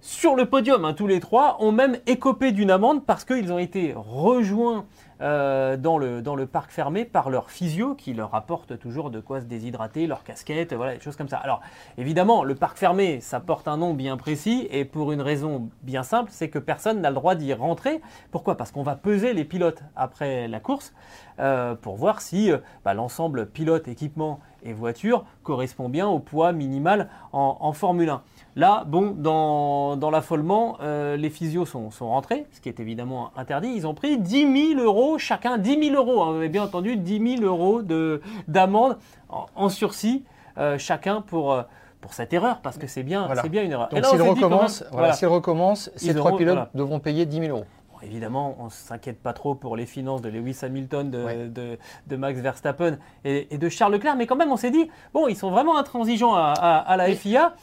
sur 0.00 0.36
le 0.36 0.46
podium, 0.46 0.84
hein, 0.84 0.94
tous 0.94 1.06
les 1.06 1.20
trois, 1.20 1.56
ont 1.60 1.72
même 1.72 1.96
écopé 2.06 2.52
d'une 2.52 2.70
amende 2.70 3.04
parce 3.04 3.24
qu'ils 3.24 3.52
ont 3.52 3.58
été 3.58 3.94
rejoints 3.96 4.86
euh, 5.20 5.76
dans, 5.76 5.98
le, 5.98 6.22
dans 6.22 6.36
le 6.36 6.46
parc 6.46 6.70
fermé 6.70 7.04
par 7.04 7.30
leur 7.30 7.50
physio 7.50 7.94
qui 7.94 8.14
leur 8.14 8.34
apporte 8.34 8.78
toujours 8.78 9.10
de 9.10 9.20
quoi 9.20 9.40
se 9.40 9.46
déshydrater, 9.46 10.06
leur 10.06 10.22
casquette, 10.24 10.72
voilà, 10.72 10.94
des 10.94 11.00
choses 11.00 11.16
comme 11.16 11.28
ça. 11.28 11.38
Alors 11.38 11.60
évidemment, 11.96 12.44
le 12.44 12.54
parc 12.54 12.78
fermé, 12.78 13.20
ça 13.20 13.40
porte 13.40 13.68
un 13.68 13.76
nom 13.76 13.94
bien 13.94 14.16
précis 14.16 14.68
et 14.70 14.84
pour 14.84 15.12
une 15.12 15.20
raison 15.20 15.68
bien 15.82 16.02
simple, 16.02 16.30
c'est 16.32 16.50
que 16.50 16.58
personne 16.58 17.00
n'a 17.00 17.10
le 17.10 17.16
droit 17.16 17.34
d'y 17.34 17.52
rentrer. 17.52 18.00
Pourquoi? 18.30 18.56
Parce 18.56 18.70
qu'on 18.70 18.82
va 18.82 18.94
peser 18.96 19.32
les 19.32 19.44
pilotes 19.44 19.82
après 19.96 20.48
la 20.48 20.60
course 20.60 20.92
euh, 21.40 21.74
pour 21.74 21.96
voir 21.96 22.20
si 22.20 22.50
euh, 22.52 22.58
bah, 22.84 22.94
l'ensemble 22.94 23.46
pilote, 23.46 23.88
équipement 23.88 24.40
et 24.64 24.72
voiture 24.72 25.24
correspond 25.42 25.88
bien 25.88 26.08
au 26.08 26.18
poids 26.18 26.52
minimal 26.52 27.08
en, 27.32 27.56
en 27.60 27.72
Formule 27.72 28.08
1. 28.10 28.22
Là, 28.56 28.84
bon, 28.86 29.14
dans, 29.16 29.96
dans 29.96 30.10
l'affolement, 30.10 30.78
euh, 30.82 31.16
les 31.16 31.30
physios 31.30 31.64
sont, 31.64 31.90
sont 31.90 32.08
rentrés, 32.08 32.46
ce 32.52 32.60
qui 32.60 32.68
est 32.68 32.80
évidemment 32.80 33.30
interdit. 33.36 33.68
Ils 33.74 33.86
ont 33.86 33.94
pris 33.94 34.18
10 34.18 34.74
000 34.74 34.80
euros 34.80 35.16
chacun, 35.18 35.58
10 35.58 35.90
000 35.90 35.96
euros, 35.96 36.22
hein, 36.22 36.30
vous 36.32 36.36
avez 36.38 36.48
bien 36.48 36.64
entendu, 36.64 36.96
10 36.96 37.36
000 37.38 37.42
euros 37.44 37.82
de- 37.82 38.20
d'amende 38.48 38.98
en, 39.28 39.46
en 39.54 39.68
sursis 39.68 40.24
euh, 40.58 40.76
chacun 40.76 41.20
pour, 41.20 41.52
euh, 41.52 41.62
pour 42.00 42.12
cette 42.14 42.32
erreur, 42.32 42.60
parce 42.60 42.78
que 42.78 42.88
c'est 42.88 43.04
bien, 43.04 43.26
Voilà. 43.26 43.42
c'est 43.42 43.48
bien 43.48 43.62
une 43.62 43.70
erreur. 43.72 43.88
Donc 43.90 44.00
là, 44.00 44.08
on 44.08 44.10
s'il 44.10 44.18
s'est 44.20 44.34
dit 44.34 44.40
quand 44.40 44.46
recommence, 44.48 44.80
même- 44.80 44.88
voilà, 44.90 45.02
voilà. 45.08 45.12
s'il 45.14 45.28
recommence, 45.28 45.90
ces 45.94 46.14
trois 46.14 46.36
pilotes 46.36 46.68
devront 46.74 46.98
payer 46.98 47.26
10 47.26 47.38
000 47.40 47.56
euros. 47.56 47.64
Évidemment, 48.02 48.56
on 48.58 48.66
ne 48.66 48.70
s'inquiète 48.70 49.22
pas 49.22 49.32
trop 49.32 49.54
pour 49.54 49.76
les 49.76 49.86
finances 49.86 50.22
de 50.22 50.28
Lewis 50.28 50.58
Hamilton, 50.62 51.10
de, 51.10 51.24
Ouais. 51.24 51.36
de- 51.48 51.78
de 52.06 52.16
Max 52.16 52.38
Verstappen 52.40 52.98
et, 53.24 53.52
et 53.54 53.58
de 53.58 53.68
Charles 53.68 53.92
Leclerc, 53.92 54.16
mais 54.16 54.26
quand 54.26 54.36
même, 54.36 54.50
on 54.52 54.56
s'est 54.56 54.70
dit, 54.70 54.88
bon, 55.14 55.28
ils 55.28 55.36
sont 55.36 55.50
vraiment 55.50 55.78
intransigeants 55.78 56.34
à, 56.34 56.52
à- 56.56 56.78
à 56.78 56.96
la 56.96 57.06
FIA. 57.14 57.54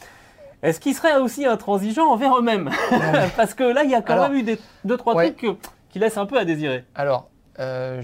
Est-ce 0.64 0.80
qu'ils 0.80 0.96
seraient 0.96 1.18
aussi 1.18 1.46
intransigeants 1.46 2.08
envers 2.12 2.38
eux-mêmes? 2.38 2.70
Parce 3.38 3.54
que 3.54 3.64
là, 3.64 3.84
il 3.84 3.92
y 3.92 3.96
a 3.96 4.02
quand 4.02 4.14
Alors, 4.14 4.30
même 4.30 4.38
eu 4.40 4.44
des, 4.44 4.58
deux, 4.84 4.98
trois 4.98 5.16
ouais. 5.16 5.32
trucs 5.34 5.42
que- 5.62 5.68
qui 5.90 6.00
laissent 6.00 6.18
un 6.18 6.26
peu 6.26 6.38
à 6.38 6.46
désirer. 6.46 6.86
Alors, 6.96 7.30
euh, 7.60 8.02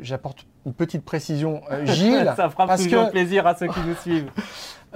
j'apporte 0.00 0.46
une 0.66 0.74
petite 0.74 1.04
précision. 1.04 1.62
Euh, 1.70 1.86
Gilles, 1.86 2.32
Ça 2.36 2.50
fera 2.50 2.66
parce 2.66 2.82
toujours 2.84 3.06
que 3.06 3.10
plaisir 3.12 3.46
à 3.46 3.54
ceux 3.54 3.66
qui 3.68 3.80
nous 3.86 3.94
suivent. 3.96 4.30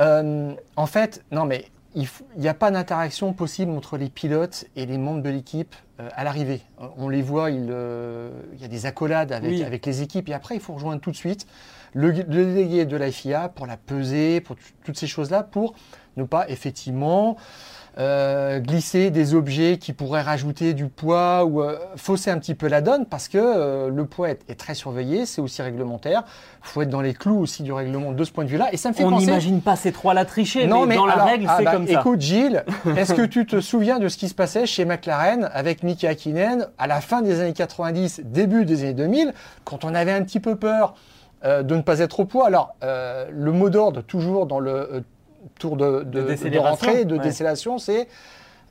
Euh, 0.01 0.53
en 0.75 0.87
fait, 0.87 1.23
non, 1.31 1.45
mais 1.45 1.67
il 1.95 2.09
n'y 2.37 2.49
a 2.49 2.55
pas 2.55 2.71
d'interaction 2.71 3.33
possible 3.33 3.71
entre 3.71 3.97
les 3.97 4.09
pilotes 4.09 4.67
et 4.77 4.85
les 4.87 4.99
membres 4.99 5.23
de 5.23 5.31
l'équipe 5.31 5.75
euh, 6.01 6.09
à 6.15 6.25
l'arrivée. 6.25 6.63
Euh, 6.81 6.87
On 6.97 7.09
les 7.09 7.23
voit, 7.23 7.51
il, 7.51 7.69
euh, 7.71 8.31
il 8.55 8.61
y 8.61 8.65
a 8.65 8.69
des 8.69 8.87
accolades 8.87 9.31
avec, 9.33 9.51
Oui. 9.51 9.63
avec 9.63 9.87
les 9.87 10.03
équipes 10.03 10.29
et 10.29 10.35
après, 10.35 10.57
il 10.57 10.61
faut 10.61 10.75
rejoindre 10.75 11.01
tout 11.01 11.11
de 11.13 11.17
suite 11.17 11.47
le, 11.93 12.11
le 12.11 12.23
délégué 12.25 12.85
de 12.85 12.97
la 12.97 13.11
FIA 13.13 13.49
pour 13.49 13.67
la 13.67 13.77
peser, 13.77 14.41
pour 14.41 14.57
toutes 14.85 14.99
ces 14.99 15.07
choses-là, 15.07 15.45
pour 15.45 15.75
ne 16.17 16.25
pas 16.25 16.49
effectivement 16.49 17.37
euh, 17.99 18.59
glisser 18.59 19.11
des 19.11 19.35
objets 19.35 19.79
qui 19.79 19.93
pourraient 19.93 20.23
rajouter 20.23 20.75
du 20.75 20.89
poids 20.89 21.45
ou 21.45 21.63
euh, 21.63 21.79
fausser 21.97 22.31
un 22.31 22.39
petit 22.39 22.55
peu 22.55 22.67
la 22.67 22.81
donne 22.81 23.07
parce 23.07 23.29
que 23.29 23.39
euh, 23.39 23.89
le 23.89 24.05
poids 24.05 24.31
est, 24.31 24.41
est 24.49 24.59
très 24.59 24.75
surveillé, 24.75 25.27
c'est 25.27 25.41
aussi 25.41 25.63
réglementaire. 25.63 26.25
Il 26.65 26.69
faut 26.69 26.83
être 26.83 26.91
dans 26.91 27.01
les 27.01 27.15
clous 27.15 27.39
aussi 27.39 27.63
du 27.63 27.73
règlement 27.73 28.13
de 28.13 28.25
ce 28.25 28.33
point 28.33 28.45
de 28.45 28.49
vue-là. 28.49 28.69
Et 28.73 28.77
ça 28.77 28.89
me 28.89 28.95
fait 28.95 29.05
On 29.05 29.11
penser. 29.11 29.27
n'imagine 29.27 29.61
pas 29.61 29.77
ces 29.77 29.93
trois-là 29.93 30.25
tricher, 30.25 30.67
mais, 30.67 30.97
dans 30.97 31.07
la 31.07 31.25
règle, 31.25 31.47
ah 31.49 31.57
c'est 31.59 31.65
bah, 31.65 31.73
comme 31.73 31.87
ça. 31.87 32.01
Écoute, 32.01 32.21
Gilles, 32.21 32.65
est-ce 32.97 33.15
que 33.15 33.23
tu 33.23 33.47
te 33.47 33.61
souviens 33.61 33.99
de 33.99 34.09
ce 34.09 34.17
qui 34.17 34.29
se 34.29 34.35
passait 34.35 34.67
chez 34.67 34.85
McLaren 34.85 35.49
avec 35.53 35.83
Mika 35.83 36.09
Hakkinen 36.09 36.69
à 36.79 36.87
la 36.87 37.01
fin 37.01 37.23
des 37.23 37.41
années 37.41 37.53
90, 37.53 38.23
début 38.25 38.65
des 38.65 38.83
années 38.83 38.95
2000, 38.95 39.35
quand 39.65 39.85
on 39.85 39.95
avait 39.95 40.13
un 40.13 40.23
petit 40.23 40.41
peu 40.41 40.57
peur 40.57 40.95
euh, 41.45 41.63
de 41.63 41.77
ne 41.77 41.83
pas 41.83 41.99
être 41.99 42.21
au 42.21 42.25
poids? 42.25 42.47
Alors, 42.47 42.75
euh, 42.83 43.27
le 43.31 43.53
mot 43.53 43.71
d'ordre, 43.71 44.03
toujours 44.03 44.47
dans 44.47 44.59
le 44.59 44.73
euh, 44.73 45.01
tour 45.59 45.77
de, 45.77 46.03
de, 46.03 46.23
De 46.49 46.59
rentrée, 46.59 47.05
de 47.05 47.17
ouais. 47.17 47.23
décélation, 47.23 47.79
c'est 47.79 48.09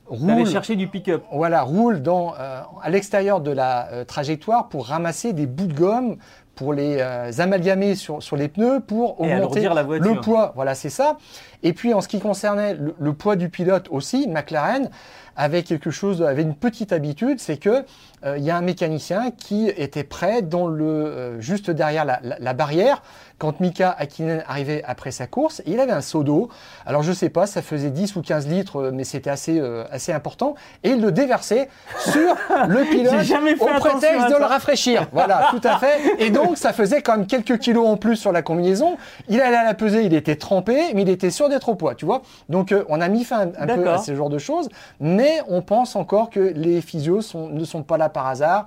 roule, 0.06 0.46
chercher 0.46 0.76
du 0.76 0.88
pick-up. 0.88 1.22
voilà, 1.32 1.62
roule 1.62 2.02
dans, 2.02 2.34
euh, 2.38 2.60
à 2.82 2.90
l'extérieur 2.90 3.40
de 3.40 3.50
la 3.50 3.88
euh, 3.88 4.04
trajectoire 4.04 4.68
pour 4.68 4.86
ramasser 4.86 5.32
des 5.32 5.46
bouts 5.46 5.66
de 5.66 5.74
gomme 5.74 6.16
pour 6.54 6.72
les 6.72 6.98
euh, 7.00 7.30
amalgamer 7.38 7.94
sur, 7.94 8.22
sur 8.22 8.36
les 8.36 8.48
pneus 8.48 8.80
pour 8.80 9.20
augmenter 9.20 9.60
la 9.74 9.82
le 9.82 10.20
poids. 10.20 10.52
Voilà, 10.54 10.74
c'est 10.74 10.90
ça. 10.90 11.16
Et 11.62 11.72
puis 11.72 11.94
en 11.94 12.00
ce 12.00 12.08
qui 12.08 12.20
concernait 12.20 12.74
le, 12.74 12.94
le 12.98 13.12
poids 13.12 13.36
du 13.36 13.48
pilote 13.48 13.86
aussi, 13.90 14.28
McLaren 14.28 14.90
avait 15.36 15.62
quelque 15.64 15.90
chose, 15.90 16.22
avait 16.22 16.42
une 16.42 16.54
petite 16.54 16.92
habitude, 16.92 17.40
c'est 17.40 17.56
que 17.56 17.84
euh, 18.24 18.38
il 18.38 18.44
y 18.44 18.50
a 18.50 18.56
un 18.56 18.60
mécanicien 18.60 19.32
qui 19.36 19.68
était 19.68 20.04
prêt 20.04 20.42
dans 20.42 20.68
le 20.68 20.84
euh, 20.86 21.40
juste 21.40 21.70
derrière 21.70 22.04
la, 22.04 22.20
la- 22.22 22.36
la 22.38 22.52
barrière 22.52 23.02
quand 23.38 23.58
Mika 23.58 23.90
Hakkinen 23.98 24.44
arrivait 24.46 24.82
après 24.86 25.10
sa 25.10 25.26
course. 25.26 25.60
Il 25.66 25.80
avait 25.80 25.90
un 25.92 26.00
seau 26.02 26.22
d'eau. 26.22 26.50
Alors 26.86 27.02
je 27.02 27.10
sais 27.12 27.30
pas, 27.30 27.46
ça 27.46 27.62
faisait 27.62 27.90
10 27.90 28.14
ou 28.14 28.22
15 28.22 28.46
litres, 28.46 28.90
mais 28.94 29.02
c'était 29.02 29.28
assez 29.30 29.60
assez 29.90 30.12
important. 30.12 30.54
Et 30.84 30.90
il 30.90 31.00
le 31.02 31.10
déversait 31.10 31.68
sur 31.98 32.36
le 32.68 32.84
pilote 32.90 33.12
au 33.60 33.66
prétexte 33.80 34.28
de 34.28 34.38
le 34.38 34.44
rafraîchir. 34.44 35.08
Voilà, 35.12 35.48
tout 35.50 35.60
à 35.64 35.78
fait. 35.78 35.98
Et 36.20 36.30
donc 36.30 36.43
ça 36.54 36.72
faisait 36.72 37.02
quand 37.02 37.16
même 37.16 37.26
quelques 37.26 37.58
kilos 37.58 37.86
en 37.86 37.96
plus 37.96 38.16
sur 38.16 38.32
la 38.32 38.42
combinaison. 38.42 38.96
Il 39.28 39.40
allait 39.40 39.56
à 39.56 39.64
la 39.64 39.74
pesée, 39.74 40.04
il 40.04 40.14
était 40.14 40.36
trempé, 40.36 40.92
mais 40.94 41.02
il 41.02 41.08
était 41.08 41.30
sûr 41.30 41.48
d'être 41.48 41.68
au 41.68 41.74
poids, 41.74 41.94
tu 41.94 42.04
vois. 42.04 42.22
Donc 42.48 42.72
euh, 42.72 42.84
on 42.88 43.00
a 43.00 43.08
mis 43.08 43.24
fin 43.24 43.40
un, 43.58 43.66
peu 43.76 43.82
à 43.94 43.98
ce 43.98 44.14
genre 44.14 44.30
de 44.30 44.38
choses, 44.38 44.68
mais 45.00 45.40
on 45.48 45.62
pense 45.62 45.96
encore 45.96 46.30
que 46.30 46.40
les 46.40 46.80
physios 46.80 47.22
sont- 47.22 47.48
ne 47.48 47.64
sont 47.64 47.82
pas 47.82 47.96
là 47.98 48.08
par 48.08 48.26
hasard. 48.26 48.66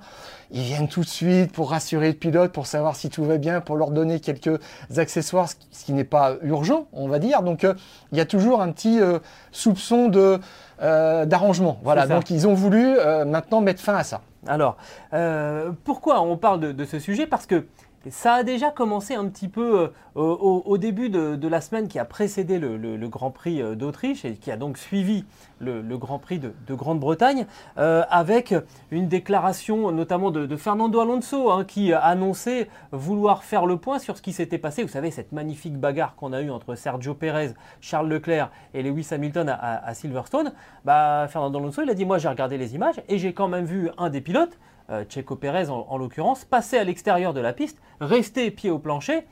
Ils 0.50 0.62
viennent 0.62 0.88
tout 0.88 1.00
de 1.02 1.06
suite 1.06 1.52
pour 1.52 1.70
rassurer 1.70 2.08
le 2.08 2.14
pilote, 2.14 2.52
pour 2.52 2.66
savoir 2.66 2.96
si 2.96 3.10
tout 3.10 3.22
va 3.24 3.36
bien, 3.36 3.60
pour 3.60 3.76
leur 3.76 3.90
donner 3.90 4.18
quelques 4.18 4.58
accessoires, 4.96 5.48
ce 5.70 5.84
qui- 5.84 5.92
n'est 5.92 6.04
pas 6.04 6.34
urgent, 6.42 6.86
on 6.92 7.06
va 7.08 7.18
dire. 7.18 7.42
Donc 7.42 7.64
euh, 7.64 7.74
il 8.12 8.18
y 8.18 8.20
a 8.20 8.24
toujours 8.26 8.62
un 8.62 8.72
petit 8.72 9.00
euh, 9.00 9.18
soupçon 9.52 10.08
de 10.08 10.38
d'arrangement. 10.80 11.78
Voilà. 11.82 12.06
Donc 12.06 12.30
ils 12.30 12.46
ont 12.46 12.54
voulu 12.54 12.96
maintenant 13.26 13.60
mettre 13.60 13.82
fin 13.82 13.96
à 13.96 14.04
ça. 14.04 14.20
Alors, 14.48 14.76
euh, 15.12 15.72
pourquoi 15.84 16.20
on 16.22 16.36
parle 16.36 16.60
de, 16.60 16.72
de 16.72 16.84
ce 16.84 16.98
sujet? 16.98 17.26
Parce 17.26 17.46
que 17.46 17.66
ça 18.10 18.34
a 18.34 18.42
déjà 18.42 18.70
commencé 18.70 19.14
un 19.14 19.26
petit 19.28 19.48
peu 19.48 19.80
euh, 19.82 19.90
au, 20.16 20.78
début 20.78 21.10
de, 21.10 21.48
la 21.48 21.60
semaine 21.60 21.88
qui 21.88 21.98
a 21.98 22.04
précédé 22.04 22.58
le, 22.58 23.08
Grand 23.08 23.30
Prix 23.30 23.60
euh, 23.60 23.74
d'Autriche 23.74 24.24
et 24.24 24.34
qui 24.34 24.50
a 24.50 24.56
donc 24.56 24.78
suivi 24.78 25.24
le, 25.58 25.82
Grand 25.96 26.18
Prix 26.18 26.38
de, 26.38 26.52
de 26.66 26.74
Grande-Bretagne, 26.74 27.46
euh, 27.78 28.02
avec 28.10 28.54
une 28.90 29.08
déclaration 29.08 29.90
notamment 29.90 30.30
de, 30.30 30.56
Fernando 30.56 31.00
Alonso 31.00 31.50
hein, 31.50 31.64
qui 31.64 31.92
a 31.92 32.00
annoncé 32.00 32.68
vouloir 32.92 33.44
faire 33.44 33.66
le 33.66 33.76
point 33.76 33.98
sur 33.98 34.16
ce 34.16 34.22
qui 34.22 34.32
s'était 34.32 34.58
passé. 34.58 34.82
Vous 34.82 34.88
savez, 34.88 35.10
cette 35.10 35.32
magnifique 35.32 35.76
bagarre 35.78 36.14
qu'on 36.14 36.32
a 36.32 36.40
eue 36.40 36.50
entre 36.50 36.74
Sergio 36.74 37.14
Pérez, 37.14 37.50
Charles 37.80 38.08
Leclerc 38.08 38.50
et 38.74 38.82
Lewis 38.82 39.08
Hamilton 39.10 39.48
à, 39.48 39.54
à- 39.54 39.88
à 39.88 39.94
Silverstone. 39.94 40.52
Bah, 40.84 41.26
Fernando 41.28 41.58
Alonso, 41.58 41.82
il 41.82 41.90
a 41.90 41.94
dit 41.94 42.04
Moi, 42.04 42.18
j'ai 42.18 42.28
regardé 42.28 42.58
les 42.58 42.74
images 42.74 43.02
et 43.08 43.18
j'ai 43.18 43.32
quand 43.32 43.48
même 43.48 43.64
vu 43.64 43.90
un 43.98 44.10
des 44.10 44.20
pilotes 44.20 44.58
euh, 44.90 45.04
Checo 45.08 45.36
Pérez 45.36 45.68
en, 45.70 45.86
en 45.88 45.96
l'occurrence, 45.98 46.44
passer 46.44 46.78
à 46.78 46.84
l'extérieur 46.84 47.34
de 47.34 47.40
la 47.40 47.52
piste, 47.52 47.78
rester 48.00 48.50
pied 48.50 48.70
au 48.70 48.78
plancher, 48.78 49.24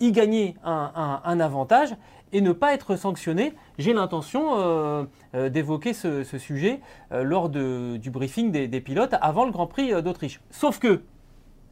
y 0.00 0.12
gagner 0.12 0.56
un, 0.64 1.40
avantage 1.40 1.96
et 2.32 2.40
ne 2.40 2.52
pas 2.52 2.74
être 2.74 2.96
sanctionné. 2.96 3.54
J'ai 3.78 3.92
l'intention 3.92 4.58
euh, 4.58 5.04
euh, 5.34 5.48
d'évoquer 5.48 5.92
ce, 5.92 6.22
sujet 6.24 6.80
euh, 7.12 7.22
lors 7.22 7.48
du 7.48 8.10
briefing 8.10 8.50
des, 8.50 8.80
pilotes 8.80 9.14
avant 9.20 9.44
le 9.44 9.52
Grand 9.52 9.66
Prix 9.66 10.02
d'Autriche. 10.02 10.40
Sauf 10.50 10.78
que, 10.78 11.02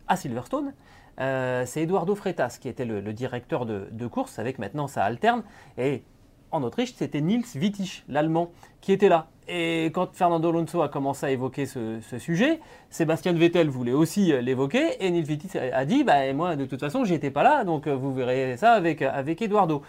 à 0.08 0.16
Silverstone, 0.16 0.72
c'est 1.18 1.82
Eduardo 1.82 2.14
Freitas 2.14 2.58
qui 2.60 2.68
était 2.68 2.84
le, 2.84 3.12
directeur 3.12 3.66
de, 3.66 3.88
de 3.90 4.06
course, 4.06 4.38
avec 4.38 4.58
maintenant 4.58 4.88
ça 4.88 5.04
alterne. 5.04 5.42
Et 5.78 6.04
en 6.52 6.62
Autriche, 6.62 6.94
c'était 6.94 7.20
Nils 7.20 7.44
Wittich, 7.56 8.04
l'Allemand, 8.08 8.52
qui 8.80 8.92
était 8.92 9.08
là. 9.08 9.26
Et 9.48 9.86
quand 9.86 10.14
Fernando 10.14 10.50
Alonso 10.50 10.82
a 10.82 10.88
commencé 10.88 11.26
à 11.26 11.30
évoquer 11.30 11.66
ce, 11.66 11.98
sujet, 12.18 12.60
Sébastien 12.90 13.32
Vettel 13.32 13.68
voulait 13.68 13.92
aussi 13.92 14.32
euh, 14.32 14.40
l'évoquer, 14.40 15.04
et 15.04 15.10
Nils 15.10 15.26
Wittich 15.26 15.56
a 15.56 15.84
dit 15.84 16.04
bah, 16.04 16.32
Moi, 16.32 16.54
de 16.56 16.64
toute 16.64 16.78
façon, 16.78 17.04
j'y 17.04 17.14
étais 17.14 17.30
pas 17.30 17.42
là, 17.42 17.64
donc 17.64 17.86
euh, 17.86 17.94
vous 17.96 18.14
verrez 18.14 18.56
ça 18.56 18.72
avec, 18.72 19.02
avec 19.02 19.42
Eduardo. 19.42 19.82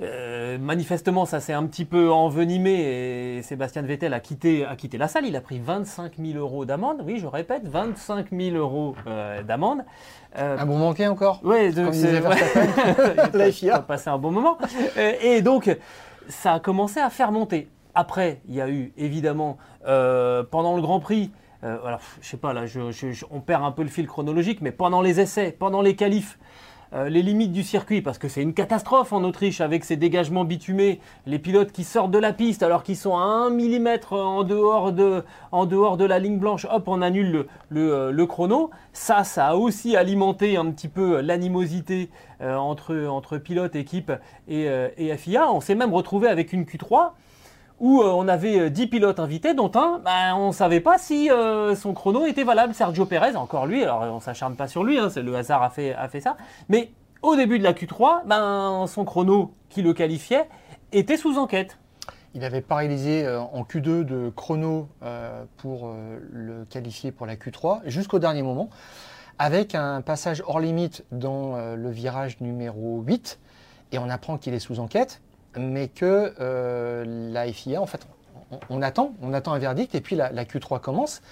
Euh, 0.00 0.58
manifestement, 0.58 1.24
ça 1.24 1.38
s'est 1.38 1.52
un 1.52 1.64
petit 1.66 1.84
peu 1.84 2.10
envenimé 2.10 3.36
et 3.38 3.42
Sébastien 3.42 3.82
Vettel 3.82 4.12
a 4.12 4.18
quitté, 4.18 4.64
a 4.64 4.74
quitté 4.74 4.98
la 4.98 5.06
salle. 5.06 5.24
Il 5.24 5.36
a 5.36 5.40
pris 5.40 5.60
25 5.60 6.14
000 6.18 6.36
euros 6.38 6.64
d'amende. 6.64 7.02
Oui, 7.04 7.18
je 7.20 7.26
répète, 7.28 7.68
25 7.68 8.26
000 8.32 8.56
euros 8.56 8.96
euh, 9.06 9.42
d'amende. 9.44 9.84
Euh, 10.36 10.58
Un 10.58 10.66
bon 10.66 10.78
manqué 10.78 11.06
encore 11.06 11.40
Comme 11.84 11.92
c'est. 11.92 12.20
La 13.34 13.52
FIA. 13.52 13.78
Passer 13.80 14.10
un 14.10 14.18
bon 14.18 14.32
moment. 14.32 14.58
Et 15.22 15.42
donc, 15.42 15.70
ça 16.28 16.54
a 16.54 16.60
commencé 16.60 16.98
à 16.98 17.08
faire 17.10 17.30
monter. 17.30 17.68
Après, 17.94 18.40
il 18.48 18.56
y 18.56 18.60
a 18.60 18.68
eu 18.68 18.92
évidemment 18.96 19.58
pendant 19.84 20.74
le 20.74 20.82
Grand 20.82 20.98
Prix. 20.98 21.30
alors, 21.62 22.00
je 22.20 22.28
sais 22.28 22.36
pas 22.36 22.52
là, 22.52 22.66
je- 22.66 22.90
je- 22.90 23.12
je- 23.12 23.24
on 23.30 23.40
perd 23.40 23.62
un 23.62 23.70
peu 23.70 23.82
le 23.82 23.88
fil 23.88 24.08
chronologique, 24.08 24.60
mais 24.60 24.72
pendant 24.72 25.00
les 25.02 25.20
essais, 25.20 25.54
pendant 25.56 25.82
les 25.82 25.94
qualifs. 25.94 26.36
Euh, 26.94 27.08
les 27.08 27.22
limites 27.22 27.50
du 27.50 27.64
circuit, 27.64 28.02
parce 28.02 28.18
que 28.18 28.28
c'est 28.28 28.42
une 28.42 28.54
catastrophe 28.54 29.12
en 29.12 29.24
Autriche 29.24 29.60
avec 29.60 29.84
ces 29.84 29.96
dégagements 29.96 30.44
bitumés, 30.44 31.00
les 31.26 31.40
pilotes 31.40 31.72
qui 31.72 31.82
sortent 31.82 32.12
de 32.12 32.18
la 32.18 32.32
piste 32.32 32.62
alors 32.62 32.84
qu'ils 32.84 32.96
sont 32.96 33.16
à 33.16 33.22
1 33.22 33.50
mm 33.50 33.88
en 34.12 34.44
dehors 34.44 34.92
de, 34.92 36.04
la 36.04 36.18
ligne 36.20 36.38
blanche, 36.38 36.66
hop, 36.70 36.84
on 36.86 37.02
annule 37.02 37.32
le, 37.32 37.48
le, 37.70 37.92
euh, 37.92 38.10
le 38.12 38.26
chrono. 38.26 38.70
Ça, 38.92 39.24
ça 39.24 39.48
a 39.48 39.54
aussi 39.56 39.96
alimenté 39.96 40.56
un 40.56 40.70
petit 40.70 40.88
peu 40.88 41.20
l'animosité 41.20 42.10
euh, 42.40 42.54
entre, 42.54 43.06
entre 43.06 43.38
pilote, 43.38 43.74
équipe 43.74 44.12
et, 44.46 44.68
et 44.96 45.16
FIA. 45.16 45.50
On 45.50 45.60
s'est 45.60 45.74
même 45.74 45.92
retrouvé 45.92 46.28
avec 46.28 46.52
une 46.52 46.64
Q3 46.64 47.10
où 47.80 48.02
euh, 48.02 48.06
on 48.06 48.28
avait 48.28 48.58
euh, 48.60 48.70
10 48.70 48.86
pilotes 48.86 49.18
invités, 49.20 49.54
dont 49.54 49.70
un, 49.74 50.00
ben, 50.04 50.34
on 50.36 50.48
ne 50.48 50.52
savait 50.52 50.80
pas 50.80 50.98
si 50.98 51.30
euh, 51.30 51.74
son 51.74 51.92
chrono 51.94 52.26
était 52.26 52.44
valable. 52.44 52.74
Sergio 52.74 53.06
Pérez, 53.06 53.36
encore 53.36 53.66
lui, 53.66 53.82
alors 53.82 54.02
on 54.02 54.20
s'acharne 54.20 54.56
pas 54.56 54.68
sur 54.68 54.84
lui, 54.84 54.98
hein, 54.98 55.08
le 55.16 55.34
hasard 55.36 55.62
a 55.62 55.70
fait, 55.70 56.20
ça. 56.20 56.36
Mais 56.68 56.90
au 57.22 57.36
début 57.36 57.58
de 57.58 57.64
la 57.64 57.72
Q3, 57.72 58.26
ben, 58.26 58.86
son 58.86 59.04
chrono 59.04 59.54
qui 59.68 59.82
le 59.82 59.92
qualifiait 59.92 60.48
était 60.92 61.16
sous 61.16 61.38
enquête. 61.38 61.78
Il 62.34 62.42
avait 62.42 62.64
euh, 62.68 63.40
en 63.40 63.62
Q2 63.62 64.04
de 64.04 64.32
chrono 64.34 64.88
euh, 65.04 65.44
pour 65.56 65.86
euh, 65.86 66.18
le 66.32 66.64
qualifier 66.64 67.12
pour 67.12 67.26
la 67.26 67.36
Q3 67.36 67.82
jusqu'au 67.86 68.18
dernier 68.18 68.42
moment, 68.42 68.70
avec 69.38 69.76
un 69.76 70.00
passage 70.00 70.42
hors 70.44 70.58
limite 70.58 71.04
dans 71.12 71.54
euh, 71.54 71.76
le 71.76 71.90
virage 71.90 72.40
numéro 72.40 73.02
8. 73.02 73.38
Et 73.92 73.98
on 73.98 74.10
apprend 74.10 74.36
qu'il 74.36 74.52
est 74.52 74.58
sous 74.58 74.80
enquête, 74.80 75.22
mais 75.56 75.88
que 75.88 76.34
euh, 76.40 77.04
la 77.32 77.50
FIA, 77.52 77.80
en 77.80 77.86
fait, 77.86 78.06
on, 78.50 78.58
on 78.70 78.82
attend, 78.82 79.12
on 79.22 79.32
attend 79.32 79.52
un 79.52 79.58
verdict, 79.58 79.94
et 79.94 80.00
puis 80.00 80.16
la, 80.16 80.30
la 80.30 80.44
Q3 80.44 80.80
commence. 80.80 81.22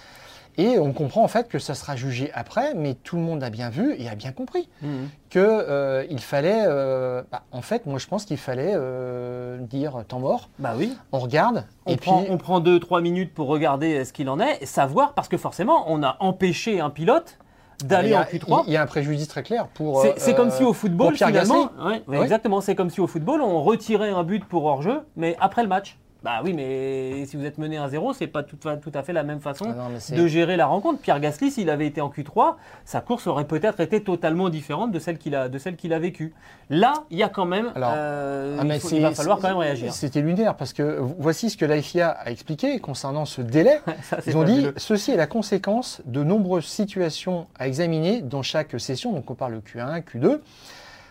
Et 0.59 0.79
on 0.79 0.93
comprend 0.93 1.25
en 1.25 1.29
fait 1.29 1.49
que 1.49 1.59
ça 1.59 1.75
sera 1.75 1.97
jugé 1.97 2.31
après, 2.35 2.75
mais 2.75 2.93
tout 2.93 3.17
le 3.17 3.23
monde 3.23 3.43
a 3.43 3.49
bien 3.49 3.71
vu 3.71 3.95
et 3.99 4.11
a 4.11 4.15
bien 4.15 4.33
compris 4.33 4.69
que 5.31 5.39
euh, 5.39 6.05
il 6.11 6.21
fallait, 6.21 6.65
euh, 6.67 7.23
bah, 7.33 7.45
en 7.53 7.63
fait, 7.63 7.87
moi 7.87 7.99
je 7.99 8.07
pense 8.07 8.27
qu'il 8.27 8.37
fallait 8.37 8.77
dire 9.61 10.05
temps 10.07 10.21
mort. 10.21 10.51
Bah 10.59 10.75
oui. 10.77 10.95
On 11.11 11.21
regarde 11.21 11.65
On 11.87 11.93
et 11.95 11.97
prend, 11.97 12.23
puis 12.23 12.31
on 12.31 12.37
prend 12.37 12.61
2-3 12.61 13.01
minutes 13.01 13.33
pour 13.33 13.49
regarder 13.49 14.05
ce 14.05 14.13
qu'il 14.13 14.29
en 14.29 14.41
est 14.41 14.63
et 14.63 14.67
savoir, 14.67 15.15
parce 15.15 15.29
que 15.29 15.39
forcément, 15.39 15.91
on 15.91 16.03
a 16.03 16.19
empêché 16.21 16.81
un 16.81 16.91
pilote 16.91 17.39
d'aller 17.87 18.09
il 18.09 18.13
y 18.13 18.17
en 18.17 18.21
a- 18.21 18.25
Q3. 18.25 18.65
Il 18.67 18.73
y 18.73 18.77
a 18.77 18.83
un 18.83 18.87
préjudice 18.87 19.29
très 19.29 19.43
clair 19.43 19.67
pour. 19.69 20.03
C'est 20.19 20.33
euh, 20.33 20.35
comme 20.35 20.51
si 20.51 20.63
au 20.65 20.73
football, 20.73 21.15
finalement, 21.15 21.67
Gasly. 21.67 21.87
Ouais, 21.87 21.93
ouais, 21.93 22.03
Oui. 22.09 22.23
exactement, 22.23 22.61
c'est 22.61 22.75
comme 22.75 22.91
si 22.91 23.01
au 23.01 23.07
football, 23.07 23.41
on 23.43 23.63
retirait 23.63 24.11
un 24.11 24.23
but 24.25 24.45
pour 24.45 24.65
hors-jeu, 24.65 25.01
mais 25.17 25.37
après 25.41 25.63
le 25.63 25.69
match. 25.69 25.99
Bah 26.25 26.41
oui, 26.45 26.53
mais 26.53 27.25
si 27.27 27.37
vous 27.37 27.45
êtes 27.45 27.59
mené 27.59 27.79
1-0, 27.79 28.15
c'est 28.17 28.29
pas 28.29 28.43
tout, 28.45 28.57
tout 28.57 28.93
à 28.95 29.03
fait 29.03 29.13
la 29.13 29.25
même 29.25 29.41
façon 29.41 29.67
Ah 29.69 29.75
non, 29.91 30.17
de 30.17 30.27
gérer 30.29 30.57
la 30.57 30.67
rencontre. 30.67 31.01
Pierre 31.01 31.19
Gasly, 31.19 31.51
s'il 31.51 31.69
avait 31.69 31.87
été 31.87 32.01
en 32.01 32.11
Q3, 32.11 32.55
sa 32.85 33.01
course 33.01 33.27
aurait 33.27 33.47
peut-être 33.47 33.81
été 33.81 34.03
totalement 34.03 34.49
différente 34.49 34.93
de 34.93 34.99
celle 35.01 35.19
qu'il 35.19 35.35
a, 35.35 35.49
de 35.49 35.59
celle 35.59 35.75
qu'il 35.77 35.93
a 35.93 35.99
vécue. 35.99 36.33
Là, 36.71 36.93
il 37.11 37.19
y 37.19 37.23
a 37.25 37.29
quand 37.29 37.45
même, 37.45 37.73
Alors, 37.75 37.91
euh, 37.95 38.57
Ah, 38.61 38.65
il, 38.65 38.81
faut- 38.81 38.89
c'est- 38.89 38.97
il 38.97 39.03
va 39.03 39.11
falloir 39.13 39.39
quand 39.41 39.49
même 39.49 39.57
réagir. 39.57 39.93
C'était 39.93 40.21
lunaire 40.21 40.55
parce 40.57 40.73
que 40.73 40.99
voici 41.19 41.51
ce 41.51 41.57
que 41.57 41.65
la 41.65 41.83
FIA 41.83 42.11
a 42.11 42.31
expliqué 42.31 42.79
concernant 42.79 43.25
ce 43.25 43.43
délai. 43.43 43.81
Ça, 44.03 44.19
Ils 44.27 44.37
ont 44.37 44.45
dit 44.45 44.69
ceci 44.77 45.11
est 45.11 45.17
la 45.17 45.27
conséquence 45.27 46.03
de 46.07 46.23
nombreuses 46.23 46.67
situations 46.67 47.47
à 47.59 47.67
examiner 47.67 48.23
dans 48.23 48.43
chaque 48.43 48.79
session. 48.81 49.13
Donc 49.13 49.29
on 49.31 49.35
parle 49.35 49.55
de 49.55 49.61
Q1, 49.61 50.03
Q2. 50.05 50.39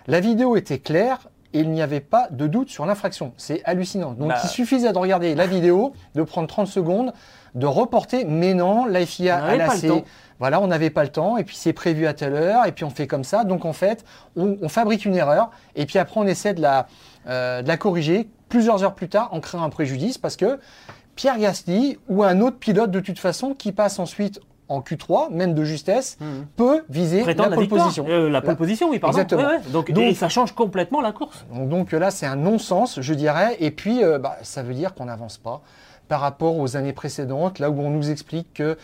La 0.08 0.20
vidéo 0.20 0.56
était 0.56 0.80
claire 0.80 1.20
et 1.54 1.60
il 1.60 1.70
n'y 1.72 1.82
avait 1.82 2.00
pas 2.00 2.28
de 2.32 2.48
doute 2.48 2.70
sur 2.70 2.86
l'infraction. 2.86 3.34
C'est 3.38 3.62
hallucinant. 3.66 4.12
Donc 4.12 4.30
Bah. 4.30 4.40
il 4.44 4.50
suffisait 4.50 4.92
de 4.92 4.98
regarder 4.98 5.36
la 5.36 5.48
vidéo, 5.48 5.94
de 6.16 6.24
prendre 6.24 6.48
30 6.48 6.68
secondes, 6.68 7.14
de 7.56 7.66
reporter. 7.66 8.26
Mais 8.26 8.54
non, 8.54 8.86
la 8.86 9.06
FIA 9.06 9.44
a 9.44 9.56
lassé. 9.58 9.88
Voilà, 10.40 10.60
on 10.60 10.68
n'avait 10.68 10.90
pas 10.90 11.04
le 11.04 11.10
temps, 11.10 11.38
et 11.38 11.44
puis 11.44 11.56
c'est 11.56 11.74
prévu 11.74 12.08
à 12.08 12.14
telle 12.16 12.34
heure, 12.34 12.66
et 12.66 12.72
puis 12.72 12.84
on 12.84 12.90
fait 12.90 13.06
comme 13.06 13.24
ça. 13.24 13.44
Donc 13.44 13.64
en 13.64 13.74
fait, 13.74 14.04
on, 14.36 14.58
on 14.62 14.70
fabrique 14.70 15.06
une 15.06 15.16
erreur, 15.16 15.52
et 15.76 15.86
puis 15.86 16.00
après 16.00 16.20
on 16.20 16.26
essaie 16.26 16.56
de 16.56 16.62
la, 16.62 16.88
euh, 17.28 17.62
de 17.62 17.68
la 17.68 17.78
corriger 17.78 18.28
plusieurs 18.50 18.84
heures 18.84 18.96
plus 18.96 19.08
tard 19.08 19.30
en 19.34 19.40
créant 19.40 19.62
un 19.62 19.70
préjudice, 19.70 20.18
parce 20.18 20.38
que 20.38 20.60
Pierre 21.16 21.38
Gasly 21.38 22.00
ou 22.10 22.24
un 22.24 22.42
autre 22.42 22.58
pilote 22.58 22.90
de 22.90 23.00
toute 23.00 23.20
façon 23.20 23.54
qui 23.54 23.72
passe 23.72 24.00
ensuite 24.00 24.40
en 24.72 24.82
Q3, 24.82 25.32
même 25.32 25.54
de 25.54 25.64
justesse, 25.64 26.18
Mhm. 26.20 26.46
peut 26.56 26.84
viser 26.90 27.22
Prétendre 27.22 27.50
la 27.50 27.56
pole 27.56 27.64
victoire. 27.66 27.84
position. 27.86 28.06
Euh, 28.10 28.30
la 28.30 28.42
pole 28.42 28.56
position, 28.56 28.90
oui, 28.90 29.00
pardon. 29.00 29.18
Exactement. 29.18 29.42
Ouais, 29.44 29.56
ouais. 29.58 29.72
Donc, 29.72 29.92
Donc- 29.92 30.04
et 30.04 30.14
ça 30.14 30.30
change 30.30 30.54
complètement 30.54 31.02
la 31.02 31.12
course. 31.12 31.46
Donc, 31.54 31.70
donc 31.70 31.92
là, 31.92 32.10
c'est 32.12 32.26
un 32.26 32.36
non-sens, 32.36 33.00
je 33.02 33.14
dirais. 33.14 33.58
Et 33.60 33.72
puis, 33.72 34.04
euh, 34.04 34.18
bah, 34.18 34.38
ça 34.44 34.64
veut 34.64 34.74
dire 34.74 34.94
qu'on 34.94 35.06
n'avance 35.06 35.38
pas. 35.38 35.62
par 36.08 36.20
rapport 36.20 36.58
aux 36.58 36.76
années 36.76 36.92
précédentes, 36.92 37.60
là 37.60 37.70
où 37.70 37.80
on 37.80 37.90
nous 37.90 38.12
explique 38.12 38.56
que 38.56 38.78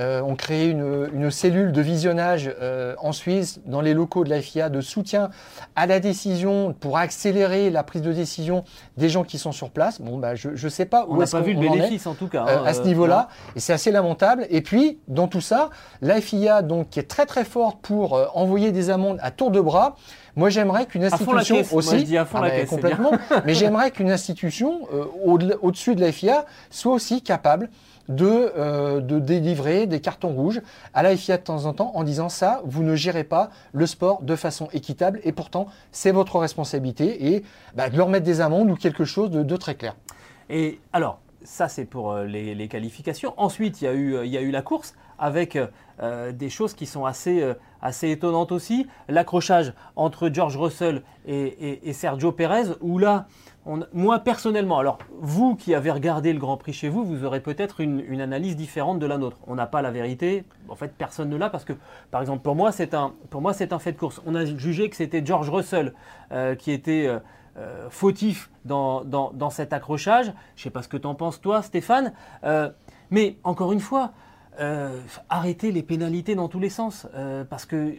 euh, 0.00 0.20
on 0.22 0.34
crée 0.34 0.68
une, 0.68 1.08
une 1.14 1.30
cellule 1.30 1.70
de 1.72 1.80
visionnage 1.80 2.52
euh, 2.60 2.94
en 2.98 3.12
Suisse 3.12 3.60
dans 3.66 3.80
les 3.80 3.94
locaux 3.94 4.24
de 4.24 4.30
la 4.30 4.40
FIA 4.42 4.68
de 4.68 4.80
soutien 4.80 5.30
à 5.76 5.86
la 5.86 6.00
décision 6.00 6.74
pour 6.78 6.98
accélérer 6.98 7.70
la 7.70 7.82
prise 7.84 8.02
de 8.02 8.12
décision 8.12 8.64
des 8.96 9.08
gens 9.08 9.22
qui 9.24 9.38
sont 9.38 9.52
sur 9.52 9.70
place. 9.70 10.00
Bon, 10.00 10.18
bah, 10.18 10.34
je 10.34 10.48
ne 10.50 10.68
sais 10.70 10.84
pas 10.86 11.06
On 11.08 11.14
où 11.14 11.18
n'a 11.18 11.24
est-ce 11.24 11.32
pas 11.32 11.40
vu 11.42 11.52
le 11.54 11.60
en 11.60 11.62
est. 11.62 11.70
bénéfice 11.78 12.06
en 12.06 12.14
tout 12.14 12.28
cas. 12.28 12.44
Euh, 12.46 12.58
hein, 12.58 12.62
à 12.66 12.74
ce 12.74 12.80
euh, 12.80 12.84
niveau-là, 12.86 13.28
et 13.54 13.60
c'est 13.60 13.72
assez 13.72 13.92
lamentable. 13.92 14.46
Et 14.50 14.62
puis, 14.62 14.98
dans 15.08 15.28
tout 15.28 15.40
ça, 15.40 15.70
la 16.02 16.20
FIA, 16.20 16.62
donc, 16.62 16.90
qui 16.90 16.98
est 16.98 17.04
très 17.08 17.26
très 17.26 17.44
forte 17.44 17.78
pour 17.82 18.18
envoyer 18.36 18.72
des 18.72 18.90
amendes 18.90 19.18
à 19.22 19.30
tour 19.30 19.50
de 19.50 19.60
bras, 19.60 19.96
moi 20.36 20.50
j'aimerais 20.50 20.86
qu'une 20.86 21.04
institution 21.04 21.54
caisse. 21.56 21.70
Moi, 21.70 21.78
aussi, 21.78 21.98
je 22.00 22.04
dis 22.04 22.18
à 22.18 22.24
fond 22.24 22.40
la 22.40 22.50
caisse, 22.50 22.68
complètement, 22.68 23.12
mais 23.44 23.54
j'aimerais 23.54 23.92
qu'une 23.92 24.10
institution 24.10 24.80
euh, 24.92 25.04
au- 25.24 25.38
au-dessus 25.62 25.94
de 25.94 26.00
la 26.00 26.10
FIA 26.10 26.44
soit 26.70 26.92
aussi 26.92 27.22
capable 27.22 27.70
de, 28.08 28.52
euh, 28.56 29.00
de 29.00 29.18
délivrer 29.18 29.86
des 29.86 30.00
cartons 30.00 30.28
rouges 30.34 30.60
à 30.92 31.02
la 31.02 31.16
FIA 31.16 31.38
de 31.38 31.42
temps 31.42 31.64
en 31.66 31.72
temps 31.72 31.92
en 31.94 32.04
disant 32.04 32.28
ça, 32.28 32.60
vous 32.64 32.82
ne 32.82 32.94
gérez 32.94 33.24
pas 33.24 33.50
le 33.72 33.86
sport 33.86 34.22
de 34.22 34.36
façon 34.36 34.68
équitable 34.72 35.20
et 35.24 35.32
pourtant 35.32 35.66
c'est 35.92 36.12
votre 36.12 36.38
responsabilité 36.38 37.34
et 37.34 37.44
bah, 37.74 37.88
de 37.90 37.96
leur 37.96 38.08
mettre 38.08 38.26
des 38.26 38.40
amendes 38.40 38.70
ou 38.70 38.76
quelque 38.76 39.04
chose 39.04 39.30
de, 39.30 39.56
très 39.56 39.74
clair. 39.74 39.96
Et 40.50 40.80
alors, 40.92 41.20
ça 41.44 41.68
c'est 41.68 41.84
pour 41.84 42.12
euh, 42.12 42.24
les, 42.24 42.54
les 42.54 42.68
qualifications. 42.68 43.34
Ensuite, 43.36 43.80
il 43.80 43.84
y 43.84 43.88
a 43.88 43.92
eu, 43.94 44.14
euh, 44.16 44.26
y 44.26 44.36
a 44.36 44.40
eu 44.42 44.50
la 44.50 44.62
course 44.62 44.94
avec 45.18 45.56
des 46.32 46.50
choses 46.50 46.74
qui 46.74 46.86
sont 46.86 47.04
assez, 47.04 47.40
assez 47.80 48.10
étonnantes 48.10 48.50
aussi. 48.50 48.88
L'accrochage 49.08 49.72
entre 49.94 50.28
George 50.28 50.56
Russell 50.56 51.02
et, 51.24 51.36
et- 51.44 51.88
et 51.88 51.92
Sergio 51.92 52.32
Perez, 52.32 52.64
où 52.80 52.98
là, 52.98 53.28
moi 53.92 54.18
personnellement, 54.18 54.78
alors 54.78 54.98
vous 55.20 55.56
qui 55.56 55.74
avez 55.74 55.90
regardé 55.90 56.32
le 56.32 56.38
Grand 56.38 56.56
Prix 56.56 56.72
chez 56.72 56.88
vous, 56.88 57.04
vous 57.04 57.24
aurez 57.24 57.40
peut-être 57.40 57.80
une, 57.80 58.20
analyse 58.20 58.56
différente 58.56 58.98
de 58.98 59.06
la 59.06 59.18
nôtre. 59.18 59.38
On 59.46 59.54
n'a 59.54 59.66
pas 59.66 59.82
la 59.82 59.90
vérité. 59.90 60.44
En 60.68 60.74
fait, 60.74 60.92
personne 60.96 61.30
ne 61.30 61.36
l'a 61.36 61.50
parce 61.50 61.64
que, 61.64 61.72
par 62.10 62.20
exemple, 62.20 62.42
pour 62.42 62.54
moi, 62.54 62.72
c'est 62.72 62.94
un, 62.94 63.12
fait 63.78 63.92
de 63.92 63.98
course. 63.98 64.20
On 64.26 64.34
a 64.34 64.44
jugé 64.44 64.90
que 64.90 64.96
c'était 64.96 65.24
George 65.24 65.50
Russell 65.50 65.94
euh, 66.32 66.54
qui 66.54 66.72
était 66.72 67.06
euh, 67.06 67.18
euh, 67.56 67.88
fautif 67.90 68.50
dans, 68.64 69.02
dans- 69.04 69.50
cet 69.50 69.72
accrochage. 69.72 70.26
Je 70.56 70.60
ne 70.60 70.64
sais 70.64 70.70
pas 70.70 70.82
ce 70.82 70.88
que 70.88 70.96
tu 70.96 71.06
en 71.06 71.14
penses, 71.14 71.40
toi, 71.40 71.62
Stéphane. 71.62 72.12
Mais 73.10 73.36
encore 73.44 73.72
une 73.72 73.80
fois, 73.80 74.12
euh, 74.60 74.98
arrêtez 75.28 75.72
les 75.72 75.82
pénalités 75.82 76.34
dans 76.34 76.48
tous 76.48 76.60
les 76.60 76.70
sens. 76.70 77.06
euh, 77.14 77.44
parce 77.44 77.66
que 77.66 77.94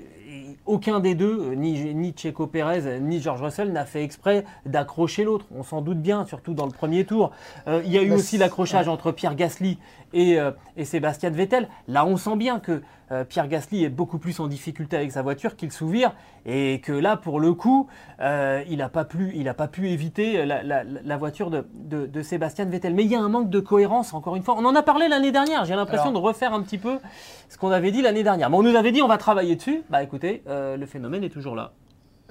aucun 0.66 1.00
des 1.00 1.16
deux, 1.16 1.52
euh, 1.52 1.56
ni, 1.56 1.94
ni 1.94 2.12
Checo 2.16 2.48
Pérez, 2.48 3.00
ni 3.00 3.22
George 3.22 3.42
Russell, 3.42 3.72
n'a 3.72 3.86
fait 3.86 4.04
exprès 4.04 4.44
d'accrocher 4.66 5.24
l'autre. 5.24 5.46
On 5.56 5.64
s'en 5.64 5.82
doute 5.82 6.02
bien, 6.02 6.26
surtout 6.26 6.54
dans 6.54 6.66
le 6.66 6.72
premier 6.72 7.06
tour. 7.06 7.32
Euh, 7.68 7.82
il 7.86 7.92
y 7.92 7.98
a 7.98 8.04
eu 8.04 8.10
Bah, 8.10 8.16
aussi 8.16 8.38
l'accrochage 8.38 8.88
entre 8.88 9.12
Pierre 9.12 9.36
Gasly 9.36 9.78
et, 10.14 10.38
et 10.78 10.86
Sébastien 10.86 11.30
Vettel. 11.30 11.68
Là, 11.88 12.06
on 12.06 12.18
sent 12.18 12.38
bien 12.38 12.60
que 12.60 12.82
euh, 13.12 13.24
Pierre 13.24 13.48
Gasly 13.48 13.84
est 13.84 13.90
beaucoup 13.90 14.18
plus 14.18 14.40
en 14.40 14.48
difficulté 14.48 14.98
avec 14.98 15.12
sa 15.12 15.22
voiture 15.22 15.56
qu'il 15.56 15.72
Souvire 15.72 16.14
et 16.46 16.82
que 16.82 16.92
là, 16.92 17.18
pour 17.18 17.40
le 17.40 17.54
coup, 17.54 17.88
euh, 18.20 18.64
il 18.70 18.78
n'a 18.78 18.90
pas, 18.90 19.06
pu- 19.06 19.32
il 19.36 19.48
a 19.50 19.54
pas 19.54 19.68
pu 19.68 19.90
éviter 19.90 20.46
la, 20.46 20.64
la- 20.64 20.84
la 20.84 21.18
voiture 21.18 21.50
de, 21.50 21.66
de- 21.74 22.06
de 22.08 22.22
Sébastien 22.22 22.66
Vettel. 22.66 22.94
Mais 22.94 23.04
il 23.04 23.12
y 23.12 23.16
a 23.16 23.22
un 23.22 23.30
manque 23.30 23.50
de 23.50 23.60
cohérence, 23.60 24.14
encore 24.14 24.36
une 24.36 24.44
fois. 24.44 24.56
On 24.58 24.66
en 24.66 24.76
a 24.76 24.84
parlé 24.84 25.08
l'année 25.08 25.32
dernière. 25.32 25.66
J'ai 25.66 25.76
l'impression 25.76 26.12
de 26.12 26.18
refaire 26.18 26.54
un 26.54 26.62
petit 26.62 26.78
peu 26.78 27.00
ce 27.50 27.58
qu'on 27.58 27.72
avait 27.72 27.92
dit 27.92 28.02
l'année 28.02 28.24
dernière. 28.24 28.50
Mais 28.50 28.58
on 28.58 28.64
nous 28.64 28.76
avait 28.76 28.92
dit 28.92 29.02
on 29.02 29.08
va 29.08 29.18
travailler 29.18 29.56
dessus. 29.56 29.84
Bah 29.90 30.02
écoutez, 30.04 30.44
euh, 30.48 30.78
le 30.78 30.86
phénomène 30.86 31.24
est 31.24 31.30
toujours 31.30 31.56
là. 31.56 31.72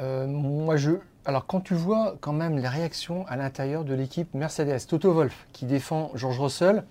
Moi, 0.00 0.76
je. 0.76 0.92
Alors, 1.24 1.46
quand 1.46 1.60
tu 1.60 1.74
vois 1.74 2.16
quand 2.20 2.32
même 2.32 2.58
les 2.58 2.68
réactions 2.68 3.24
à 3.28 3.36
l'intérieur 3.36 3.84
de 3.84 3.94
l'équipe 3.94 4.34
Mercedes, 4.34 4.86
Toto 4.88 5.12
Wolff 5.12 5.46
qui 5.52 5.64
défend 5.64 6.10
George 6.14 6.38
Russell, 6.38 6.84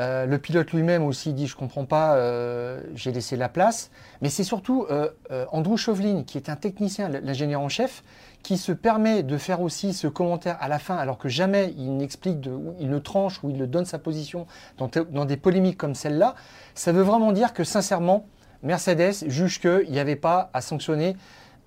euh, 0.00 0.26
le 0.26 0.38
pilote 0.38 0.72
lui-même 0.72 1.04
aussi 1.04 1.32
dit 1.32 1.46
Je 1.46 1.56
comprends 1.56 1.84
pas, 1.84 2.14
euh, 2.14 2.80
j'ai 2.94 3.12
laissé 3.12 3.36
la 3.36 3.48
place. 3.48 3.90
Mais 4.22 4.28
c'est 4.28 4.44
surtout 4.44 4.86
euh, 4.90 5.10
Andrew 5.50 5.76
Chauvelin, 5.76 6.22
qui 6.24 6.38
est 6.38 6.48
un 6.48 6.56
technicien, 6.56 7.08
l'ingénieur 7.08 7.60
en 7.60 7.68
chef, 7.68 8.02
qui 8.42 8.56
se 8.58 8.72
permet 8.72 9.22
de 9.22 9.36
faire 9.36 9.60
aussi 9.60 9.92
ce 9.92 10.06
commentaire 10.06 10.56
à 10.60 10.68
la 10.68 10.78
fin, 10.78 10.96
alors 10.96 11.18
que 11.18 11.28
jamais 11.28 11.74
il 11.76 11.96
n'explique, 11.96 12.48
il 12.78 12.88
ne 12.88 12.98
tranche 12.98 13.42
ou 13.42 13.50
il 13.50 13.56
ne 13.56 13.66
donne 13.66 13.84
sa 13.84 13.98
position 13.98 14.46
dans, 14.78 15.24
des 15.24 15.36
polémiques 15.36 15.76
comme 15.76 15.94
celle-là. 15.94 16.34
Ça 16.74 16.92
veut 16.92 17.02
vraiment 17.02 17.32
dire 17.32 17.52
que, 17.52 17.64
sincèrement, 17.64 18.26
Mercedes 18.62 19.24
juge 19.26 19.60
qu'il 19.60 19.90
n'y 19.90 19.98
avait 19.98 20.16
pas 20.16 20.50
à 20.52 20.60
sanctionner 20.60 21.16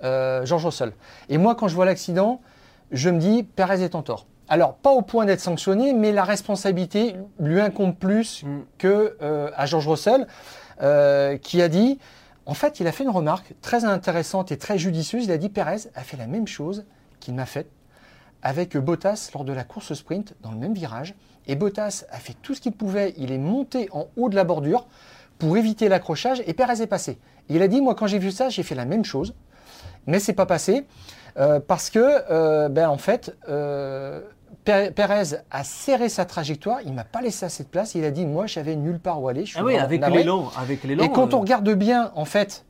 George 0.02 0.66
Russell. 0.66 0.94
Et 1.30 1.38
moi, 1.38 1.56
quand 1.56 1.68
je 1.68 1.76
vois 1.76 1.86
l'accident, 1.86 2.42
je 2.92 3.10
me 3.10 3.20
dis, 3.20 3.44
Perez 3.44 3.84
est 3.84 3.96
en 3.96 4.02
tort. 4.02 4.26
Alors, 4.52 4.76
pas 4.76 4.92
au 4.92 5.02
point 5.02 5.26
d'être 5.26 5.40
sanctionné, 5.40 5.94
mais 5.94 6.12
la 6.12 6.26
responsabilité 6.26 7.16
lui 7.40 7.62
incombe 7.62 7.96
plus 7.96 8.44
Mm. 8.44 8.64
que 8.78 9.16
euh, 9.22 9.50
à 9.56 9.66
George 9.66 9.88
Russell, 9.88 10.28
euh, 10.82 11.38
qui 11.38 11.62
a 11.62 11.70
dit, 11.70 12.00
en 12.46 12.54
fait, 12.54 12.82
il 12.82 12.88
a 12.88 12.92
fait 12.92 13.06
une 13.06 13.12
remarque 13.12 13.54
très 13.62 13.86
intéressante 13.86 14.52
et 14.52 14.58
très 14.58 14.78
judicieuse. 14.78 15.24
Il 15.24 15.32
a 15.32 15.38
dit, 15.38 15.48
Perez 15.48 15.88
a 15.96 16.02
fait 16.02 16.18
la 16.18 16.28
même 16.28 16.48
chose 16.48 16.84
qu'il 17.22 17.34
m'a 17.34 17.46
faite 17.46 17.72
avec 18.44 18.76
Bottas 18.76 19.30
lors 19.34 19.46
de 19.46 19.54
la 19.54 19.64
course 19.64 19.94
sprint 19.94 20.34
dans 20.42 20.52
le 20.52 20.58
même 20.58 20.74
virage. 20.74 21.16
Et 21.48 21.56
Bottas 21.56 22.04
a 22.12 22.18
fait 22.18 22.36
tout 22.42 22.54
ce 22.54 22.60
qu'il 22.60 22.74
pouvait. 22.74 23.14
Il 23.16 23.32
est 23.32 23.38
monté 23.38 23.88
en 23.94 24.08
haut 24.18 24.28
de 24.28 24.36
la 24.36 24.44
bordure 24.44 24.86
pour 25.40 25.56
éviter 25.56 25.88
l'accrochage 25.88 26.44
et 26.46 26.54
Perez 26.54 26.82
est 26.82 26.88
passé. 26.88 27.20
Et 27.48 27.56
il 27.56 27.62
a 27.62 27.70
dit, 27.70 27.80
moi, 27.80 27.96
quand 27.96 28.08
j'ai 28.08 28.20
vu 28.20 28.32
ça, 28.32 28.50
j'ai 28.50 28.64
fait 28.64 28.76
la 28.76 28.84
même 28.86 29.06
chose 29.06 29.34
mais 30.08 30.20
c'est 30.20 30.34
pas 30.34 30.48
passé 30.48 30.88
euh, 31.38 31.60
parce 31.60 31.92
que 31.92 32.68
ben, 32.70 32.90
en 32.90 32.98
fait 32.98 33.36
Pérez 34.64 35.38
a 35.50 35.64
serré 35.64 36.10
sa 36.10 36.26
trajectoire, 36.26 36.80
il 36.86 36.94
m'a 36.94 37.04
pas 37.04 37.22
laissé 37.22 37.46
assez 37.46 37.64
de 37.64 37.70
place, 37.70 37.96
il 37.96 38.04
a 38.06 38.12
dit 38.12 38.26
moi 38.26 38.48
j'avais 38.48 38.76
nulle 38.76 39.00
part 39.00 39.22
où 39.22 39.28
aller. 39.28 39.46
Je 39.46 39.52
suis 39.52 39.60
Ah 39.60 39.64
oui, 39.64 39.78
avec 39.78 40.06
l'élan, 40.08 40.52
avec 40.58 40.84
l'élan. 40.84 41.04
Et 41.04 41.12
quand 41.12 41.34
euh, 41.34 41.38
on 41.38 41.42
regarde 41.42 41.70
bien 41.72 42.12
en 42.16 42.26
fait 42.26 42.66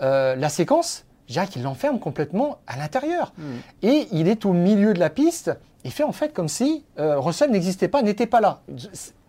euh, 0.00 0.36
la 0.36 0.48
séquence, 0.48 1.04
dirais 1.32 1.46
qu'il 1.46 1.62
l'enferme 1.62 1.98
complètement 1.98 2.58
à 2.66 2.76
l'intérieur. 2.76 3.32
Hmm. 3.38 3.56
Et 3.82 4.08
il 4.12 4.28
est 4.28 4.44
au 4.44 4.52
milieu 4.52 4.94
de 4.94 5.00
la 5.00 5.10
piste. 5.10 5.50
Il 5.84 5.90
fait 5.90 6.04
en 6.04 6.12
fait 6.12 6.32
comme 6.32 6.48
si 6.48 6.84
euh, 6.98 7.18
Russell 7.18 7.50
n'existait 7.50 7.88
pas, 7.88 8.02
n'était 8.02 8.26
pas 8.26 8.40
là. 8.40 8.60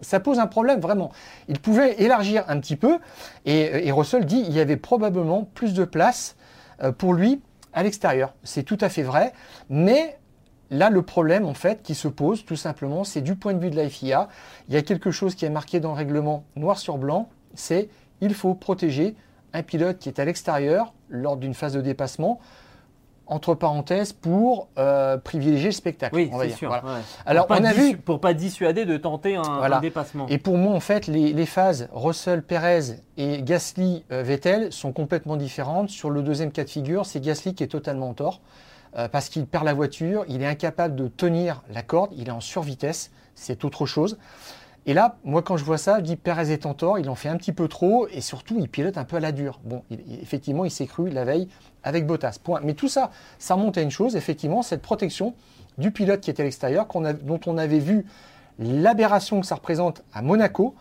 Ça 0.02 0.20
pose 0.20 0.38
un 0.38 0.46
problème 0.46 0.80
vraiment. 0.80 1.12
Il 1.48 1.60
pouvait 1.60 2.00
élargir 2.02 2.44
un 2.48 2.60
petit 2.60 2.76
peu. 2.76 3.00
Et, 3.46 3.88
et 3.88 3.92
Russell 3.92 4.26
dit 4.26 4.44
il 4.46 4.54
y 4.54 4.60
avait 4.60 4.78
probablement 4.78 5.50
plus 5.56 5.74
de 5.74 5.84
place 5.84 6.36
euh, 6.84 6.92
pour 6.92 7.14
lui 7.14 7.42
à 7.74 7.82
l'extérieur. 7.82 8.34
C'est 8.44 8.64
tout 8.64 8.78
à 8.82 8.90
fait 8.90 9.02
vrai. 9.02 9.34
Mais 9.70 10.20
là, 10.74 10.90
le 10.90 11.02
problème 11.02 11.46
en 11.46 11.54
fait 11.54 11.82
qui 11.84 11.96
se 11.96 12.08
pose 12.08 12.44
tout 12.46 12.56
simplement, 12.58 13.04
c'est 13.04 13.22
du 13.22 13.36
point 13.36 13.54
de 13.54 13.60
vue 13.60 13.70
de 13.70 13.76
la 13.78 13.88
FIA. 13.90 14.28
Il 14.68 14.74
y 14.74 14.78
a 14.78 14.82
quelque 14.82 15.12
chose 15.12 15.36
qui 15.36 15.46
est 15.46 15.50
marqué 15.50 15.80
dans 15.80 15.92
le 15.92 15.98
règlement 15.98 16.44
noir 16.56 16.78
sur 16.78 16.98
blanc. 16.98 17.30
C'est 17.54 17.90
il 18.22 18.34
faut 18.34 18.54
protéger 18.56 19.16
un 19.54 19.64
pilote 19.64 20.00
qui 20.00 20.10
est 20.10 20.20
à 20.20 20.26
l'extérieur 20.26 20.94
lors 21.10 21.38
d'une 21.38 21.54
phase 21.54 21.74
de 21.74 21.82
dépassement, 21.82 22.40
entre 23.28 23.54
parenthèses, 23.56 24.12
pour 24.12 24.68
euh, 24.78 25.18
privilégier 25.18 25.68
le 25.68 25.72
spectacle. 25.74 26.14
Oui, 26.16 26.30
on 26.34 26.38
va 26.38 26.44
c'est 26.44 26.50
dire. 26.50 26.58
sûr. 26.58 26.68
Voilà. 26.70 26.84
ouais. 26.84 27.02
Alors, 27.26 27.46
on 27.50 27.64
a 27.64 27.72
vu- 27.72 27.96
Pour 27.98 28.20
pas 28.20 28.34
dissuader 28.34 28.84
de 28.86 28.98
tenter 28.98 29.36
un, 29.38 29.44
Voilà. 29.44 29.78
un 29.78 29.82
dépassement. 29.82 30.26
Et 30.28 30.38
pour 30.38 30.58
moi, 30.58 30.74
en 30.74 30.80
fait, 30.82 31.08
les, 31.08 31.32
les 31.34 31.46
phases 31.46 31.88
Russell, 31.94 32.42
Perez 32.44 32.98
et 33.18 33.42
Gasly, 33.44 34.04
euh, 34.12 34.24
Vettel 34.24 34.74
sont 34.74 34.92
complètement 34.92 35.38
différentes. 35.38 35.90
Sur 35.90 36.10
le 36.10 36.22
deuxième 36.22 36.52
cas 36.52 36.64
de 36.66 36.70
figure, 36.70 37.06
c'est 37.06 37.22
Gasly 37.22 37.54
qui 37.56 37.64
est 37.64 37.68
totalement 37.68 38.10
en 38.10 38.14
tort 38.14 38.42
euh, 38.98 39.08
parce 39.08 39.30
qu'il 39.30 39.46
perd 39.46 39.66
la 39.66 39.74
voiture, 39.74 40.26
il 40.28 40.42
est 40.42 40.48
incapable 40.48 40.96
de 40.96 41.08
tenir 41.08 41.64
la 41.70 41.82
corde, 41.82 42.12
il 42.16 42.28
est 42.28 42.32
en 42.32 42.42
survitesse, 42.42 43.12
c'est 43.36 43.66
autre 43.66 43.86
chose. 43.86 44.18
Et 44.86 44.94
là, 44.94 45.16
moi, 45.24 45.42
quand 45.42 45.56
je 45.56 45.64
vois 45.64 45.78
ça, 45.78 46.00
je 46.00 46.04
dis 46.04 46.16
Perez 46.18 46.52
est 46.52 46.66
en 46.66 46.74
tort, 46.74 47.00
il 47.00 47.10
en 47.10 47.16
fait 47.16 47.30
un 47.30 47.38
petit 47.38 47.54
peu 47.54 47.68
trop 47.70 48.08
et 48.10 48.20
surtout, 48.20 48.58
il 48.60 48.68
pilote 48.68 48.98
un 48.98 49.06
peu 49.06 49.16
à 49.16 49.20
la 49.22 49.32
dure. 49.32 49.62
Bon, 49.64 49.84
effectivement, 50.22 50.66
il 50.66 50.72
s'est 50.72 50.88
cru 50.88 51.10
la 51.10 51.24
veille 51.24 51.48
avec 51.84 52.06
Bottas. 52.06 52.38
Point. 52.44 52.60
Mais 52.64 52.74
tout 52.74 52.90
ça, 52.90 53.10
ça 53.40 53.54
remonte 53.54 53.78
à 53.78 53.82
une 53.82 53.92
chose, 53.92 54.18
effectivement, 54.18 54.62
cette 54.62 54.82
protection 54.82 55.36
du 55.78 55.92
pilote 55.92 56.20
qui 56.20 56.30
était 56.30 56.44
à 56.44 56.46
l'extérieur, 56.46 56.88
dont 57.24 57.40
on 57.46 57.58
avait 57.58 57.80
vu 57.80 58.06
l'aberration 58.60 59.40
que 59.40 59.48
ça 59.48 59.56
représente 59.56 60.04
à 60.14 60.22
Monaco, 60.22 60.76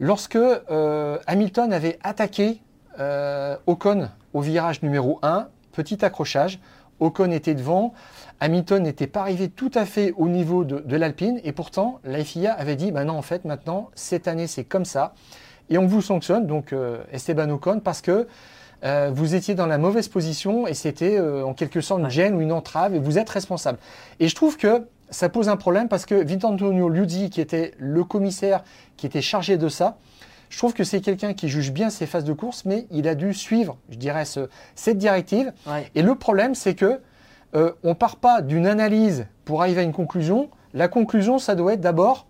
lorsque 0.00 0.36
euh, 0.36 1.18
Hamilton 1.26 1.72
avait 1.72 1.98
attaqué 2.02 2.60
euh, 2.98 3.56
Ocon 3.66 4.08
au 4.32 4.40
virage 4.40 4.82
numéro 4.82 5.18
1, 5.22 5.48
petit 5.72 6.04
accrochage, 6.04 6.58
Ocon 7.02 7.30
était 7.30 7.54
devant, 7.54 7.92
Hamilton 8.40 8.82
n'était 8.82 9.06
pas 9.06 9.20
arrivé 9.20 9.48
tout 9.48 9.70
à 9.74 9.84
fait 9.84 10.14
au 10.16 10.28
niveau 10.28 10.64
de, 10.64 10.78
de 10.80 10.96
l'Alpine, 10.96 11.40
et 11.44 11.52
pourtant 11.52 12.00
la 12.04 12.24
FIA 12.24 12.52
avait 12.52 12.76
dit, 12.76 12.92
bah 12.92 13.04
non, 13.04 13.14
en 13.14 13.22
fait, 13.22 13.44
maintenant, 13.44 13.90
cette 13.94 14.28
année, 14.28 14.46
c'est 14.46 14.64
comme 14.64 14.84
ça, 14.84 15.14
et 15.70 15.78
on 15.78 15.86
vous 15.86 16.02
sanctionne, 16.02 16.46
donc 16.46 16.72
euh, 16.72 17.02
Esteban 17.12 17.48
Ocon, 17.50 17.80
parce 17.80 18.02
que 18.02 18.26
euh, 18.84 19.10
vous 19.14 19.34
étiez 19.34 19.54
dans 19.54 19.66
la 19.66 19.78
mauvaise 19.78 20.08
position 20.08 20.66
et 20.66 20.74
c'était 20.74 21.16
euh, 21.16 21.44
en 21.44 21.54
quelque 21.54 21.80
sorte 21.80 22.00
une 22.00 22.10
gêne 22.10 22.34
ou 22.34 22.40
une 22.40 22.52
entrave 22.52 22.94
et 22.94 22.98
vous 22.98 23.16
êtes 23.16 23.30
responsable. 23.30 23.78
Et 24.18 24.26
je 24.26 24.34
trouve 24.34 24.56
que 24.56 24.82
ça 25.10 25.28
pose 25.28 25.48
un 25.48 25.56
problème 25.56 25.88
parce 25.88 26.04
que 26.04 26.14
Vincenzo 26.14 26.88
Liuzzi, 26.88 27.30
qui 27.30 27.40
était 27.40 27.74
le 27.78 28.02
commissaire 28.02 28.64
qui 28.96 29.06
était 29.06 29.22
chargé 29.22 29.56
de 29.56 29.68
ça, 29.68 29.98
je 30.52 30.58
trouve 30.58 30.74
que 30.74 30.84
c'est 30.84 31.00
quelqu'un 31.00 31.32
qui 31.32 31.48
juge 31.48 31.72
bien 31.72 31.88
ses 31.88 32.04
phases 32.04 32.24
de 32.24 32.32
course, 32.34 32.66
mais 32.66 32.86
il 32.90 33.08
a 33.08 33.14
dû 33.14 33.32
suivre, 33.32 33.78
je 33.88 33.96
dirais, 33.96 34.26
ce- 34.26 34.50
cette 34.74 34.98
directive. 34.98 35.50
Ouais. 35.66 35.90
Et 35.94 36.02
le 36.02 36.14
problème, 36.14 36.54
c'est 36.54 36.74
que 36.74 37.00
euh, 37.54 37.72
on 37.82 37.94
part 37.94 38.16
pas 38.16 38.42
d'une 38.42 38.66
analyse 38.66 39.26
pour 39.46 39.62
arriver 39.62 39.80
à 39.80 39.84
une 39.84 39.92
conclusion. 39.94 40.50
La 40.74 40.88
conclusion, 40.88 41.38
ça 41.38 41.54
doit 41.54 41.72
être 41.72 41.80
d'abord 41.80 42.26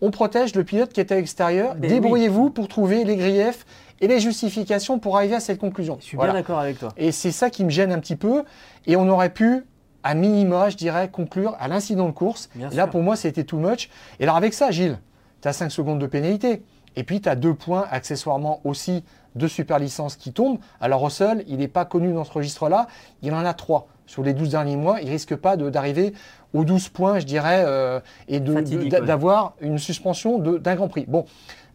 on 0.00 0.10
protège 0.10 0.54
le 0.54 0.62
pilote 0.64 0.92
qui 0.92 1.00
est 1.00 1.10
à 1.12 1.16
l'extérieur. 1.16 1.74
Débrouillez-vous 1.74 2.50
pour 2.50 2.68
trouver 2.68 3.04
les 3.04 3.16
griefs 3.16 3.66
et 4.00 4.06
les 4.06 4.20
justifications 4.20 4.98
pour 5.00 5.16
arriver 5.16 5.34
à 5.34 5.40
cette 5.40 5.58
conclusion. 5.58 5.98
Je 6.00 6.04
suis 6.06 6.16
Voilà. 6.16 6.32
bien 6.32 6.40
d'accord 6.40 6.60
avec 6.60 6.78
toi. 6.78 6.90
Et 6.96 7.10
c'est 7.12 7.32
ça 7.32 7.50
qui 7.50 7.64
me 7.64 7.70
gêne 7.70 7.90
un 7.92 7.98
petit 7.98 8.14
peu. 8.16 8.44
Et 8.86 8.94
on 8.96 9.08
aurait 9.08 9.30
pu, 9.32 9.64
à 10.04 10.14
minima, 10.14 10.68
je 10.70 10.76
dirais, 10.76 11.08
conclure 11.10 11.56
à 11.58 11.66
l'incident 11.68 12.06
de 12.06 12.12
course. 12.12 12.48
Bien 12.54 12.68
là, 12.70 12.84
sûr. 12.84 12.90
pour 12.90 13.02
moi, 13.02 13.16
c'était 13.16 13.42
too 13.44 13.58
much. 13.58 13.90
Et 14.20 14.22
alors, 14.22 14.36
avec 14.36 14.54
ça, 14.54 14.70
Gilles, 14.70 14.98
tu 15.42 15.48
as 15.48 15.52
5 15.52 15.68
secondes 15.70 15.98
de 15.98 16.06
pénalité. 16.06 16.62
Et 16.98 17.04
puis, 17.04 17.20
tu 17.20 17.28
as 17.28 17.36
deux 17.36 17.54
points, 17.54 17.86
accessoirement 17.92 18.60
aussi, 18.64 19.04
de 19.36 19.46
super 19.46 19.78
licence 19.78 20.16
qui 20.16 20.32
tombent. 20.32 20.58
Alors, 20.80 21.04
Russell, 21.04 21.44
il 21.46 21.58
n'est 21.58 21.68
pas 21.68 21.84
connu 21.84 22.12
dans 22.12 22.24
ce 22.24 22.32
registre-là. 22.32 22.88
Il 23.22 23.32
en 23.34 23.44
a 23.44 23.54
trois. 23.54 23.86
Sur 24.04 24.24
les 24.24 24.34
12 24.34 24.50
derniers 24.50 24.74
mois, 24.74 25.00
il 25.00 25.08
risque 25.08 25.36
pas 25.36 25.56
d'arriver 25.56 26.12
aux 26.54 26.64
12 26.64 26.88
points, 26.88 27.20
je 27.20 27.24
dirais, 27.24 27.62
euh, 27.64 28.00
et 28.26 28.40
ouais. 28.40 28.88
d'avoir 28.88 29.54
une 29.60 29.78
suspension 29.78 30.40
d'un 30.40 30.74
Grand 30.74 30.88
Prix. 30.88 31.04
Bon, 31.06 31.24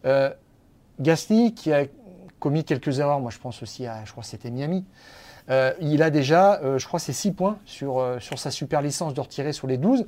euh, 0.04 0.30
Gasly, 1.00 1.54
qui 1.54 1.72
a 1.72 1.86
commis 2.40 2.66
quelques 2.66 3.00
erreurs, 3.00 3.22
moi 3.22 3.32
je 3.32 3.38
pense 3.38 3.64
aussi 3.64 3.88
à, 3.88 4.04
je 4.04 4.12
crois 4.12 4.24
que 4.24 4.30
c'était 4.30 4.52
Miami, 4.52 4.84
euh, 5.50 5.72
il 5.80 6.04
a 6.04 6.10
déjà, 6.10 6.60
je 6.78 6.86
crois, 6.86 7.00
c'est 7.00 7.14
6 7.14 7.32
points 7.32 7.60
sur, 7.66 8.04
sur 8.20 8.40
sa 8.40 8.52
super 8.52 8.82
licence 8.82 9.14
de 9.14 9.22
retirer 9.22 9.54
sur 9.54 9.68
les 9.68 9.78
12. 9.78 10.06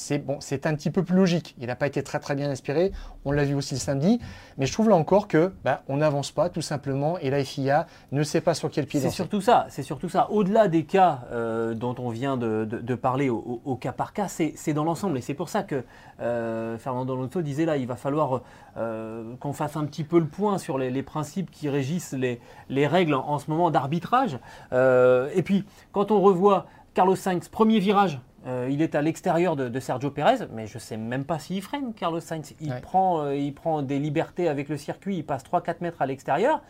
C'est 0.00 0.18
bon, 0.18 0.36
c'est 0.38 0.64
un 0.66 0.76
petit 0.76 0.92
peu 0.92 1.02
plus 1.02 1.16
logique. 1.16 1.56
Il 1.58 1.66
n'a 1.66 1.74
pas 1.74 1.88
été 1.88 2.04
très 2.04 2.20
très 2.20 2.36
bien 2.36 2.48
inspiré. 2.48 2.92
On 3.24 3.32
l'a 3.32 3.42
vu 3.42 3.56
aussi 3.56 3.74
le 3.74 3.80
samedi. 3.80 4.20
Mais 4.56 4.64
je 4.64 4.72
trouve 4.72 4.88
là 4.88 4.94
encore 4.94 5.26
que 5.26 5.52
bah, 5.64 5.82
on 5.88 5.96
n'avance 5.96 6.30
pas 6.30 6.48
tout 6.50 6.60
simplement 6.62 7.18
et 7.18 7.30
la 7.30 7.42
FIA 7.42 7.88
ne 8.12 8.22
sait 8.22 8.40
pas 8.40 8.54
sur 8.54 8.70
quel 8.70 8.86
pied 8.86 9.00
C'est 9.00 9.10
surtout 9.10 9.40
ça, 9.40 9.66
c'est 9.70 9.82
surtout 9.82 10.08
ça. 10.08 10.30
Au-delà 10.30 10.68
des 10.68 10.84
cas 10.84 11.22
euh, 11.32 11.74
dont 11.74 11.96
on 11.98 12.10
vient 12.10 12.36
de, 12.36 12.64
de- 12.64 12.78
de 12.78 12.94
parler 12.94 13.28
au, 13.28 13.38
au- 13.38 13.60
au 13.72 13.74
cas 13.74 13.90
par 13.90 14.12
cas, 14.12 14.28
c'est 14.28 14.52
c'est 14.54 14.72
dans 14.72 14.84
l'ensemble. 14.84 15.18
Et 15.18 15.20
c'est 15.20 15.34
pour 15.34 15.48
ça 15.48 15.64
que 15.64 15.82
euh, 16.20 16.78
Fernando 16.78 17.14
Alonso 17.14 17.42
disait 17.42 17.64
là, 17.66 17.76
il 17.76 17.88
va 17.88 17.96
falloir 17.96 18.42
euh, 18.76 19.34
qu'on 19.40 19.52
fasse 19.52 19.76
un 19.76 19.84
petit 19.84 20.04
peu 20.04 20.20
le 20.20 20.26
point 20.28 20.58
sur 20.58 20.78
les, 20.78 20.90
les 20.90 21.02
principes 21.02 21.50
qui 21.50 21.68
régissent 21.68 22.12
les, 22.12 22.40
les 22.68 22.86
règles 22.86 23.14
en, 23.14 23.28
en 23.28 23.38
ce 23.40 23.50
moment 23.50 23.72
d'arbitrage. 23.72 24.38
Et 24.72 25.42
puis, 25.42 25.64
quand 25.90 26.12
on 26.12 26.20
revoit 26.20 26.66
Carlos 26.94 27.16
Sainz, 27.16 27.48
premier 27.48 27.80
virage, 27.80 28.20
euh, 28.46 28.68
il 28.70 28.82
est 28.82 28.94
à 28.94 29.02
l'extérieur 29.02 29.56
de, 29.56 29.68
de 29.68 29.80
Sergio 29.80 30.10
Pérez, 30.10 30.46
mais 30.52 30.66
je 30.66 30.74
ne 30.76 30.80
sais 30.80 30.96
même 30.96 31.24
pas 31.24 31.38
s'il 31.38 31.60
freine, 31.60 31.92
Carlos 31.94 32.20
Sainz. 32.20 32.54
Il, 32.60 32.70
Ouais. 32.72 32.80
prend, 32.80 33.22
euh, 33.22 33.34
il 33.36 33.52
prend 33.52 33.82
des 33.82 33.98
libertés 33.98 34.48
avec 34.48 34.68
le 34.68 34.76
circuit, 34.76 35.16
il 35.16 35.24
passe 35.24 35.42
3-4 35.44 35.76
mètres 35.80 36.00
à 36.00 36.06
l'extérieur. 36.06 36.62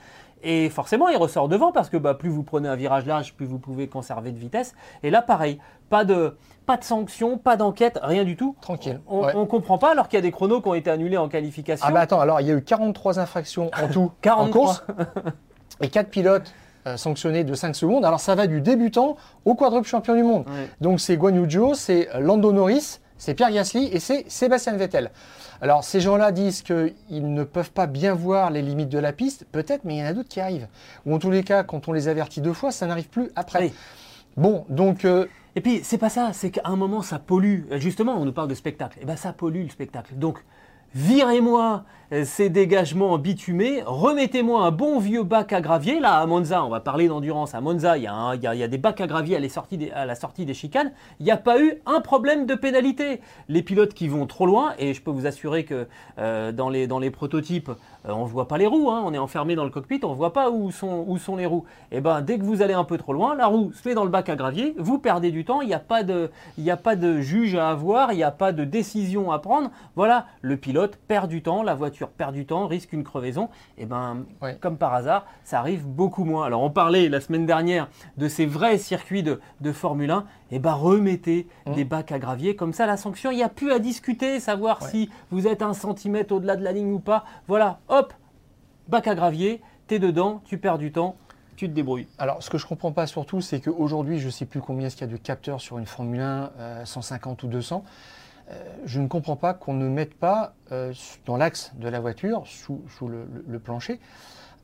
Et 0.43 0.71
forcément, 0.71 1.09
il 1.09 1.17
ressort 1.17 1.49
devant 1.49 1.73
parce 1.73 1.91
que 1.91 1.97
bah, 1.97 2.15
plus 2.15 2.29
vous 2.31 2.45
prenez 2.45 2.69
un 2.69 2.77
virage 2.77 3.05
large, 3.07 3.35
plus 3.35 3.45
vous 3.45 3.59
pouvez 3.59 3.89
conserver 3.89 4.31
de 4.31 4.39
vitesse. 4.39 4.75
Et 5.03 5.11
là, 5.11 5.21
pareil, 5.21 5.59
pas 5.91 6.05
de, 6.05 6.37
pas 6.65 6.77
de 6.77 6.85
sanction, 6.85 7.39
pas 7.39 7.57
d'enquête, 7.57 7.99
rien 8.03 8.23
du 8.25 8.37
tout. 8.37 8.55
Tranquille. 8.61 9.01
On 9.09 9.25
Ouais. 9.25 9.35
ne 9.35 9.45
comprend 9.47 9.79
pas 9.79 9.91
alors 9.91 10.07
qu'il 10.09 10.17
y 10.17 10.21
a 10.21 10.23
des 10.23 10.31
chronos 10.31 10.61
qui 10.63 10.69
ont 10.69 10.75
été 10.75 10.91
annulés 10.91 11.17
en 11.17 11.29
qualification. 11.29 11.85
Ah 11.89 11.93
bah 11.93 12.01
attends, 12.01 12.21
alors 12.21 12.41
il 12.41 12.47
y 12.47 12.51
a 12.53 12.55
eu 12.55 12.63
43 12.63 13.19
infractions 13.19 13.71
en 13.83 13.89
tout 13.93 14.13
43. 14.23 14.47
en 14.47 14.51
course 14.53 14.85
et 15.81 15.89
4 15.89 16.09
pilotes 16.09 16.55
euh, 16.89 16.97
sanctionnés 16.97 17.45
de 17.45 17.55
5 17.55 17.77
secondes. 17.77 18.05
Alors 18.05 18.21
ça 18.21 18.35
va 18.35 18.47
du 18.47 18.61
débutant 18.61 19.17
au 19.45 19.55
quadruple 19.55 19.87
champion 19.87 20.15
du 20.15 20.23
monde. 20.23 20.45
Donc 20.81 21.01
c'est 21.01 21.17
Guan 21.17 21.35
Yu 21.35 21.51
Zhou, 21.51 21.75
c'est 21.75 22.09
euh, 22.15 22.21
Lando 22.21 22.53
Norris, 22.53 23.01
c'est 23.17 23.35
Pierre 23.35 23.53
Gasly 23.53 23.89
et 23.93 24.01
c'est 24.01 24.25
Sébastien 24.29 24.77
Vettel. 24.77 25.11
Alors 25.61 25.85
ces 25.85 26.01
gens-là 26.01 26.33
disent 26.33 26.63
qu'ils 26.63 27.35
ne 27.35 27.45
peuvent 27.45 27.73
pas 27.73 27.87
bien 27.87 28.15
voir 28.15 28.51
les 28.51 28.63
limites 28.63 28.89
de 28.89 28.99
la 28.99 29.13
piste, 29.13 29.45
peut-être, 29.51 29.85
mais 29.85 29.97
il 29.97 29.99
y 29.99 30.03
en 30.03 30.07
a 30.07 30.13
d'autres 30.13 30.29
qui 30.29 30.41
arrivent. 30.41 30.69
Ou 31.07 31.15
en 31.15 31.19
tous 31.19 31.31
les 31.31 31.43
cas, 31.43 31.63
quand 31.63 31.89
on 31.89 31.93
les 31.93 32.09
avertit 32.09 32.41
deux 32.41 32.53
fois, 32.53 32.71
ça 32.71 32.87
n'arrive 32.87 33.09
plus 33.09 33.31
après. 33.37 33.61
Oui. 33.61 33.73
Bon, 34.37 34.65
donc 34.69 35.05
euh, 35.05 35.27
Et 35.57 35.61
puis, 35.61 35.81
c'est 35.83 35.99
pas 35.99 36.11
ça, 36.11 36.31
c'est 36.33 36.51
qu'à 36.51 36.63
un 36.65 36.77
moment, 36.77 37.03
ça 37.03 37.19
pollue. 37.19 37.63
Justement, 37.73 38.15
on 38.15 38.25
nous 38.25 38.33
parle 38.33 38.47
de 38.47 38.55
spectacle. 38.55 38.99
Et 39.03 39.05
ben, 39.05 39.17
ça 39.17 39.33
pollue 39.33 39.65
le 39.65 39.69
spectacle. 39.69 40.15
Donc, 40.15 40.39
virez-moi 40.95 41.85
ces 42.25 42.49
dégagements 42.49 43.19
bitumés, 43.19 43.83
remettez-moi 43.85 44.63
un 44.63 44.71
bon 44.71 44.99
vieux 44.99 45.25
bac 45.25 45.53
à 45.53 45.61
gravier. 45.61 46.01
Là, 46.01 46.15
à 46.15 46.25
Monza, 46.25 46.65
on 46.65 46.71
va 46.71 46.81
parler 46.81 47.07
d'endurance. 47.07 47.55
À 47.55 47.61
Monza, 47.61 47.99
il 47.99 48.05
y, 48.05 48.07
a 48.07 48.69
des 48.69 48.79
bacs 48.79 49.03
à 49.03 49.07
gravier 49.07 49.37
à, 49.37 50.07
la 50.07 50.15
sortie 50.15 50.47
des 50.47 50.55
chicanes. 50.55 50.91
Il 51.21 51.25
n'y 51.25 51.31
a 51.31 51.37
pas 51.37 51.61
eu 51.61 51.75
un 51.85 52.01
problème 52.01 52.47
de 52.47 52.55
pénalité. 52.55 53.21
Les 53.51 53.63
pilotes 53.63 53.93
qui 53.93 54.09
vont 54.09 54.27
trop 54.27 54.47
loin, 54.47 54.73
et 54.79 54.95
je 54.95 55.03
peux 55.03 55.11
vous 55.11 55.27
assurer 55.27 55.65
que 55.65 55.87
euh, 56.19 56.51
dans, 56.51 56.71
les, 56.71 57.11
prototypes, 57.11 57.69
euh, 57.69 58.13
on 58.13 58.25
ne 58.25 58.29
voit 58.29 58.49
pas 58.49 58.57
les 58.57 58.67
roues. 58.67 58.91
hein. 58.91 59.03
on 59.05 59.13
est 59.13 59.19
enfermé 59.19 59.55
dans 59.55 59.65
le 59.65 59.71
cockpit, 59.71 60.01
on 60.03 60.13
ne 60.13 60.17
voit 60.17 60.33
pas 60.33 60.51
où 60.51 60.71
sont, 60.71 61.37
les 61.37 61.45
roues. 61.45 61.67
Et 61.93 62.01
ben, 62.01 62.23
dès 62.23 62.39
que 62.39 62.45
vous 62.45 62.63
allez 62.63 62.75
un 62.75 62.85
peu 62.85 62.97
trop 62.97 63.13
loin, 63.13 63.35
la 63.35 63.49
roue 63.49 63.71
se 63.75 63.87
met 63.87 63.95
dans 63.95 64.05
le 64.05 64.11
bac 64.11 64.31
à 64.31 64.37
gravier, 64.37 64.75
vous 64.79 64.99
perdez 64.99 65.31
du 65.31 65.45
temps, 65.45 65.61
il 65.61 65.67
n'y 65.69 65.75
a, 65.75 65.77
a 65.77 66.77
pas 66.77 66.97
de 66.97 67.21
juge 67.21 67.55
à 67.55 67.69
avoir, 67.69 68.13
il 68.13 68.17
n'y 68.17 68.23
a 68.23 68.31
pas 68.31 68.53
de 68.53 68.65
décision 68.65 69.31
à 69.31 69.41
prendre. 69.41 69.71
Voilà, 69.95 70.25
le 70.41 70.57
pilote 70.57 70.99
perd 71.07 71.29
du 71.29 71.43
temps, 71.43 71.63
la 71.63 71.75
voiture 71.75 71.98
perd 72.07 72.33
du 72.35 72.47
temps, 72.47 72.67
risque 72.69 72.93
une 72.93 73.03
crevaison. 73.03 73.49
Et 73.77 73.87
ben, 73.87 74.25
Ouais. 74.41 74.57
comme 74.61 74.77
par 74.77 74.95
hasard, 74.95 75.27
ça 75.43 75.59
arrive 75.59 75.85
beaucoup 75.87 76.25
moins. 76.25 76.45
Alors, 76.47 76.63
on 76.63 76.71
parlait 76.71 77.09
la 77.09 77.21
semaine 77.21 77.47
dernière 77.47 77.89
de 78.17 78.29
ces 78.29 78.47
vrais 78.47 78.79
circuits 78.79 79.23
de, 79.25 79.41
de 79.61 79.73
Formule 79.73 80.11
1. 80.13 80.25
Et 80.53 80.59
ben, 80.61 80.75
remettez 80.75 81.47
Mmh. 81.67 81.75
des 81.75 81.85
bacs 81.85 82.13
à 82.13 82.19
gravier. 82.19 82.55
Comme 82.57 82.73
ça, 82.73 82.87
la 82.87 82.97
sanction, 82.97 83.31
il 83.31 83.37
n'y 83.37 83.43
a 83.43 83.49
plus 83.49 83.73
à 83.73 83.79
discuter, 83.81 84.39
savoir 84.41 84.81
Ouais. 84.83 84.89
si 84.91 85.11
vous 85.31 85.47
êtes 85.47 85.63
un 85.63 85.75
centimètre 85.75 86.33
au-delà 86.35 86.57
de 86.57 86.63
la 86.65 86.73
ligne 86.73 86.93
ou 86.93 87.01
pas. 87.01 87.25
Voilà, 87.49 87.81
hop, 87.89 88.13
bac 88.89 89.07
à 89.09 89.15
gravier, 89.15 89.61
t'es 89.87 89.99
dedans, 89.99 90.41
tu 90.45 90.59
perds 90.59 90.79
du 90.79 90.93
temps, 90.93 91.17
tu 91.57 91.69
te 91.69 91.75
débrouilles. 91.75 92.07
Alors, 92.19 92.43
ce 92.43 92.51
que 92.51 92.57
je 92.59 92.67
comprends 92.67 92.93
pas 92.93 93.07
surtout, 93.07 93.41
c'est 93.41 93.61
qu'aujourd'hui, 93.61 94.19
je 94.21 94.29
sais 94.31 94.47
plus 94.47 94.61
combien 94.61 94.87
est-ce 94.87 94.97
qu'il 94.97 95.07
y 95.07 95.11
a 95.11 95.13
de 95.13 95.19
capteurs 95.21 95.61
sur 95.61 95.79
une 95.79 95.87
Formule 95.87 96.21
1, 96.21 96.51
euh, 96.59 96.85
150 96.85 97.43
ou 97.43 97.49
200. 97.49 97.83
Euh, 98.51 98.55
je 98.87 99.01
ne 99.01 99.09
comprends 99.09 99.37
pas 99.37 99.53
qu'on 99.55 99.75
ne 99.75 99.89
mette 99.89 100.15
pas 100.15 100.55
euh, 100.73 100.93
dans 101.27 101.37
l'axe 101.37 101.73
de 101.79 101.89
la 101.89 102.01
voiture, 102.01 102.43
sous, 102.47 102.81
sous 102.97 103.09
le, 103.09 103.27
le- 103.35 103.45
le 103.47 103.59
plancher, 103.59 104.01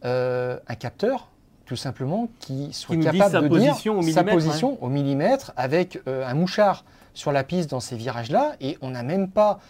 euh, 0.04 0.58
un 0.68 0.74
capteur, 0.74 1.28
tout 1.66 1.76
simplement, 1.76 2.28
qui 2.40 2.72
soit 2.72 2.94
capable 3.04 3.32
sa 3.32 3.40
de 3.42 3.48
position 3.48 4.00
dire 4.00 4.14
sa 4.14 4.20
position 4.34 4.82
au 4.82 4.88
millimètre 4.88 5.52
avec 5.56 5.98
euh, 6.08 6.26
un 6.26 6.34
mouchard 6.34 6.84
sur 7.14 7.30
la 7.32 7.44
piste 7.44 7.70
dans 7.70 7.80
ces 7.80 7.96
virages-là. 7.96 8.52
Et 8.60 8.76
on 8.82 8.90
n'a 8.90 9.02
même 9.02 9.28
pas 9.30 9.60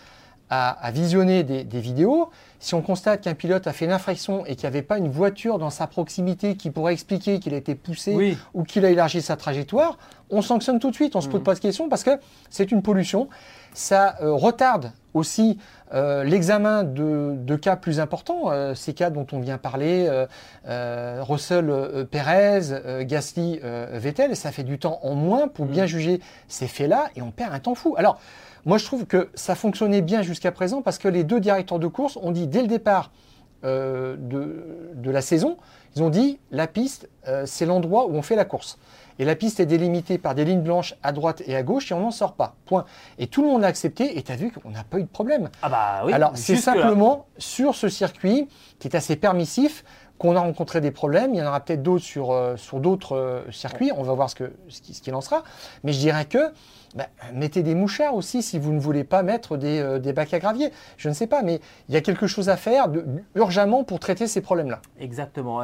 à, 0.51 0.71
à 0.71 0.91
visionner 0.91 1.43
des, 1.43 1.65
des 1.65 1.81
vidéos. 1.81 2.31
Si 2.61 2.75
on 2.75 2.83
constate 2.83 3.23
qu'un 3.23 3.35
pilote 3.35 3.67
a 3.67 3.73
fait 3.73 3.85
une 3.85 3.93
infraction 3.93 4.45
et 4.47 4.55
qu'il 4.57 4.63
n'y 4.69 4.75
avait 4.77 4.83
pas 4.83 4.99
une 4.99 5.09
voiture 5.11 5.59
dans 5.59 5.71
sa 5.71 5.87
proximité 5.87 6.57
qui 6.57 6.71
pourrait 6.71 6.93
expliquer 6.93 7.39
qu'il 7.41 7.53
a 7.55 7.57
été 7.57 7.75
poussé 7.75 8.15
Oui. 8.15 8.39
ou 8.55 8.63
qu'il 8.65 8.85
a 8.85 8.91
élargi 8.91 9.21
sa 9.23 9.37
trajectoire, 9.37 9.99
on 10.31 10.41
sanctionne 10.43 10.79
tout 10.79 10.91
de 10.91 10.95
suite. 10.95 11.15
On 11.17 11.19
ne 11.19 11.25
se 11.25 11.29
pose 11.29 11.41
Mhm. 11.41 11.45
pas 11.45 11.55
de 11.55 11.61
questions 11.61 11.89
parce 11.89 12.05
que 12.05 12.11
c'est 12.51 12.71
une 12.73 12.83
pollution. 12.83 13.29
Ça 13.75 14.17
euh, 14.23 14.33
retarde 14.33 14.93
aussi 15.15 15.59
euh, 15.93 16.25
l'examen 16.25 16.83
de, 16.85 17.35
de 17.37 17.57
cas 17.57 17.77
plus 17.77 18.01
importants, 18.01 18.51
euh, 18.51 18.75
ces 18.75 18.95
cas 18.95 19.11
dont 19.11 19.27
on 19.33 19.39
vient 19.41 19.59
parler, 19.59 20.07
euh, 20.67 21.23
Russell, 21.23 22.07
Perez, 22.11 22.61
Gasly, 23.05 23.61
Vettel, 23.93 24.33
et 24.33 24.35
ça 24.35 24.51
fait 24.53 24.65
du 24.65 24.79
temps 24.79 24.99
en 25.03 25.15
moins 25.15 25.49
pour 25.49 25.67
bien 25.67 25.87
juger 25.87 26.21
ces 26.49 26.67
faits-là 26.67 27.09
et 27.17 27.23
on 27.23 27.31
perd 27.31 27.53
un 27.55 27.61
temps 27.61 27.75
fou. 27.75 27.95
Alors, 27.97 28.19
moi 28.67 28.79
je 28.79 28.85
trouve 28.85 29.07
que 29.07 29.31
ça 29.35 29.55
fonctionnait 29.55 30.03
bien 30.03 30.23
jusqu'à 30.23 30.53
présent 30.53 30.83
parce 30.83 30.99
que 30.99 31.09
les 31.09 31.25
deux 31.25 31.41
directeurs 31.41 31.79
de 31.79 31.87
course 31.87 32.19
ont 32.23 32.31
dit 32.31 32.47
dès 32.47 32.63
le 32.63 32.69
départ 32.69 33.11
euh, 33.65 34.17
de, 34.19 34.93
de 34.95 35.11
la 35.11 35.23
saison, 35.23 35.57
ils 35.97 36.03
ont 36.03 36.11
dit 36.11 36.39
la 36.51 36.67
piste, 36.67 37.09
euh, 37.29 37.45
c'est 37.47 37.65
l'endroit 37.65 38.07
où 38.07 38.15
on 38.15 38.23
fait 38.23 38.37
la 38.37 38.45
course. 38.45 38.79
Et 39.19 39.25
la 39.25 39.37
piste 39.37 39.61
est 39.61 39.67
délimitée 39.67 40.19
par 40.19 40.35
des 40.35 40.45
lignes 40.45 40.63
blanches 40.63 40.97
à 41.03 41.13
droite 41.13 41.43
et 41.47 41.55
à 41.55 41.63
gauche 41.63 41.91
et 41.93 41.95
on 41.95 42.01
n'en 42.01 42.11
sort 42.11 42.35
pas. 42.35 42.57
Point. 42.67 42.85
Et 43.19 43.29
tout 43.29 43.43
le 43.43 43.49
monde 43.49 43.63
l'a 43.63 43.69
accepté 43.69 44.19
et 44.19 44.23
tu 44.23 44.33
as 44.33 44.37
vu 44.37 44.51
qu'on 44.51 44.71
n'a 44.71 44.83
pas 44.83 44.99
eu 44.99 45.03
de 45.03 45.09
problème. 45.09 45.51
Ah 45.63 45.69
bah 45.69 46.03
oui. 46.05 46.13
Alors 46.13 46.33
c'est 46.35 46.57
simplement 46.57 47.27
sur 47.39 47.75
ce 47.75 47.89
circuit 47.89 48.49
qui 48.81 48.89
est 48.89 48.97
assez 48.97 49.17
permissif 49.17 49.85
qu'on 50.19 50.37
a 50.37 50.41
rencontré 50.41 50.81
des 50.81 50.91
problèmes. 50.91 51.35
Il 51.35 51.39
y 51.39 51.43
en 51.43 51.47
aura 51.47 51.61
peut-être 51.61 51.83
d'autres 51.83 52.05
sur, 52.05 52.31
euh, 52.33 52.55
d'autres 52.75 53.17
euh, 53.17 53.43
circuits. 53.51 53.91
On 53.97 54.03
va 54.03 54.13
voir 54.15 54.31
ce 54.31 54.35
que- 54.37 54.53
ce 54.69 54.81
qui- 54.81 54.93
qu'il 55.01 55.15
sera. 55.23 55.43
Mais 55.83 55.93
je 55.93 55.99
dirais 55.99 56.25
que 56.25 56.39
bah, 56.95 57.07
mettez 57.33 57.65
des 57.65 57.75
mouchards 57.75 58.15
aussi 58.15 58.41
si 58.41 58.57
vous 58.59 58.73
ne 58.73 58.79
voulez 58.79 59.03
pas 59.03 59.25
mettre 59.25 59.57
des, 59.57 59.81
euh, 59.81 59.99
des 59.99 60.13
bacs 60.13 60.33
à 60.33 60.39
gravier. 60.39 60.71
Je 60.97 61.09
ne 61.09 61.15
sais 61.15 61.27
pas, 61.27 61.43
mais 61.43 61.61
il 61.89 61.95
y 61.95 61.97
a 61.99 62.01
quelque 62.01 62.29
chose 62.29 62.49
à 62.49 62.57
faire 62.57 62.87
urgemment 63.35 63.83
pour 63.83 63.99
traiter 63.99 64.29
ces 64.29 64.41
problèmes-là. 64.41 64.81
Exactement. 65.01 65.63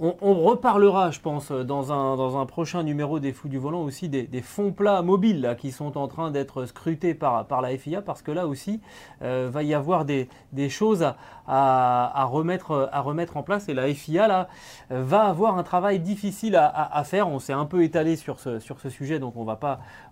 On, 0.00 0.34
reparlera, 0.34 1.10
je 1.10 1.20
pense, 1.20 1.52
dans 1.52 1.92
un, 2.40 2.46
prochain 2.46 2.82
numéro 2.82 3.20
des 3.20 3.32
Fous 3.32 3.48
du 3.48 3.58
Volant 3.58 3.82
aussi 3.82 4.08
des, 4.08 4.42
fonds 4.42 4.72
plats 4.72 5.02
mobiles 5.02 5.56
qui 5.58 5.72
sont 5.72 5.98
en 5.98 6.08
train 6.08 6.30
d'être 6.30 6.64
scrutés 6.64 7.12
par, 7.12 7.60
la 7.60 7.76
FIA 7.76 8.00
parce 8.00 8.22
que 8.22 8.32
là 8.32 8.46
aussi, 8.46 8.80
euh, 9.20 9.50
va 9.52 9.62
y 9.62 9.74
avoir 9.74 10.06
des, 10.06 10.28
choses 10.70 11.06
à, 11.46 12.24
remettre, 12.30 13.36
en 13.36 13.42
place 13.42 13.68
et 13.68 13.74
la 13.74 13.92
FIA 13.92 14.26
là, 14.26 14.48
va 14.88 15.24
avoir 15.24 15.58
un 15.58 15.62
travail 15.62 16.00
difficile 16.00 16.56
à, 16.56 17.04
faire. 17.04 17.28
On 17.28 17.38
s'est 17.38 17.52
un 17.52 17.66
peu 17.66 17.84
étalé 17.84 18.16
sur 18.16 18.40
ce, 18.40 18.58
sujet, 18.88 19.18
donc 19.18 19.36
on 19.36 19.46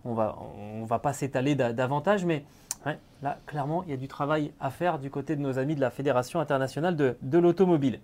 on 0.04 0.14
va, 0.14 0.98
pas 0.98 1.12
s'étaler 1.14 1.54
da- 1.54 1.72
davantage, 1.72 2.26
mais 2.26 2.44
là, 3.22 3.38
clairement, 3.46 3.82
il 3.84 3.90
y 3.90 3.94
a 3.94 3.96
du 3.96 4.08
travail 4.08 4.52
à 4.60 4.68
faire 4.68 4.98
du 4.98 5.08
côté 5.08 5.34
de 5.34 5.40
nos 5.40 5.58
amis 5.58 5.76
de 5.76 5.80
la 5.80 5.90
Fédération 5.90 6.40
internationale 6.40 6.94
de 6.94 7.38
l'automobile. 7.38 8.00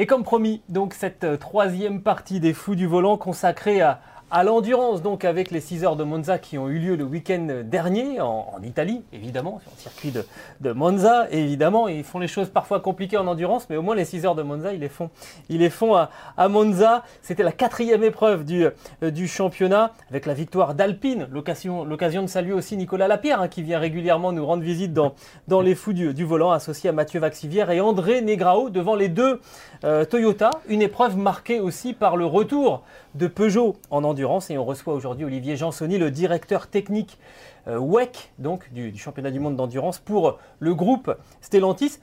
Et 0.00 0.06
comme 0.06 0.22
promis, 0.22 0.62
donc 0.68 0.94
cette 0.94 1.24
euh, 1.24 1.36
troisième 1.36 2.02
partie 2.02 2.38
des 2.38 2.54
fous 2.54 2.76
du 2.76 2.86
volant 2.86 3.16
consacrée 3.16 3.80
à, 3.80 4.00
à 4.30 4.44
l'endurance, 4.44 5.00
donc 5.00 5.24
avec 5.24 5.50
les 5.50 5.60
6 5.60 5.84
heures 5.84 5.96
de 5.96 6.04
Monza 6.04 6.38
qui 6.38 6.58
ont 6.58 6.68
eu 6.68 6.78
lieu 6.78 6.96
le 6.96 7.04
week-end 7.04 7.62
dernier 7.64 8.20
en, 8.20 8.60
Italie, 8.62 9.02
évidemment, 9.12 9.60
sur 9.62 9.70
le 9.74 9.80
circuit 9.80 10.12
de, 10.60 10.72
Monza, 10.72 11.26
évidemment. 11.30 11.88
Ils 11.88 12.04
font 12.04 12.18
les 12.18 12.28
choses 12.28 12.50
parfois 12.50 12.80
compliquées 12.80 13.16
en 13.16 13.26
endurance, 13.26 13.66
mais 13.70 13.76
au 13.76 13.82
moins 13.82 13.94
les 13.94 14.04
6 14.04 14.26
heures 14.26 14.34
de 14.34 14.42
Monza, 14.42 14.74
ils 14.74 14.80
les 14.80 14.88
font, 14.88 15.10
ils 15.48 15.58
les 15.58 15.70
font 15.70 15.94
à, 15.94 16.48
Monza. 16.48 17.04
C'était 17.22 17.42
la 17.42 17.52
quatrième 17.52 18.04
épreuve 18.04 18.44
du, 18.44 18.66
euh, 19.02 19.10
du 19.10 19.28
championnat 19.28 19.92
avec 20.10 20.26
la 20.26 20.34
victoire 20.34 20.74
d'Alpine. 20.74 21.26
L'occasion, 21.30 21.84
l'occasion 21.84 22.22
de 22.22 22.26
saluer 22.26 22.52
aussi 22.52 22.76
Nicolas 22.76 23.08
Lapierre 23.08 23.40
hein, 23.40 23.48
qui 23.48 23.62
vient 23.62 23.78
régulièrement 23.78 24.32
nous 24.32 24.44
rendre 24.44 24.62
visite 24.62 24.92
dans, 24.92 25.14
dans 25.46 25.62
les 25.62 25.74
fous 25.74 25.92
du, 25.94 26.24
volant, 26.24 26.50
associé 26.50 26.90
à 26.90 26.92
Mathieu 26.92 27.20
Vaxivière 27.20 27.70
et 27.70 27.80
André 27.80 28.20
Negrao 28.20 28.68
devant 28.68 28.94
les 28.94 29.08
deux 29.08 29.40
euh, 29.84 30.04
Toyota. 30.04 30.50
Une 30.68 30.82
épreuve 30.82 31.16
marquée 31.16 31.60
aussi 31.60 31.94
par 31.94 32.16
le 32.16 32.26
retour 32.26 32.82
de 33.14 33.26
Peugeot 33.26 33.76
en 33.90 34.04
endurance. 34.04 34.17
Et 34.18 34.58
on 34.58 34.64
reçoit 34.64 34.94
aujourd'hui 34.94 35.24
Olivier 35.24 35.54
Jansoni, 35.54 35.96
le 35.96 36.10
directeur 36.10 36.66
technique 36.66 37.18
euh, 37.68 37.78
WEC, 37.78 38.32
donc 38.40 38.68
du, 38.72 38.96
championnat 38.98 39.30
du 39.30 39.38
monde 39.38 39.54
d'endurance, 39.54 40.00
pour 40.00 40.38
le 40.58 40.74
groupe 40.74 41.14
Stellantis. 41.40 42.00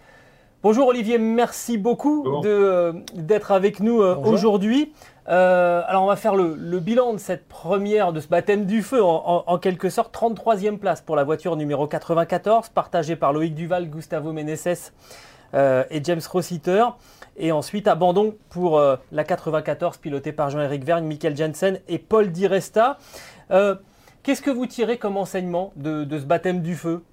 Bonjour 0.64 0.88
Olivier, 0.88 1.18
merci 1.18 1.78
beaucoup 1.78 2.26
euh, 2.46 2.94
d'être 3.16 3.52
avec 3.52 3.82
nous 3.82 4.02
euh, 4.02 4.16
aujourd'hui. 4.16 4.94
alors 5.26 6.04
on 6.04 6.08
va 6.08 6.16
faire 6.16 6.36
le, 6.36 6.80
bilan 6.80 7.12
de 7.12 7.18
cette 7.18 7.50
première, 7.50 8.14
de 8.14 8.22
ce 8.22 8.30
baptême 8.30 8.66
du 8.66 8.82
feu 8.82 9.04
en, 9.04 9.58
quelque 9.58 9.90
sorte. 9.90 10.16
33e 10.16 10.78
place 10.78 11.02
pour 11.02 11.18
la 11.18 11.26
voiture 11.26 11.58
numéro 11.58 11.86
94, 11.86 12.70
partagée 12.70 13.18
par 13.18 13.34
Loïc 13.34 13.56
Duval, 13.56 13.90
Gustavo 13.90 14.32
Meneses 14.32 14.94
et 15.54 16.02
James 16.02 16.22
Rossiter. 16.32 16.86
Et 17.38 17.52
ensuite, 17.52 17.88
abandon 17.88 18.38
pour 18.50 18.80
euh, 18.80 18.96
la 19.12 19.24
94 19.24 19.98
pilotée 19.98 20.32
par 20.32 20.50
Jean-Éric 20.50 20.84
Vergne, 20.84 21.06
Michael 21.06 21.36
Jensen 21.36 21.82
et 21.88 21.98
Paul 21.98 22.32
Di 22.32 22.48
Resta. 22.48 22.98
Euh, 23.52 23.76
qu'est-ce 24.24 24.42
que 24.42 24.52
vous 24.52 24.66
tirez 24.66 24.98
comme 24.98 25.18
enseignement 25.18 25.74
de, 25.76 26.08
ce 26.10 26.26
baptême 26.26 26.62
du 26.62 26.76
feu? 26.76 27.04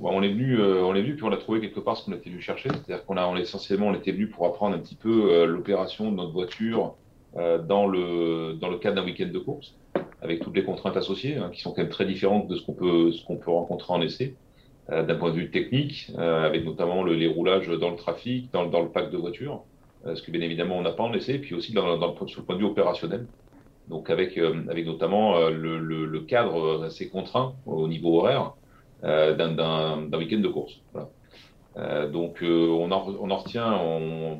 Bah, 0.00 0.10
on 0.12 0.22
est 0.22 0.28
venu, 0.28 0.60
euh, 0.60 0.84
on 0.84 0.94
est 0.94 1.02
venu, 1.02 1.16
puis 1.16 1.24
on 1.24 1.32
a 1.32 1.36
trouvé 1.36 1.60
quelque 1.60 1.80
part 1.80 1.96
ce 1.96 2.04
qu'on 2.04 2.12
était 2.12 2.30
venu 2.30 2.40
chercher. 2.40 2.68
C'est-à-dire 2.68 3.04
qu'on 3.04 3.16
a, 3.16 3.36
essentiellement, 3.40 3.88
on 3.88 3.94
était 3.94 4.12
venu 4.12 4.28
pour 4.28 4.46
apprendre 4.46 4.76
un 4.76 4.78
petit 4.78 4.94
peu 4.94 5.44
l'opération 5.44 6.12
de 6.12 6.16
notre 6.16 6.32
voiture 6.32 6.94
dans 7.34 7.86
le 7.86 8.78
cadre 8.78 8.96
d'un 8.96 9.04
week-end 9.04 9.28
de 9.32 9.38
course, 9.40 9.74
avec 10.22 10.40
toutes 10.40 10.54
les 10.54 10.62
contraintes 10.62 10.96
associées, 10.96 11.36
hein, 11.36 11.50
qui 11.52 11.60
sont 11.60 11.72
quand 11.72 11.82
même 11.82 11.90
très 11.90 12.06
différentes 12.06 12.46
de 12.46 12.54
ce 12.54 12.64
qu'on 12.64 12.74
peut 13.36 13.50
rencontrer 13.50 13.92
en 13.92 14.00
essai. 14.00 14.36
Euh, 14.90 15.02
d'un 15.02 15.16
point 15.16 15.30
de 15.30 15.36
vue 15.36 15.50
technique, 15.50 16.10
euh, 16.16 16.46
avec 16.46 16.64
notamment 16.64 17.02
le, 17.02 17.12
les 17.14 17.28
roulages 17.28 17.68
dans 17.68 17.90
le 17.90 17.96
trafic, 17.96 18.50
dans, 18.52 18.66
dans 18.66 18.80
le 18.80 18.88
pack 18.88 19.10
de 19.10 19.18
voitures, 19.18 19.64
euh, 20.06 20.14
ce 20.14 20.22
que 20.22 20.30
bien 20.30 20.40
évidemment 20.40 20.78
on 20.78 20.82
n'a 20.82 20.92
pas 20.92 21.02
en 21.02 21.12
essai, 21.12 21.38
puis 21.38 21.54
aussi 21.54 21.74
dans, 21.74 21.98
dans, 21.98 22.26
sur 22.26 22.40
le 22.40 22.46
point 22.46 22.54
de 22.54 22.60
vue 22.60 22.66
opérationnel. 22.66 23.26
Donc 23.88 24.08
avec, 24.10 24.38
avec 24.38 24.86
notamment 24.86 25.48
le, 25.48 25.78
le, 25.78 26.04
le, 26.04 26.20
cadre 26.20 26.84
assez 26.84 27.08
contraint 27.08 27.54
au 27.64 27.88
niveau 27.88 28.18
horaire 28.18 28.52
d'un 29.02 30.18
week-end 30.18 30.40
de 30.40 30.48
course. 30.48 30.80
Voilà. 30.92 31.08
Euh, 31.78 32.10
donc 32.10 32.38
on, 32.42 32.90
en, 32.90 33.16
on, 33.18 33.30
en, 33.30 33.36
retient 33.36 33.80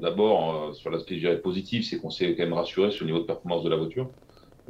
d'abord 0.03 0.75
sur 0.75 0.91
l'aspect 0.91 1.19
positif, 1.43 1.87
c'est 1.87 1.99
qu'on 1.99 2.11
s'est 2.11 2.35
quand 2.35 2.43
même 2.43 2.53
rassuré 2.53 2.91
sur 2.91 3.07
le 3.07 3.13
niveau 3.13 3.23
de 3.23 3.27
performance 3.27 3.65
de 3.65 3.71
la 3.71 3.77
voiture. 3.77 4.11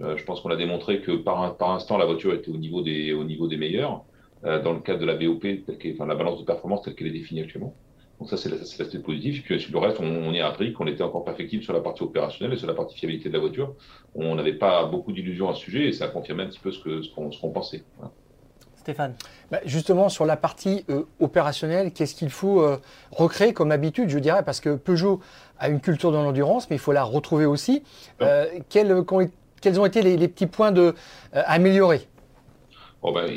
Euh, 0.00 0.16
je 0.16 0.24
pense 0.24 0.40
qu'on 0.40 0.50
a 0.50 0.56
démontré 0.56 1.00
que 1.00 1.12
par, 1.12 1.56
par 1.56 1.70
instant 1.72 1.98
la 1.98 2.04
voiture 2.04 2.32
était 2.34 2.50
au 2.50 2.56
niveau 2.56 2.82
des, 2.82 3.12
au 3.12 3.24
niveau 3.24 3.48
des 3.48 3.56
meilleurs. 3.56 4.04
Euh, 4.44 4.62
dans 4.62 4.72
le 4.72 4.80
cadre 4.80 5.00
de 5.00 5.06
la 5.06 5.16
BOP, 5.16 5.40
telle 5.40 5.92
enfin, 5.94 6.06
la 6.06 6.14
balance 6.14 6.38
de 6.38 6.44
performance 6.44 6.82
telle 6.82 6.94
qu'elle 6.94 7.08
est 7.08 7.12
définie 7.12 7.40
actuellement. 7.40 7.74
Donc 8.20 8.30
ça, 8.30 8.36
c'est 8.36 8.48
l'aspect 8.48 8.98
positif. 8.98 9.38
Et 9.38 9.42
puis 9.42 9.60
sur 9.60 9.72
le 9.72 9.86
reste, 9.86 10.00
on, 10.00 10.04
on 10.04 10.32
y 10.32 10.40
a 10.40 10.46
appris 10.46 10.72
qu'on 10.72 10.86
était 10.86 11.02
encore 11.02 11.24
perfectible 11.24 11.62
sur 11.62 11.72
la 11.72 11.80
partie 11.80 12.02
opérationnelle 12.02 12.54
et 12.54 12.58
sur 12.58 12.66
la 12.66 12.74
partie 12.74 12.96
fiabilité 12.96 13.28
de 13.28 13.34
la 13.34 13.40
voiture. 13.40 13.74
On 14.14 14.34
n'avait 14.34 14.54
pas 14.54 14.84
beaucoup 14.86 15.12
d'illusions 15.12 15.48
à 15.48 15.54
ce 15.54 15.60
sujet 15.60 15.88
et 15.88 15.92
ça 15.92 16.06
a 16.06 16.08
confirmé 16.08 16.44
un 16.44 16.46
petit 16.46 16.60
peu 16.60 16.72
ce 16.72 16.80
qu'on 17.14 17.32
ce 17.32 17.40
qu'on 17.40 17.50
pensait. 17.50 17.82
Stéphane 18.76 19.14
bah 19.50 19.60
Justement, 19.64 20.08
sur 20.08 20.24
la 20.24 20.36
partie 20.36 20.84
euh, 20.88 21.02
opérationnelle, 21.20 21.92
qu'est-ce 21.92 22.14
qu'il 22.14 22.30
faut 22.30 22.62
euh, 22.62 22.78
recréer 23.10 23.52
comme 23.52 23.70
habitude, 23.70 24.08
je 24.08 24.18
dirais, 24.18 24.42
parce 24.44 24.60
que 24.60 24.76
Peugeot 24.76 25.20
a 25.58 25.68
une 25.68 25.80
culture 25.80 26.10
de 26.10 26.16
l'endurance, 26.16 26.70
mais 26.70 26.76
il 26.76 26.80
faut 26.80 26.92
la 26.92 27.02
retrouver 27.04 27.44
aussi. 27.44 27.82
Euh, 28.22 28.46
quels, 28.68 29.04
quels, 29.60 29.80
ont 29.80 29.86
été 29.86 30.02
les, 30.02 30.16
les 30.16 30.28
petits 30.28 30.46
points 30.46 30.72
de, 30.72 30.94
améliorer? 31.32 32.08
Bon 33.02 33.12
ben, 33.12 33.30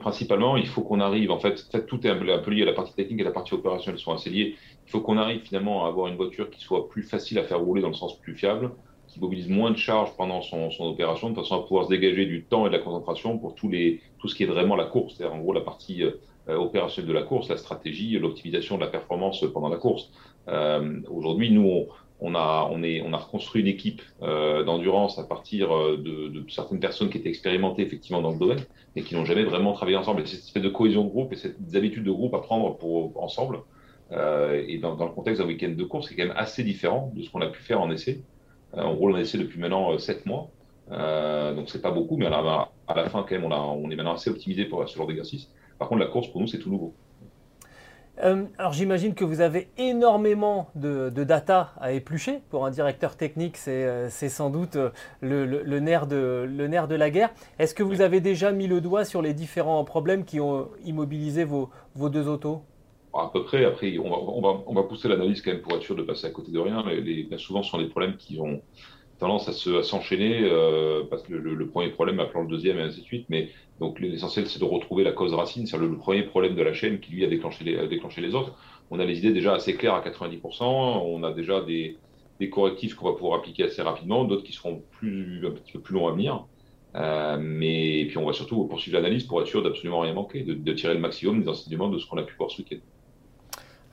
principalement, 0.00 0.56
il 0.56 0.66
faut 0.66 0.82
qu'on 0.82 0.98
arrive, 1.00 1.30
en 1.30 1.38
fait, 1.38 1.64
tout 1.86 2.04
est 2.06 2.10
un 2.10 2.16
peu 2.40 2.50
lié 2.50 2.62
à 2.62 2.66
la 2.66 2.72
partie 2.72 2.94
technique 2.94 3.20
et 3.20 3.24
la 3.24 3.30
partie 3.30 3.54
opérationnelle 3.54 4.00
sont 4.00 4.12
assez 4.12 4.30
liées. 4.30 4.56
Il 4.86 4.90
faut 4.90 5.00
qu'on 5.00 5.16
arrive 5.16 5.42
finalement 5.42 5.84
à 5.84 5.88
avoir 5.88 6.08
une 6.08 6.16
voiture 6.16 6.50
qui 6.50 6.60
soit 6.60 6.88
plus 6.88 7.04
facile 7.04 7.38
à 7.38 7.44
faire 7.44 7.60
rouler 7.60 7.82
dans 7.82 7.88
le 7.88 7.94
sens 7.94 8.18
plus 8.18 8.34
fiable, 8.34 8.72
qui 9.06 9.20
mobilise 9.20 9.48
moins 9.48 9.70
de 9.70 9.76
charge 9.76 10.16
pendant 10.16 10.42
son, 10.42 10.70
son 10.72 10.84
opération, 10.86 11.30
de 11.30 11.36
façon 11.36 11.54
à 11.54 11.62
pouvoir 11.62 11.84
se 11.84 11.90
dégager 11.90 12.26
du 12.26 12.46
temps 12.46 12.66
et 12.66 12.70
de 12.70 12.76
la 12.76 12.82
concentration 12.82 13.38
pour 13.38 13.54
tous 13.54 13.68
les, 13.68 14.02
tout 14.18 14.26
ce 14.26 14.34
qui 14.34 14.42
est 14.42 14.46
vraiment 14.46 14.74
la 14.74 14.86
course, 14.86 15.14
c'est-à-dire 15.16 15.36
en 15.36 15.40
gros 15.40 15.52
la 15.52 15.60
partie 15.60 16.02
euh, 16.02 16.12
opérationnelle 16.48 17.08
de 17.08 17.14
la 17.14 17.22
course, 17.22 17.48
la 17.48 17.56
stratégie, 17.58 18.18
l'optimisation 18.18 18.76
de 18.76 18.80
la 18.80 18.88
performance 18.88 19.44
pendant 19.52 19.68
la 19.68 19.76
course. 19.78 20.10
Euh, 20.48 21.00
Aujourd'hui, 21.08 21.52
nous, 21.52 21.86
on 22.20 22.34
a, 22.34 22.68
on, 22.70 22.82
est, 22.82 23.02
on 23.02 23.12
a 23.12 23.18
reconstruit 23.18 23.62
une 23.62 23.68
équipe 23.68 24.00
euh, 24.22 24.64
d'endurance 24.64 25.18
à 25.18 25.24
partir 25.24 25.74
euh, 25.74 25.96
de, 25.98 26.44
certaines 26.48 26.80
personnes 26.80 27.10
qui 27.10 27.18
étaient 27.18 27.28
expérimentées 27.28 27.82
effectivement 27.82 28.22
dans 28.22 28.32
le 28.32 28.38
domaine, 28.38 28.64
mais 28.94 29.02
qui 29.02 29.14
n'ont 29.14 29.24
jamais 29.24 29.44
vraiment 29.44 29.72
travaillé 29.72 29.96
ensemble. 29.96 30.22
Et 30.22 30.26
cette 30.26 30.40
espèce 30.40 30.62
de 30.62 30.68
cohésion 30.68 31.04
de 31.04 31.10
groupe 31.10 31.32
et 31.32 31.36
cette 31.36 31.56
habitude 31.74 32.04
de 32.04 32.10
groupe 32.10 32.34
à 32.34 32.38
prendre 32.38 32.76
pour, 32.76 33.22
ensemble, 33.22 33.60
euh, 34.12 34.64
et 34.66 34.78
dans, 34.78 34.96
le 34.96 35.10
contexte 35.10 35.42
d'un 35.42 35.48
week-end 35.48 35.74
de 35.76 35.84
course, 35.84 36.08
c'est 36.08 36.16
quand 36.16 36.24
même 36.24 36.36
assez 36.36 36.64
différent 36.64 37.12
de 37.14 37.22
ce 37.22 37.30
qu'on 37.30 37.40
a 37.40 37.48
pu 37.48 37.62
faire 37.62 37.80
en 37.80 37.90
essai. 37.90 38.22
On 38.72 38.94
roule 38.94 39.12
en 39.12 39.18
essai 39.18 39.38
depuis 39.38 39.58
maintenant 39.58 39.96
7 39.96 40.18
euh, 40.18 40.20
mois, 40.26 41.54
donc 41.54 41.70
c'est 41.70 41.80
pas 41.80 41.90
beaucoup, 41.90 42.16
mais 42.16 42.26
à 42.26 42.30
la, 42.30 43.08
fin 43.08 43.22
quand 43.22 43.30
même, 43.32 43.44
on, 43.44 43.52
on 43.52 43.90
est 43.90 43.96
maintenant 43.96 44.14
assez 44.14 44.28
optimisé 44.28 44.64
pour 44.66 44.86
ce 44.88 44.96
genre 44.96 45.06
d'exercice. 45.06 45.48
Par 45.78 45.88
contre, 45.88 46.00
la 46.00 46.06
course 46.06 46.28
pour 46.28 46.40
nous, 46.40 46.46
c'est 46.46 46.58
tout 46.58 46.70
nouveau. 46.70 46.94
Euh, 48.22 48.44
alors 48.56 48.72
j'imagine 48.72 49.14
que 49.14 49.24
vous 49.24 49.40
avez 49.40 49.68
énormément 49.76 50.70
de, 50.74 51.10
data 51.10 51.72
à 51.80 51.92
éplucher. 51.92 52.40
Pour 52.50 52.64
un 52.64 52.70
directeur 52.70 53.16
technique, 53.16 53.56
c'est 53.56 53.84
euh, 53.84 54.08
sans 54.08 54.50
doute 54.50 54.76
euh, 54.76 54.90
le, 55.20 55.80
nerf 55.80 56.06
de, 56.06 56.46
le, 56.48 56.66
nerf 56.68 56.88
de, 56.88 56.94
la 56.94 57.10
guerre. 57.10 57.30
Est-ce 57.58 57.74
que 57.74 57.82
vous 57.82 58.00
avez 58.00 58.20
déjà 58.20 58.52
mis 58.52 58.66
le 58.66 58.80
doigt 58.80 59.04
sur 59.04 59.22
les 59.22 59.34
différents 59.34 59.84
problèmes 59.84 60.24
qui 60.24 60.40
ont 60.40 60.68
immobilisé 60.84 61.44
vos, 61.44 61.70
vos 61.94 62.08
deux 62.08 62.28
autos? 62.28 62.62
À 63.12 63.30
peu 63.32 63.44
près. 63.44 63.64
Après, 63.64 63.98
on 63.98 64.10
va, 64.10 64.16
on 64.16 64.40
va, 64.40 64.62
on 64.66 64.74
va 64.74 64.82
pousser 64.82 65.08
l'analyse 65.08 65.42
quand 65.42 65.52
même 65.52 65.62
pour 65.62 65.74
être 65.74 65.82
sûr 65.82 65.96
de 65.96 66.02
passer 66.02 66.26
à 66.26 66.30
côté 66.30 66.52
de 66.52 66.58
rien. 66.58 66.82
Mais 66.86 67.00
les, 67.00 67.28
souvent, 67.38 67.62
ce 67.62 67.70
sont 67.70 67.78
des 67.78 67.88
problèmes 67.88 68.16
qui 68.16 68.38
ont 68.40 68.60
tendance 69.18 69.48
à 69.48 69.82
s'enchaîner, 69.82 70.40
euh, 70.42 71.02
parce 71.08 71.22
que 71.22 71.32
le, 71.32 71.66
premier 71.66 71.88
problème 71.88 72.20
appelant 72.20 72.42
le 72.42 72.48
deuxième 72.48 72.78
et 72.78 72.82
ainsi 72.82 73.00
de 73.00 73.06
suite. 73.06 73.26
Mais 73.28 73.50
donc 73.80 73.98
l'essentiel, 74.00 74.46
c'est 74.46 74.58
de 74.58 74.64
retrouver 74.64 75.04
la 75.04 75.12
cause 75.12 75.34
racine, 75.34 75.66
c'est 75.66 75.78
le, 75.78 75.96
premier 75.96 76.22
problème 76.22 76.54
de 76.54 76.62
la 76.62 76.72
chaîne 76.72 77.00
qui 77.00 77.12
lui 77.12 77.24
a 77.24 77.28
déclenché 77.28 77.64
les, 77.64 77.88
déclenché 77.88 78.20
les 78.20 78.34
autres. 78.34 78.52
On 78.90 79.00
a 79.00 79.04
les 79.04 79.18
idées 79.18 79.32
déjà 79.32 79.54
assez 79.54 79.74
claires 79.74 79.94
à 79.94 80.00
90%, 80.00 80.62
on 80.62 81.22
a 81.24 81.32
déjà 81.32 81.60
des, 81.60 81.96
des 82.40 82.50
correctifs 82.50 82.94
qu'on 82.94 83.06
va 83.06 83.16
pouvoir 83.16 83.38
appliquer 83.38 83.64
assez 83.64 83.82
rapidement, 83.82 84.24
d'autres 84.24 84.44
qui 84.44 84.52
seront 84.52 84.82
plus, 84.92 85.46
un 85.46 85.50
petit 85.50 85.72
peu 85.72 85.80
plus 85.80 85.94
longs 85.94 86.08
à 86.08 86.12
venir. 86.12 86.44
Euh, 86.94 87.36
mais 87.38 88.06
puis 88.08 88.16
on 88.16 88.24
va 88.24 88.32
surtout 88.32 88.64
poursuivre 88.64 88.96
l'analyse 88.96 89.24
pour 89.24 89.40
être 89.42 89.48
sûr 89.48 89.62
d'absolument 89.62 90.00
rien 90.00 90.14
manquer, 90.14 90.42
de, 90.42 90.54
de, 90.54 90.72
tirer 90.72 90.94
le 90.94 91.00
maximum 91.00 91.42
des 91.42 91.48
enseignements 91.48 91.88
de 91.88 91.98
ce 91.98 92.06
qu'on 92.06 92.16
a 92.16 92.22
pu 92.22 92.34
voir 92.36 92.50
ce 92.50 92.58
week-end. 92.58 92.78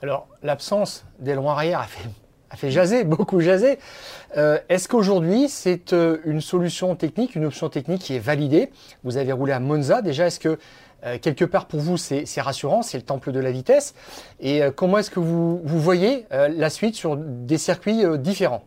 Alors 0.00 0.26
l'absence 0.42 1.04
d'aileron 1.18 1.50
arrière 1.50 1.80
a 1.80 1.86
fait 1.86 2.08
a 2.50 2.56
fait 2.56 2.70
jaser, 2.70 3.04
beaucoup 3.04 3.40
jaser. 3.40 3.78
Euh, 4.36 4.58
est-ce 4.68 4.88
qu'aujourd'hui, 4.88 5.48
c'est 5.48 5.92
euh, 5.92 6.18
une 6.24 6.40
solution 6.40 6.94
technique, 6.96 7.34
une 7.34 7.44
option 7.44 7.68
technique 7.68 8.02
qui 8.02 8.16
est 8.16 8.20
validée? 8.20 8.70
Vous 9.04 9.16
avez 9.16 9.32
roulé 9.32 9.52
à 9.52 9.60
Monza 9.60 10.02
déjà. 10.02 10.26
Est-ce 10.26 10.40
que 10.40 10.58
euh, 11.04 11.18
quelque 11.18 11.44
part 11.44 11.66
pour 11.66 11.80
vous, 11.80 11.96
c'est 11.96 12.40
rassurant, 12.40 12.82
c'est 12.82 12.96
le 12.96 13.04
temple 13.04 13.32
de 13.32 13.40
la 13.40 13.50
vitesse? 13.50 13.94
Et 14.40 14.62
comment 14.74 14.98
est-ce 14.98 15.10
que 15.10 15.20
vous, 15.20 15.60
vous 15.64 15.78
voyez 15.78 16.26
la 16.30 16.70
suite 16.70 16.94
sur 16.94 17.16
des 17.16 17.58
circuits 17.58 18.04
différents? 18.18 18.64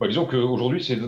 Bah, 0.00 0.08
disons 0.08 0.26
qu'aujourd'hui, 0.26 0.82
c'est 0.82 0.98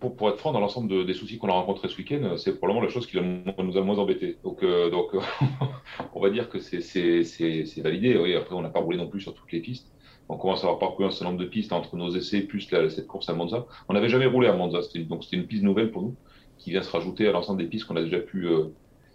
pour, 0.00 0.16
pour, 0.16 0.28
être 0.28 0.38
franc, 0.38 0.52
dans 0.52 0.60
l'ensemble 0.60 1.06
des 1.06 1.14
soucis 1.14 1.38
qu'on 1.38 1.48
a 1.48 1.52
rencontrés 1.52 1.88
ce 1.88 1.96
week-end, 1.96 2.36
c'est 2.36 2.58
probablement 2.58 2.84
la 2.84 2.90
chose 2.90 3.06
qui 3.06 3.16
nous 3.16 3.76
a 3.76 3.80
moins 3.80 3.98
embêtés. 3.98 4.38
Donc, 4.42 4.64
donc 4.64 5.12
on 6.14 6.20
va 6.20 6.30
dire 6.30 6.48
que 6.48 6.58
c'est 6.58 7.80
validé. 7.80 8.16
Oui, 8.18 8.34
après, 8.34 8.54
on 8.54 8.62
n'a 8.62 8.70
pas 8.70 8.80
roulé 8.80 8.96
non 8.96 9.08
plus 9.08 9.20
sur 9.20 9.34
toutes 9.34 9.52
les 9.52 9.60
pistes 9.60 9.92
on 10.28 10.36
commence 10.36 10.60
à 10.60 10.66
avoir 10.66 10.78
parcouru 10.78 11.08
un 11.08 11.10
certain 11.10 11.26
nombre 11.26 11.40
de 11.40 11.46
pistes 11.46 11.72
entre 11.72 11.96
nos 11.96 12.14
essais 12.14 12.42
plus 12.42 12.60
cette 12.60 13.06
course 13.06 13.28
à 13.28 13.34
Monza. 13.34 13.66
On 13.88 13.94
n'avait 13.94 14.08
jamais 14.08 14.26
roulé 14.26 14.48
à 14.48 14.52
Monza, 14.52 14.80
donc 15.08 15.24
c'était 15.24 15.36
une 15.36 15.46
piste 15.46 15.62
nouvelle 15.62 15.90
pour 15.90 16.02
nous 16.02 16.16
qui 16.58 16.70
vient 16.70 16.82
se 16.82 16.90
rajouter 16.90 17.28
à 17.28 17.32
l'ensemble 17.32 17.62
des 17.62 17.68
pistes 17.68 17.86
qu'on 17.86 17.96
a 17.96 18.02
déjà 18.02 18.18
pu 18.18 18.46
euh, 18.46 18.64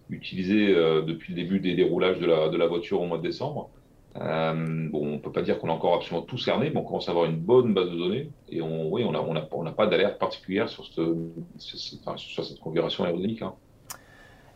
utiliser 0.09 0.73
euh, 0.73 1.01
depuis 1.01 1.33
le 1.33 1.41
début 1.41 1.59
des 1.59 1.75
déroulages 1.75 2.19
de 2.19 2.25
la, 2.25 2.49
de 2.49 2.57
la 2.57 2.67
voiture 2.67 3.01
au 3.01 3.05
mois 3.05 3.17
de 3.17 3.23
décembre. 3.23 3.69
Euh, 4.21 4.89
on 4.93 5.17
peut 5.17 5.31
pas 5.31 5.41
dire 5.41 5.57
qu'on 5.59 5.69
a 5.69 5.73
encore 5.73 5.95
absolument 5.95 6.25
tout 6.25 6.37
cerné, 6.37 6.69
mais 6.69 6.79
on 6.79 6.83
commence 6.83 7.07
à 7.07 7.11
avoir 7.11 7.25
une 7.25 7.37
bonne 7.37 7.73
base 7.73 7.89
de 7.89 7.97
données 7.97 8.29
et 8.49 8.61
on, 8.61 9.21
n'a 9.63 9.71
pas 9.71 9.87
d'alerte 9.87 10.19
particulière 10.19 10.69
sur, 10.69 10.85
cette, 10.85 12.59
configuration 12.59 13.05
aérodynamique. 13.05 13.41
Hein. 13.41 13.53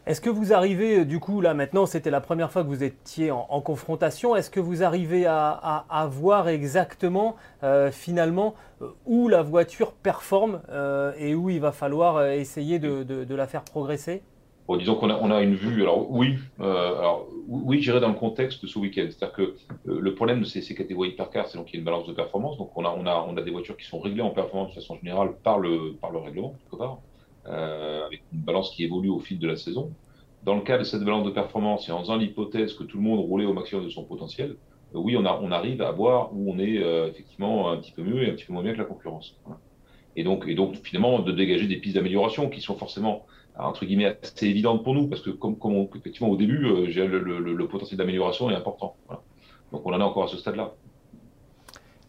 Est-ce 0.06 0.22
que 0.22 0.30
vous 0.30 0.54
arrivez, 0.54 1.06
du 1.06 1.20
coup, 1.20 1.42
là 1.42 1.54
maintenant, 1.54 1.86
c'était 1.86 2.12
la 2.12 2.22
première 2.22 2.52
fois 2.52 2.64
que 2.64 2.68
vous 2.68 2.84
étiez 2.84 3.32
en, 3.32 3.62
confrontation, 3.62 4.36
est-ce 4.38 4.50
que 4.50 4.62
vous 4.62 4.84
arrivez 4.84 5.26
à, 5.26 6.10
voir 6.10 6.48
exactement, 6.48 7.36
finalement, 7.92 8.56
où 9.06 9.28
la 9.28 9.42
voiture 9.42 9.92
performe 9.92 10.62
et 11.20 11.36
où 11.36 11.50
il 11.50 11.60
va 11.60 11.74
falloir 11.74 12.26
essayer 12.28 12.80
de 12.80 13.36
la 13.36 13.48
faire 13.48 13.64
progresser? 13.64 14.22
Disons 14.76 14.96
qu'on 14.96 15.10
a, 15.10 15.18
on 15.22 15.32
a 15.32 15.42
une 15.42 15.56
vue. 15.56 15.82
Alors 15.82 16.12
oui, 16.12 16.36
euh, 16.60 16.98
alors, 17.00 17.28
oui, 17.48 17.82
j'irai 17.82 18.02
dans 18.02 18.10
le 18.10 18.16
contexte 18.16 18.62
de 18.64 18.68
ce 18.68 18.78
week-end. 18.78 19.08
C'est-à-dire 19.10 19.32
que 19.32 19.42
euh, 19.42 20.00
le 20.02 20.14
problème 20.14 20.42
de 20.42 20.46
ces, 20.46 20.62
ces 20.62 20.76
catégories 20.76 21.12
hypercars, 21.12 21.48
c'est 21.48 21.58
donc 21.58 21.68
qu'il 21.68 21.76
y 21.76 21.78
a 21.78 21.80
une 21.80 21.86
balance 21.86 22.06
de 22.06 22.12
performance. 22.12 22.58
Donc 22.58 22.72
on 22.76 22.84
a, 22.84 22.90
on 22.90 23.06
a, 23.06 23.26
on 23.30 23.38
a 23.38 23.42
des 23.42 23.52
voitures 23.52 23.78
qui 23.78 23.86
sont 23.86 24.00
réglées 24.00 24.24
en 24.24 24.32
performance 24.32 24.72
de 24.72 24.76
façon 24.76 24.98
générale 24.98 25.38
par 25.42 25.60
le, 25.60 25.94
par 26.02 26.12
le 26.12 26.20
règlement, 26.20 26.54
quelque 26.60 26.78
part, 26.78 26.98
euh, 27.48 28.06
avec 28.06 28.24
une 28.34 28.42
balance 28.42 28.72
qui 28.72 28.84
évolue 28.84 29.10
au 29.10 29.20
fil 29.20 29.40
de 29.40 29.48
la 29.48 29.56
saison. 29.56 29.94
Dans 30.44 30.56
le 30.56 30.62
cas 30.62 30.78
de 30.78 30.84
cette 30.84 31.04
balance 31.04 31.26
de 31.26 31.32
performance 31.32 31.88
et 31.88 31.94
en 31.94 32.00
faisant 32.00 32.18
l'hypothèse 32.18 32.74
que 32.74 32.84
tout 32.84 32.98
le 32.98 33.04
monde 33.04 33.20
roulait 33.20 33.46
au 33.46 33.54
maximum 33.54 33.86
de 33.86 33.90
son 33.90 34.04
potentiel, 34.04 34.58
euh, 34.96 35.00
oui, 35.00 35.16
on, 35.16 35.26
a, 35.26 35.40
on 35.42 35.52
arrive 35.52 35.82
à 35.82 35.92
voir 35.92 36.34
où 36.34 36.52
on 36.52 36.60
est 36.60 36.78
euh, 36.84 37.08
effectivement 37.08 37.72
un 37.72 37.78
petit 37.78 37.94
peu 37.94 38.04
mieux 38.04 38.24
et 38.24 38.30
un 38.30 38.34
petit 38.34 38.46
peu 38.46 38.54
moins 38.54 38.64
bien 38.64 38.74
que 38.74 38.80
la 38.80 38.86
concurrence. 38.86 39.38
Et 40.18 40.24
donc, 40.24 40.46
et 40.48 40.56
donc 40.56 40.76
finalement, 40.84 41.20
de 41.20 41.32
dégager 41.32 41.68
des 41.68 41.78
pistes 41.78 41.96
d'amélioration 41.96 42.50
qui 42.50 42.60
sont 42.60 42.76
forcément 42.76 43.26
entre 43.60 43.86
guillemets 43.86 44.18
assez 44.22 44.48
évidente 44.48 44.84
pour 44.84 44.94
nous 44.94 45.08
parce 45.08 45.22
que 45.22 45.30
comme, 45.30 45.58
comme 45.58 45.88
effectivement 45.96 46.30
au 46.30 46.38
début, 46.38 46.66
euh, 46.66 46.86
le, 47.08 47.20
le, 47.20 47.54
le, 47.54 47.68
potentiel 47.68 47.98
d'amélioration 47.98 48.50
est 48.50 48.56
important. 48.56 48.96
Donc 49.72 49.86
on 49.86 49.94
en 49.94 50.00
est 50.00 50.04
encore 50.04 50.26
à 50.26 50.28
ce 50.28 50.38
stade-là. 50.38 50.74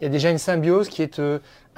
Il 0.01 0.05
y 0.05 0.07
a 0.07 0.11
déjà 0.11 0.31
une 0.31 0.39
symbiose 0.39 0.89
qui 0.89 1.03
est 1.03 1.21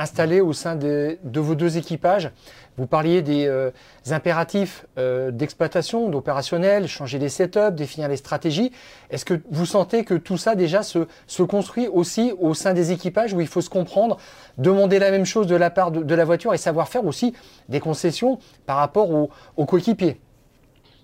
installée 0.01 0.41
au 0.41 0.53
sein 0.53 0.77
de, 0.77 1.19
vos 1.35 1.55
deux 1.55 1.77
équipages. 1.77 2.31
Vous 2.79 2.87
parliez 2.87 3.21
des, 3.21 3.47
euh, 3.47 3.71
impératifs 4.11 4.87
euh, 4.97 5.31
d'exploitation, 5.31 6.09
d'opérationnel, 6.09 6.89
changer 6.89 7.19
les 7.19 7.29
setups, 7.29 7.73
définir 7.73 8.09
les 8.09 8.17
stratégies. 8.17 8.73
Est-ce 9.11 9.25
que 9.25 9.41
vous 9.51 9.67
sentez 9.67 10.05
que 10.05 10.15
tout 10.15 10.39
ça 10.39 10.55
déjà 10.55 10.83
se, 10.83 11.07
construit 11.43 11.89
aussi 11.89 12.33
au 12.41 12.55
sein 12.55 12.73
des 12.73 12.93
équipages 12.93 13.35
où 13.35 13.41
il 13.41 13.47
faut 13.47 13.61
se 13.61 13.71
comprendre, 13.71 14.17
demander 14.57 14.99
la 14.99 15.11
même 15.11 15.27
chose 15.27 15.47
de 15.47 15.57
la 15.57 15.69
part 15.71 15.91
de, 15.91 16.15
la 16.15 16.25
voiture 16.25 16.55
et 16.55 16.59
savoir 16.59 16.89
faire 16.89 17.05
aussi 17.05 17.35
des 17.69 17.81
concessions 17.81 18.39
par 18.67 18.77
rapport 18.79 19.11
aux 19.11 19.67
coéquipiers? 19.67 20.21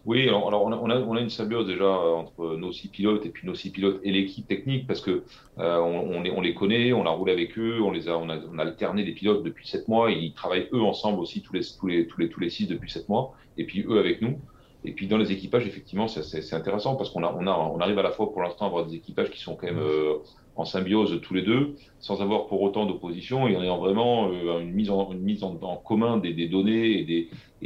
Oui, 0.06 0.28
alors, 0.28 0.46
on, 0.46 0.90
a, 0.90 1.20
une 1.20 1.30
symbiose 1.30 1.66
déjà 1.66 1.82
euh, 1.82 2.12
entre 2.14 2.56
nos 2.56 2.70
six 2.70 2.86
pilotes 2.86 3.26
et 3.26 3.30
puis 3.30 3.44
nos 3.44 3.56
six 3.56 3.70
pilotes 3.70 3.98
et 4.04 4.12
l'équipe 4.12 4.46
technique 4.46 4.86
parce 4.86 5.00
que 5.00 5.24
euh, 5.58 5.78
on, 5.80 6.22
les, 6.22 6.30
on, 6.30 6.40
les, 6.40 6.54
connaît, 6.54 6.92
on 6.92 7.04
a 7.06 7.10
roulé 7.10 7.32
avec 7.32 7.58
eux, 7.58 7.80
on 7.82 7.90
les 7.90 8.08
a, 8.08 8.16
alterné 8.58 9.02
des 9.02 9.12
pilotes 9.12 9.42
depuis 9.42 9.66
sept 9.66 9.88
mois 9.88 10.12
ils 10.12 10.32
travaillent 10.32 10.68
eux 10.72 10.80
ensemble 10.80 11.18
aussi 11.18 11.42
tous 11.42 11.54
les, 11.54 11.62
tous 11.76 11.88
les, 11.88 12.06
tous 12.06 12.20
les, 12.20 12.30
les 12.38 12.50
six 12.50 12.68
depuis 12.68 12.88
sept 12.88 13.08
mois 13.08 13.34
et 13.58 13.64
puis 13.64 13.84
eux 13.88 13.98
avec 13.98 14.22
nous. 14.22 14.38
Et 14.84 14.92
puis 14.92 15.08
dans 15.08 15.18
les 15.18 15.32
équipages, 15.32 15.66
effectivement, 15.66 16.06
c'est 16.06 16.54
intéressant 16.54 16.94
parce 16.94 17.10
qu'on 17.10 17.24
arrive 17.24 17.98
à 17.98 18.02
la 18.02 18.12
fois 18.12 18.32
pour 18.32 18.42
l'instant 18.42 18.66
à 18.66 18.68
avoir 18.68 18.86
des 18.86 18.94
équipages 18.94 19.30
qui 19.30 19.40
sont 19.40 19.56
quand 19.56 19.66
même 19.66 19.80
euh, 19.80 20.18
en 20.54 20.64
symbiose 20.64 21.20
tous 21.20 21.34
les 21.34 21.42
deux, 21.42 21.74
sans 21.98 22.22
avoir 22.22 22.46
pour 22.46 22.62
autant 22.62 22.86
d'opposition 22.86 23.48
et 23.48 23.56
en 23.56 23.62
ayant 23.62 23.78
vraiment 23.78 24.30
une 24.30 24.72
mise 24.72 24.90
en, 24.90 25.12
une 25.12 25.22
mise 25.22 25.42
en, 25.42 25.56
commun 25.84 26.18
des, 26.18 26.46
données 26.46 27.00
et 27.00 27.04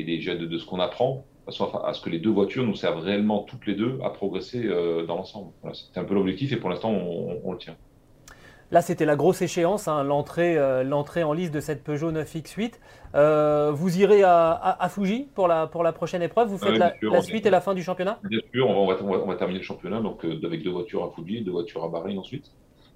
des, 0.02 0.18
de 0.18 0.58
ce 0.58 0.64
qu'on 0.64 0.80
apprend 0.80 1.26
à 1.84 1.92
ce 1.92 2.00
que 2.00 2.10
les 2.10 2.18
deux 2.18 2.30
voitures 2.30 2.64
nous 2.64 2.74
servent 2.74 3.00
réellement 3.00 3.42
toutes 3.42 3.66
les 3.66 3.74
deux 3.74 3.98
à 4.04 4.10
progresser 4.10 4.66
euh, 4.66 5.04
dans 5.06 5.16
l'ensemble. 5.16 5.52
Voilà, 5.62 5.74
C'était 5.74 6.00
un 6.00 6.04
peu 6.04 6.14
l'objectif 6.14 6.52
et 6.52 6.56
pour 6.56 6.70
l'instant, 6.70 6.90
on, 6.90 7.52
le 7.52 7.58
tient. 7.58 7.76
Là, 8.70 8.82
c'était 8.82 9.04
la 9.04 9.16
grosse 9.16 9.42
échéance, 9.42 9.88
hein, 9.88 10.06
euh, 10.38 10.82
l'entrée 10.84 11.24
en 11.24 11.32
liste 11.32 11.52
de 11.52 11.60
cette 11.60 11.82
Peugeot 11.82 12.12
9X8. 12.12 12.74
Euh, 13.16 13.72
vous 13.72 13.98
irez 13.98 14.22
à, 14.22 14.52
à, 14.52 14.88
Fuji 14.88 15.28
pour 15.34 15.48
la, 15.48 15.66
pour 15.66 15.82
la 15.82 15.92
prochaine 15.92 16.22
épreuve? 16.22 16.48
Vous 16.48 16.58
faites 16.58 16.78
la, 16.78 17.22
suite 17.22 17.46
et 17.46 17.50
la 17.50 17.60
fin 17.60 17.74
du 17.74 17.82
championnat? 17.82 18.20
Bien 18.22 18.40
sûr, 18.52 18.68
on 18.68 18.86
va, 18.86 18.96
on 19.02 19.26
va, 19.26 19.34
terminer 19.34 19.58
le 19.58 19.64
championnat 19.64 20.00
donc, 20.00 20.24
avec 20.24 20.62
deux 20.62 20.70
voitures 20.70 21.04
à 21.04 21.10
Fuji, 21.10 21.42
deux 21.42 21.50
voitures 21.50 21.82
à 21.82 21.88
Bahreïn 21.88 22.18
ensuite. 22.18 22.52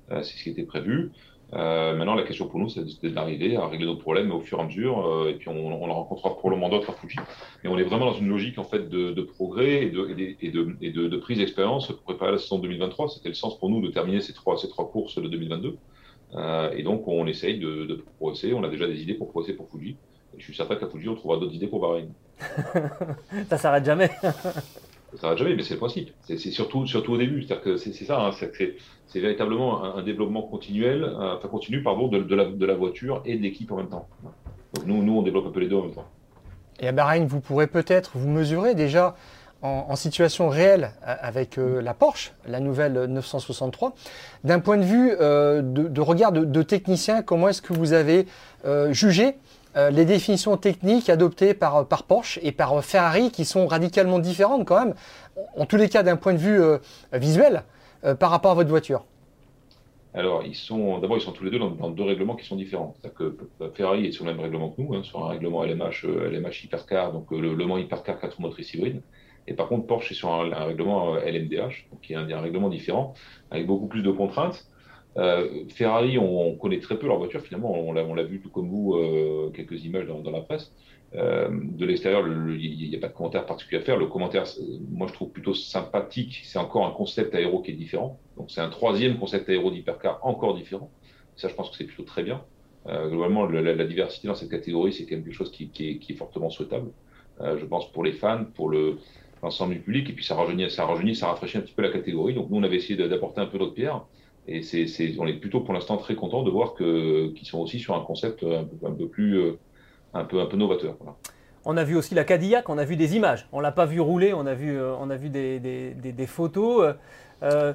C'est 0.08 0.22
ce 0.22 0.42
qui 0.42 0.50
était 0.50 0.64
prévu. 0.64 1.10
Euh, 1.54 1.94
maintenant, 1.94 2.14
la 2.14 2.24
question 2.24 2.48
pour 2.48 2.58
nous, 2.58 2.68
c'est 2.68 3.12
d'arriver 3.12 3.56
à 3.56 3.66
régler 3.66 3.86
nos 3.86 3.96
problèmes 3.96 4.32
au 4.32 4.40
fur 4.40 4.58
et 4.58 4.62
à 4.62 4.64
mesure, 4.64 5.06
euh, 5.06 5.30
et 5.30 5.34
puis 5.34 5.48
on, 5.48 5.54
on 5.54 5.90
en 5.90 5.94
rencontrera 5.94 6.34
probablement 6.36 6.68
d'autres 6.68 6.90
à 6.90 6.94
Fuji. 6.94 7.16
Et 7.62 7.68
on 7.68 7.78
est 7.78 7.84
vraiment 7.84 8.06
dans 8.06 8.14
une 8.14 8.28
logique 8.28 8.58
en 8.58 8.64
fait 8.64 8.88
de, 8.88 9.12
de 9.12 9.22
progrès 9.22 9.84
et 9.84 9.90
de, 9.90 11.16
prise 11.16 11.38
d'expérience 11.38 11.86
pour 11.88 12.02
préparer 12.02 12.32
la 12.32 12.38
saison 12.38 12.58
2023. 12.58 13.08
C'était 13.08 13.28
le 13.28 13.34
sens 13.34 13.58
pour 13.58 13.70
nous 13.70 13.80
de 13.80 13.90
terminer 13.90 14.20
ces 14.20 14.32
trois, 14.32 14.56
courses 14.90 15.16
de 15.16 15.28
2022. 15.28 15.76
Euh, 16.34 16.72
et 16.76 16.82
donc, 16.82 17.06
on 17.06 17.26
essaye 17.26 17.58
de, 17.58 17.84
de 17.84 18.04
progresser. 18.18 18.52
On 18.52 18.64
a 18.64 18.68
déjà 18.68 18.88
des 18.88 19.00
idées 19.00 19.14
pour 19.14 19.30
progresser 19.30 19.54
pour 19.54 19.68
Fuji. 19.70 19.96
Et 20.36 20.40
je 20.40 20.44
suis 20.44 20.54
certain 20.54 20.74
qu'à 20.74 20.88
Fuji, 20.88 21.08
on 21.08 21.14
trouvera 21.14 21.38
d'autres 21.38 21.54
idées 21.54 21.68
pour 21.68 21.80
Bahreïn. 21.80 22.08
ça 23.48 23.58
s'arrête 23.58 23.84
jamais. 23.84 24.10
ça 25.14 25.20
s'arrête 25.20 25.38
jamais, 25.38 25.54
mais 25.54 25.62
c'est 25.62 25.74
le 25.74 25.78
principe. 25.78 26.10
C'est 26.22 26.38
surtout, 26.38 26.86
surtout 26.86 27.12
au 27.12 27.18
début. 27.18 27.42
C'est-à-dire 27.42 27.62
que 27.62 27.76
c'est 27.76 27.92
ça. 27.92 28.20
Hein, 28.20 28.30
c'est 28.32 29.20
véritablement 29.20 29.96
un, 29.96 30.02
développement 30.02 30.48
enfin 30.52 31.48
continu, 31.48 31.82
pardon, 31.82 32.08
de, 32.08 32.64
la, 32.64 32.74
voiture 32.74 33.22
et 33.24 33.36
de 33.36 33.42
l'équipe 33.42 33.70
en 33.70 33.76
même 33.76 33.88
temps. 33.88 34.08
Nous, 34.86 35.02
nous, 35.02 35.18
on 35.18 35.22
développe 35.22 35.46
un 35.46 35.50
peu 35.50 35.60
les 35.60 35.68
deux 35.68 35.76
en 35.76 35.82
même 35.82 35.94
temps. 35.94 36.08
Et 36.80 36.88
à 36.88 36.92
Bahreïn, 36.92 37.26
vous 37.26 37.40
pourrez 37.40 37.68
peut-être 37.68 38.12
vous 38.14 38.28
mesurer 38.28 38.74
déjà 38.74 39.14
en, 39.62 39.96
situation 39.96 40.50
réelle 40.50 40.90
avec 41.02 41.56
euh, 41.56 41.80
la 41.80 41.94
Porsche, 41.94 42.32
la 42.46 42.60
nouvelle 42.60 42.92
963. 42.92 43.94
D'un 44.42 44.60
point 44.60 44.76
de 44.76 44.82
vue 44.82 45.12
euh, 45.18 45.62
de, 45.62 46.00
regard 46.02 46.32
de, 46.32 46.62
technicien, 46.62 47.22
comment 47.22 47.48
est-ce 47.48 47.62
que 47.62 47.72
vous 47.72 47.94
avez 47.94 48.26
euh, 48.66 48.92
jugé 48.92 49.36
euh, 49.76 49.90
les 49.90 50.04
définitions 50.04 50.56
techniques 50.56 51.10
adoptées 51.10 51.52
par, 51.52 51.86
par 51.88 52.04
Porsche 52.04 52.38
et 52.42 52.52
par 52.52 52.84
Ferrari 52.84 53.30
qui 53.30 53.44
sont 53.44 53.66
radicalement 53.66 54.20
différentes 54.20 54.64
quand 54.66 54.78
même, 54.78 54.94
en 55.56 55.66
tous 55.66 55.76
les 55.76 55.88
cas 55.88 56.02
d'un 56.04 56.16
point 56.16 56.32
de 56.32 56.38
vue 56.38 56.62
euh, 56.62 56.78
visuel, 57.12 57.64
euh, 58.04 58.14
par 58.14 58.30
rapport 58.30 58.52
à 58.52 58.54
votre 58.54 58.70
voiture 58.70 59.04
alors, 60.16 60.44
ils 60.44 60.54
sont 60.54 61.00
d'abord, 61.00 61.16
ils 61.16 61.20
sont 61.20 61.32
tous 61.32 61.42
les 61.42 61.50
deux 61.50 61.58
dans, 61.58 61.90
deux 61.90 62.04
règlements 62.04 62.36
qui 62.36 62.46
sont 62.46 62.54
différents. 62.54 62.94
C'est-à-dire 62.94 63.18
que 63.18 63.36
Ferrari 63.74 64.06
est 64.06 64.12
sur 64.12 64.24
le 64.24 64.30
même 64.30 64.40
règlement 64.40 64.68
que 64.70 64.80
nous, 64.80 64.94
hein, 64.94 65.02
sur 65.02 65.24
un 65.26 65.28
règlement 65.28 65.64
LMH, 65.64 66.06
LMH 66.06 66.62
Hypercar, 66.62 67.12
donc 67.12 67.32
le, 67.32 67.52
Le 67.52 67.66
Mans 67.66 67.78
Hypercar 67.78 68.20
4 68.20 68.40
motrices 68.40 68.74
hybrides. 68.74 69.02
Et 69.48 69.54
par 69.54 69.66
contre, 69.66 69.88
Porsche 69.88 70.12
est 70.12 70.14
sur 70.14 70.32
un, 70.32 70.66
règlement 70.66 71.16
LMDH, 71.16 71.88
donc 71.90 72.00
qui 72.00 72.12
est 72.12 72.16
un, 72.16 72.30
un, 72.30 72.40
règlement 72.40 72.68
différent, 72.68 73.14
avec 73.50 73.66
beaucoup 73.66 73.88
plus 73.88 74.02
de 74.02 74.12
contraintes. 74.12 74.68
Euh, 75.16 75.64
Ferrari, 75.68 76.18
on, 76.18 76.54
connaît 76.56 76.80
très 76.80 76.98
peu 76.98 77.06
leur 77.06 77.18
voiture, 77.18 77.40
finalement, 77.40 77.72
on 77.72 77.92
l'a 77.92 78.22
vu 78.22 78.40
tout 78.40 78.50
comme 78.50 78.68
vous, 78.68 78.94
euh, 78.94 79.50
quelques 79.54 79.84
images 79.84 80.06
dans, 80.06 80.30
la 80.30 80.40
presse. 80.40 80.72
Euh, 81.14 81.48
de 81.50 81.86
l'extérieur, 81.86 82.26
il 82.26 82.88
n'y 82.88 82.96
a 82.96 82.98
pas 82.98 83.08
de 83.08 83.12
commentaire 83.12 83.46
particulier 83.46 83.80
à 83.80 83.84
faire. 83.84 83.96
Le 83.96 84.06
commentaire, 84.06 84.44
moi, 84.90 85.06
je 85.06 85.12
trouve 85.12 85.30
plutôt 85.30 85.54
sympathique. 85.54 86.42
C'est 86.44 86.58
encore 86.58 86.86
un 86.86 86.90
concept 86.90 87.34
aéro 87.34 87.62
qui 87.62 87.70
est 87.70 87.74
différent. 87.74 88.18
Donc, 88.36 88.50
c'est 88.50 88.60
un 88.60 88.68
troisième 88.68 89.18
concept 89.18 89.48
aéro 89.48 89.70
d'hypercar 89.70 90.18
encore 90.22 90.56
différent. 90.56 90.90
Ça, 91.36 91.48
je 91.48 91.54
pense 91.54 91.70
que 91.70 91.76
c'est 91.76 91.84
plutôt 91.84 92.02
très 92.02 92.24
bien. 92.24 92.42
globalement, 92.86 93.46
la, 93.46 93.84
diversité 93.84 94.26
dans 94.26 94.34
cette 94.34 94.50
catégorie, 94.50 94.92
c'est 94.92 95.06
quelque 95.06 95.30
chose 95.30 95.52
qui, 95.52 95.70
est, 95.80 96.14
fortement 96.14 96.50
souhaitable. 96.50 96.90
je 97.40 97.64
pense 97.64 97.90
pour 97.92 98.02
les 98.02 98.12
fans, 98.12 98.44
pour 98.54 98.72
l'ensemble 99.42 99.74
du 99.74 99.80
public, 99.80 100.10
et 100.10 100.12
puis 100.12 100.24
ça 100.24 100.34
rajeunit, 100.34 100.68
ça 100.70 100.84
rajeunit, 100.84 101.14
ça 101.14 101.28
rafraîchit 101.28 101.58
un 101.58 101.60
petit 101.60 101.74
peu 101.74 101.82
la 101.82 101.90
catégorie. 101.90 102.34
Donc, 102.34 102.50
nous, 102.50 102.56
on 102.56 102.62
avait 102.64 102.76
essayé 102.76 102.96
d'apporter 102.96 103.40
un 103.40 103.46
peu 103.46 103.58
notre 103.58 103.74
pierre. 103.74 104.04
Et 104.46 104.60
on 105.18 105.26
est 105.26 105.34
plutôt 105.34 105.60
pour 105.60 105.72
l'instant 105.72 105.96
très 105.96 106.14
content 106.14 106.42
de 106.42 106.50
voir 106.50 106.74
qu'ils 106.74 107.46
sont 107.46 107.60
aussi 107.60 107.78
sur 107.80 107.94
un 107.94 108.00
concept 108.00 108.42
un 108.42 108.64
peu, 108.64 108.86
un 108.86 108.92
peu 108.92 109.08
plus, 109.08 109.38
euh, 109.38 109.58
un 110.12 110.24
peu, 110.24 110.40
un 110.40 110.46
peu 110.46 110.56
novateur. 110.56 110.96
On 111.64 111.78
a 111.78 111.84
vu 111.84 111.96
aussi 111.96 112.14
la 112.14 112.24
Cadillac, 112.24 112.68
on 112.68 112.76
a 112.76 112.84
vu 112.84 112.96
des 112.96 113.16
images. 113.16 113.48
On 113.52 113.60
l'a 113.60 113.72
pas 113.72 113.86
vu 113.86 114.00
rouler, 114.00 114.34
on 114.34 114.44
a 114.44 114.54
vu, 114.54 114.76
euh, 114.76 114.94
on 115.00 115.08
a 115.08 115.16
vu 115.16 115.30
des, 115.30 115.58
des, 115.60 116.26
photos. 116.26 116.94
Euh, 117.42 117.72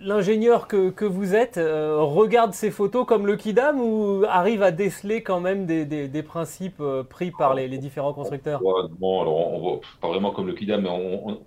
l'ingénieur 0.00 0.68
que, 0.68 0.90
que, 0.90 1.04
vous 1.04 1.34
êtes 1.34 1.58
euh, 1.58 1.98
regarde 2.00 2.52
ces 2.52 2.70
photos 2.70 3.06
comme 3.06 3.26
le 3.26 3.36
Kidam 3.36 3.80
ou 3.80 4.24
arrive 4.28 4.62
à 4.62 4.70
déceler 4.70 5.22
quand 5.22 5.40
même 5.40 5.66
des, 5.66 5.84
des, 5.84 6.22
principes 6.22 6.80
euh, 6.80 7.02
pris 7.02 7.30
par 7.30 7.54
les, 7.54 7.68
les, 7.68 7.78
différents 7.78 8.12
constructeurs? 8.12 8.60
Bon, 8.60 9.20
alors 9.20 9.36
on 9.36 9.80
pas 10.00 10.08
vraiment 10.08 10.30
comme 10.30 10.46
le 10.46 10.54
Kidam, 10.54 10.82
mais 10.82 10.90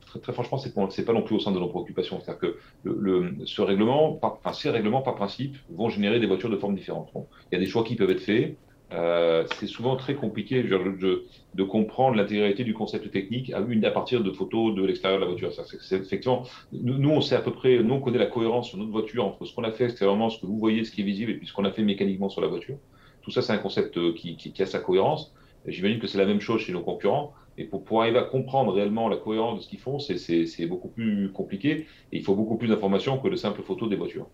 très, 0.06 0.20
très, 0.20 0.34
franchement, 0.34 0.58
c'est 0.58 0.74
pas, 0.74 0.88
pas 1.06 1.14
non 1.14 1.22
plus 1.22 1.36
au 1.36 1.40
centre 1.40 1.56
de 1.56 1.62
nos 1.62 1.70
préoccupations. 1.70 2.20
C'est-à-dire 2.22 2.40
que 2.40 3.46
ce 3.46 3.62
règlement, 3.62 4.14
par, 4.14 4.56
ces 4.56 4.70
règlements 4.70 5.02
par 5.02 5.16
principe 5.16 5.56
vont 5.70 5.90
générer 5.90 6.20
des 6.20 6.28
voitures 6.28 6.50
de 6.50 6.58
formes 6.58 6.76
différentes. 6.76 7.12
Il 7.52 7.56
y 7.56 7.58
a 7.58 7.60
des 7.60 7.68
choix 7.68 7.84
qui 7.84 7.96
peuvent 7.96 8.12
être 8.12 8.22
faits. 8.22 8.58
Euh, 8.94 9.46
c'est 9.60 9.68
souvent 9.68 9.96
très 9.96 10.14
compliqué 10.14 10.62
de, 10.62 11.64
comprendre 11.64 12.16
l'intégralité 12.16 12.64
du 12.64 12.74
concept 12.74 13.10
technique 13.12 13.52
à, 13.52 13.60
une, 13.60 13.84
à 13.86 13.92
partir 13.92 14.24
de 14.24 14.32
photos 14.32 14.76
de 14.76 14.84
l'extérieur 14.84 15.20
de 15.20 15.26
la 15.26 15.32
voiture. 15.32 15.52
C'est, 15.82 15.96
effectivement, 15.96 16.44
nous, 16.72 17.10
on 17.10 17.22
sait 17.22 17.36
à 17.36 17.42
peu 17.42 17.52
près, 17.52 17.82
nous, 17.82 17.96
on 17.96 18.00
connaît 18.00 18.20
la 18.20 18.28
cohérence 18.28 18.70
sur 18.70 18.78
notre 18.78 18.92
voiture 18.92 19.26
entre 19.26 19.46
ce 19.46 19.56
qu'on 19.56 19.64
a 19.64 19.72
fait 19.72 19.86
extérieurement, 19.86 20.30
ce 20.30 20.40
que 20.40 20.46
vous 20.46 20.60
voyez, 20.60 20.84
ce 20.84 20.92
qui 20.92 21.02
est 21.02 21.06
visible, 21.06 21.32
et 21.32 21.36
puis 21.36 21.48
ce 21.48 21.54
qu'on 21.54 21.66
a 21.66 21.72
fait 21.72 21.84
mécaniquement 21.84 22.30
sur 22.30 22.42
la 22.42 22.48
voiture. 22.48 22.78
Tout 23.24 23.32
ça, 23.32 23.42
c'est 23.42 23.54
un 23.54 23.58
concept 23.58 23.98
euh, 23.98 24.14
qui, 24.14 24.54
a 24.60 24.66
sa 24.66 24.80
cohérence. 24.80 25.34
J'imagine 25.66 26.00
que 26.00 26.08
c'est 26.08 26.18
la 26.18 26.26
même 26.26 26.42
chose 26.42 26.62
chez 26.62 26.74
nos 26.74 26.82
concurrents. 26.82 27.34
Et 27.58 27.66
pour, 27.66 27.84
pour 27.84 28.02
arriver 28.02 28.18
à 28.18 28.24
comprendre 28.24 28.74
réellement 28.74 29.10
la 29.10 29.18
cohérence 29.18 29.58
de 29.58 29.64
ce 29.64 29.70
qu'ils 29.70 29.80
font, 29.80 29.98
c'est, 29.98 30.66
beaucoup 30.68 30.90
plus 30.90 31.32
compliqué. 31.32 31.88
Et 32.12 32.18
il 32.18 32.24
faut 32.24 32.36
beaucoup 32.36 32.58
plus 32.58 32.68
d'informations 32.68 33.18
que 33.18 33.28
de 33.28 33.36
simples 33.36 33.62
photos 33.64 33.90
des 33.90 33.96
voitures, 33.96 34.28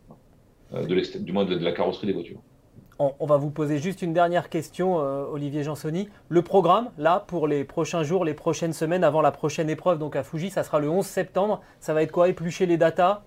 euh, 0.73 0.85
du 0.85 1.31
moins 1.31 1.45
de 1.45 1.55
la 1.55 1.71
carrosserie 1.71 2.07
des 2.07 2.13
voitures. 2.13 2.41
On, 3.01 3.13
on 3.21 3.25
va 3.25 3.37
vous 3.37 3.49
poser 3.49 3.77
juste 3.77 4.01
une 4.01 4.13
dernière 4.13 4.49
question, 4.49 4.99
euh, 4.99 5.23
Olivier 5.31 5.63
Jansoni. 5.63 6.09
Le 6.27 6.41
programme, 6.41 6.89
là, 6.97 7.23
pour 7.27 7.47
les 7.47 7.63
prochains 7.63 8.03
jours, 8.03 8.25
les 8.25 8.33
prochaines 8.33 8.73
semaines, 8.73 9.05
avant 9.05 9.21
la 9.21 9.31
prochaine 9.31 9.69
épreuve, 9.69 9.99
donc 9.99 10.17
à 10.17 10.23
Fuji, 10.23 10.49
ça 10.49 10.63
sera 10.63 10.79
le 10.79 10.89
11 10.89 11.05
septembre. 11.05 11.61
Ça 11.79 11.93
va 11.93 12.03
être 12.03 12.11
quoi? 12.11 12.27
Éplucher 12.27 12.65
les 12.65 12.75
datas 12.75 13.21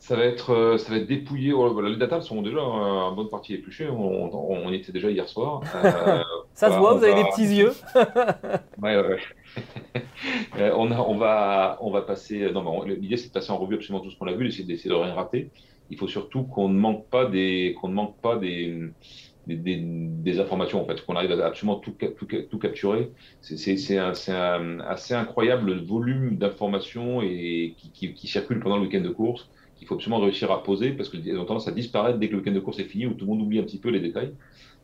Ça 0.00 0.16
va 0.16 0.24
être, 0.24 0.52
euh, 0.52 0.76
ça 0.76 0.90
va 0.90 0.96
être 0.98 1.06
dépouillé. 1.06 1.52
Oh, 1.52 1.72
voilà, 1.72 1.88
les 1.90 1.96
datas 1.98 2.22
sont 2.22 2.42
déjà 2.42 2.60
en 2.60 3.12
bonne 3.12 3.28
partie 3.28 3.54
épluchées. 3.54 3.88
On, 3.88 4.34
on, 4.34 4.66
on 4.66 4.70
y 4.72 4.74
était 4.74 4.90
déjà 4.92 5.08
hier 5.10 5.28
soir. 5.28 5.60
Euh, 5.84 6.22
Ça 6.52 6.72
se 6.72 6.76
voit, 6.78 6.94
vous 6.94 7.04
avez 7.04 7.14
des 7.14 7.28
petits 7.30 7.46
yeux. 7.54 7.72
Ouais, 8.82 8.96
ouais, 8.96 9.06
ouais. 9.06 10.02
On, 10.76 10.90
a- 10.90 10.98
on 11.00 11.16
va, 11.16 11.78
on 11.80 11.90
va 11.92 12.02
passer. 12.02 12.50
Non, 12.52 12.82
l'idée, 12.82 13.16
c'est 13.16 13.28
de 13.28 13.32
passer 13.32 13.52
en 13.52 13.58
revue 13.58 13.76
absolument 13.76 14.02
tout 14.04 14.10
ce 14.10 14.18
qu'on 14.18 14.26
a 14.26 14.32
vu, 14.32 14.46
d'essayer 14.46 14.64
d'essayer 14.64 14.90
de 14.90 14.94
rien 14.94 15.14
rater. 15.14 15.50
Il 15.90 15.96
faut 15.96 16.08
surtout 16.08 16.42
qu'on 16.44 16.68
ne 16.68 16.78
manque 16.78 17.08
pas 17.08 17.26
des, 17.26 17.76
qu'on 17.80 17.88
ne 17.88 17.94
manque 17.94 18.16
pas 18.20 18.36
des, 18.36 18.90
des, 19.56 20.40
informations, 20.40 20.82
en 20.82 20.84
fait, 20.84 21.04
qu'on 21.04 21.16
arrive 21.16 21.32
à 21.32 21.46
absolument 21.46 21.76
tout, 21.76 21.94
tout, 22.16 22.26
tout 22.26 22.58
capturer. 22.58 23.10
C'est 23.40 23.98
un, 23.98 24.80
assez 24.80 25.14
incroyable 25.14 25.72
le 25.72 25.80
volume 25.80 26.36
d'informations 26.36 27.22
et 27.22 27.74
qui, 27.94 28.26
circulent 28.26 28.60
pendant 28.60 28.76
le 28.76 28.82
week-end 28.82 29.00
de 29.00 29.08
course 29.08 29.50
qu'il 29.76 29.86
faut 29.86 29.94
absolument 29.94 30.20
réussir 30.20 30.50
à 30.50 30.62
poser 30.62 30.90
parce 30.90 31.08
qu'ils 31.08 31.38
ont 31.38 31.44
tendance 31.44 31.68
à 31.68 31.72
disparaître 31.72 32.18
dès 32.18 32.26
que 32.26 32.32
le 32.32 32.38
week-end 32.38 32.52
de 32.52 32.60
course 32.60 32.80
est 32.80 32.84
fini 32.84 33.06
où 33.06 33.14
tout 33.14 33.24
le 33.24 33.30
monde 33.30 33.42
oublie 33.42 33.60
un 33.60 33.62
petit 33.62 33.78
peu 33.78 33.90
les 33.90 34.00
détails. 34.00 34.32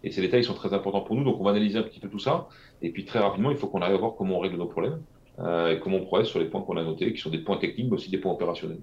Et 0.04 0.10
ces 0.10 0.20
détails 0.20 0.44
sont 0.44 0.54
très 0.54 0.72
importants 0.72 1.00
pour 1.00 1.16
nous, 1.16 1.24
donc 1.24 1.40
on 1.40 1.44
va 1.44 1.50
analyser 1.50 1.78
un 1.78 1.82
petit 1.82 1.98
peu 1.98 2.08
tout 2.08 2.18
ça. 2.18 2.48
Et 2.82 2.90
puis 2.90 3.04
très 3.04 3.18
rapidement, 3.18 3.50
il 3.50 3.56
faut 3.56 3.66
qu'on 3.66 3.80
arrive 3.80 3.96
à 3.96 3.98
voir 3.98 4.14
comment 4.16 4.36
on 4.36 4.40
règle 4.40 4.56
nos 4.56 4.66
problèmes 4.66 5.02
euh, 5.40 5.72
et 5.72 5.80
comment 5.80 5.96
on 5.96 6.04
progresse 6.04 6.28
sur 6.28 6.38
les 6.38 6.46
points 6.46 6.60
qu'on 6.60 6.76
a 6.76 6.84
notés, 6.84 7.12
qui 7.12 7.20
sont 7.20 7.30
des 7.30 7.38
points 7.38 7.56
techniques, 7.56 7.86
mais 7.86 7.94
aussi 7.94 8.10
des 8.10 8.18
points 8.18 8.32
opérationnels. 8.32 8.80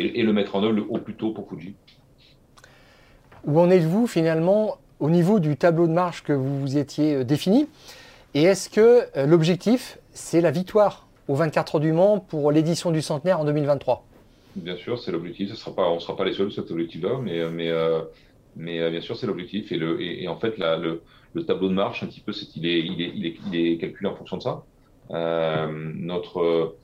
Et, 0.00 0.20
et 0.20 0.22
le 0.22 0.32
mettre 0.32 0.56
en 0.56 0.62
œuvre 0.62 0.72
le- 0.72 0.86
au 0.88 0.98
plus 0.98 1.14
tôt 1.14 1.32
pour 1.32 1.48
Fuji. 1.48 1.74
Où 3.44 3.58
en 3.60 3.70
êtes-vous 3.70 4.06
finalement 4.06 4.76
au 4.98 5.10
niveau 5.10 5.38
du 5.40 5.56
tableau 5.56 5.86
de 5.86 5.92
marche 5.92 6.22
que 6.22 6.32
vous 6.32 6.60
vous 6.60 6.76
étiez 6.76 7.14
euh, 7.16 7.24
défini? 7.24 7.68
Et 8.34 8.42
est-ce 8.42 8.68
que 8.70 9.06
euh, 9.16 9.26
l'objectif, 9.26 9.98
c'est 10.12 10.40
la 10.40 10.50
victoire 10.50 11.06
au 11.28 11.34
24 11.34 11.76
heures 11.76 11.80
du 11.80 11.92
Mans 11.92 12.18
pour 12.20 12.50
l'édition 12.52 12.90
du 12.90 13.02
centenaire 13.02 13.40
en 13.40 13.44
2023 13.44 14.04
Bien 14.56 14.76
sûr, 14.76 14.98
c'est 14.98 15.12
l'objectif. 15.12 15.50
On 15.76 15.94
ne 15.94 16.00
sera 16.00 16.16
pas 16.16 16.24
les 16.24 16.32
seuls 16.34 16.50
sur 16.50 16.62
cet 16.62 16.70
objectif-là, 16.72 17.18
mais, 17.22 17.48
mais, 17.50 17.68
euh, 17.68 18.00
mais 18.56 18.90
bien 18.90 19.00
sûr, 19.00 19.16
c'est 19.16 19.26
l'objectif. 19.26 19.70
Et, 19.72 19.76
le, 19.76 20.00
et, 20.02 20.24
et 20.24 20.28
en 20.28 20.36
fait, 20.36 20.58
la, 20.58 20.76
le, 20.76 21.02
le 21.34 21.44
tableau 21.44 21.68
de 21.68 21.74
marche, 21.74 22.02
un 22.02 22.06
petit 22.06 22.20
peu, 22.20 22.32
il 22.56 22.66
est, 22.66 22.80
il 22.80 23.00
est, 23.00 23.12
il 23.14 23.26
est, 23.26 23.36
il 23.52 23.56
est 23.72 23.76
calculé 23.78 24.08
en 24.10 24.16
fonction 24.16 24.36
de 24.38 24.42
ça. 24.42 24.64
Euh, 25.12 25.68
notre, 25.94 26.74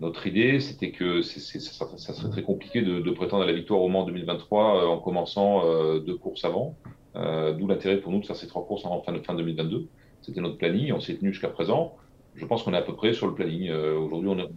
notre 0.00 0.26
idée, 0.26 0.60
c'était 0.60 0.90
que 0.90 1.22
c'est, 1.22 1.40
c'est, 1.40 1.60
ça, 1.60 1.72
serait, 1.72 1.98
ça 1.98 2.12
serait 2.12 2.30
très 2.30 2.42
compliqué 2.42 2.82
de, 2.82 3.00
de 3.00 3.10
prétendre 3.10 3.42
à 3.42 3.46
la 3.46 3.52
victoire 3.52 3.80
au 3.80 3.88
Mans 3.88 4.04
2023 4.04 4.84
euh, 4.84 4.86
en 4.86 4.98
commençant 4.98 5.64
euh, 5.64 5.98
deux 5.98 6.16
courses 6.16 6.44
avant. 6.44 6.76
Euh, 7.16 7.52
D'où 7.52 7.66
l'intérêt 7.66 7.98
pour 7.98 8.12
nous 8.12 8.20
de 8.20 8.26
faire 8.26 8.36
ces 8.36 8.46
trois 8.46 8.64
courses 8.64 8.84
en 8.84 9.02
fin, 9.02 9.12
fin 9.22 9.34
2022. 9.34 9.88
C'était 10.22 10.40
notre 10.40 10.58
planning, 10.58 10.92
on 10.92 11.00
s'est 11.00 11.16
tenu 11.16 11.32
jusqu'à 11.32 11.48
présent. 11.48 11.96
Je 12.34 12.44
pense 12.46 12.62
qu'on 12.62 12.74
est 12.74 12.78
à 12.78 12.82
peu 12.82 12.94
près 12.94 13.12
sur 13.12 13.26
le 13.26 13.34
planning. 13.34 13.68
Euh, 13.68 13.98
Aujourd'hui, 13.98 14.30
on 14.30 14.38
est, 14.38 14.48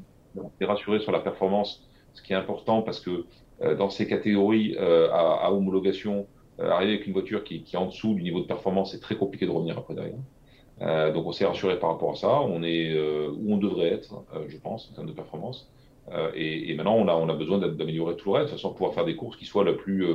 est 0.60 0.66
rassuré 0.66 1.00
sur 1.00 1.12
la 1.12 1.20
performance 1.20 1.88
ce 2.14 2.22
qui 2.22 2.34
est 2.34 2.36
important 2.36 2.82
parce 2.82 3.00
que 3.00 3.26
euh, 3.62 3.76
dans 3.76 3.89
ces 3.89 4.08
catégories 4.08 4.76
euh, 4.80 5.10
à, 5.12 5.46
à, 5.46 5.52
homologation, 5.52 6.28
arriver 6.60 6.94
avec 6.94 7.08
une 7.08 7.14
voiture 7.14 7.44
qui, 7.44 7.64
qui, 7.64 7.76
est 7.76 7.80
en 7.80 7.88
dessous 7.88 8.14
du 8.14 8.22
niveau 8.22 8.42
de 8.42 8.46
performance, 8.46 8.92
c'est 8.92 9.00
très 9.00 9.16
compliqué 9.16 9.48
de 9.48 9.52
revenir 9.52 9.78
après 9.80 9.96
derrière. 9.96 10.20
Euh, 10.82 11.12
donc 11.12 11.28
on 11.28 11.32
s'est 11.32 11.46
rassuré 11.46 11.78
par 11.80 11.92
rapport 11.92 12.12
à 12.12 12.16
ça. 12.16 12.42
On 12.42 12.64
est 12.64 12.92
euh, 12.94 13.30
où 13.30 13.54
on 13.54 13.58
devrait 13.58 13.88
être, 13.88 14.24
euh, 14.36 14.46
je 14.48 14.58
pense, 14.58 14.90
en 14.92 14.96
termes 14.96 15.08
de 15.08 15.14
performance. 15.14 15.70
Et, 16.36 16.70
et, 16.70 16.76
maintenant, 16.76 16.96
on 16.96 17.08
a, 17.08 17.14
on 17.14 17.30
a 17.30 17.34
besoin 17.34 17.58
d'améliorer 17.58 18.18
tout 18.18 18.34
le 18.34 18.40
reste, 18.40 18.52
de 18.52 18.58
façon 18.58 18.72
à 18.72 18.74
pouvoir 18.74 18.94
faire 18.94 19.06
des 19.06 19.16
courses 19.16 19.38
qui 19.38 19.46
soient 19.46 19.64
la 19.64 19.72
plus, 19.72 20.06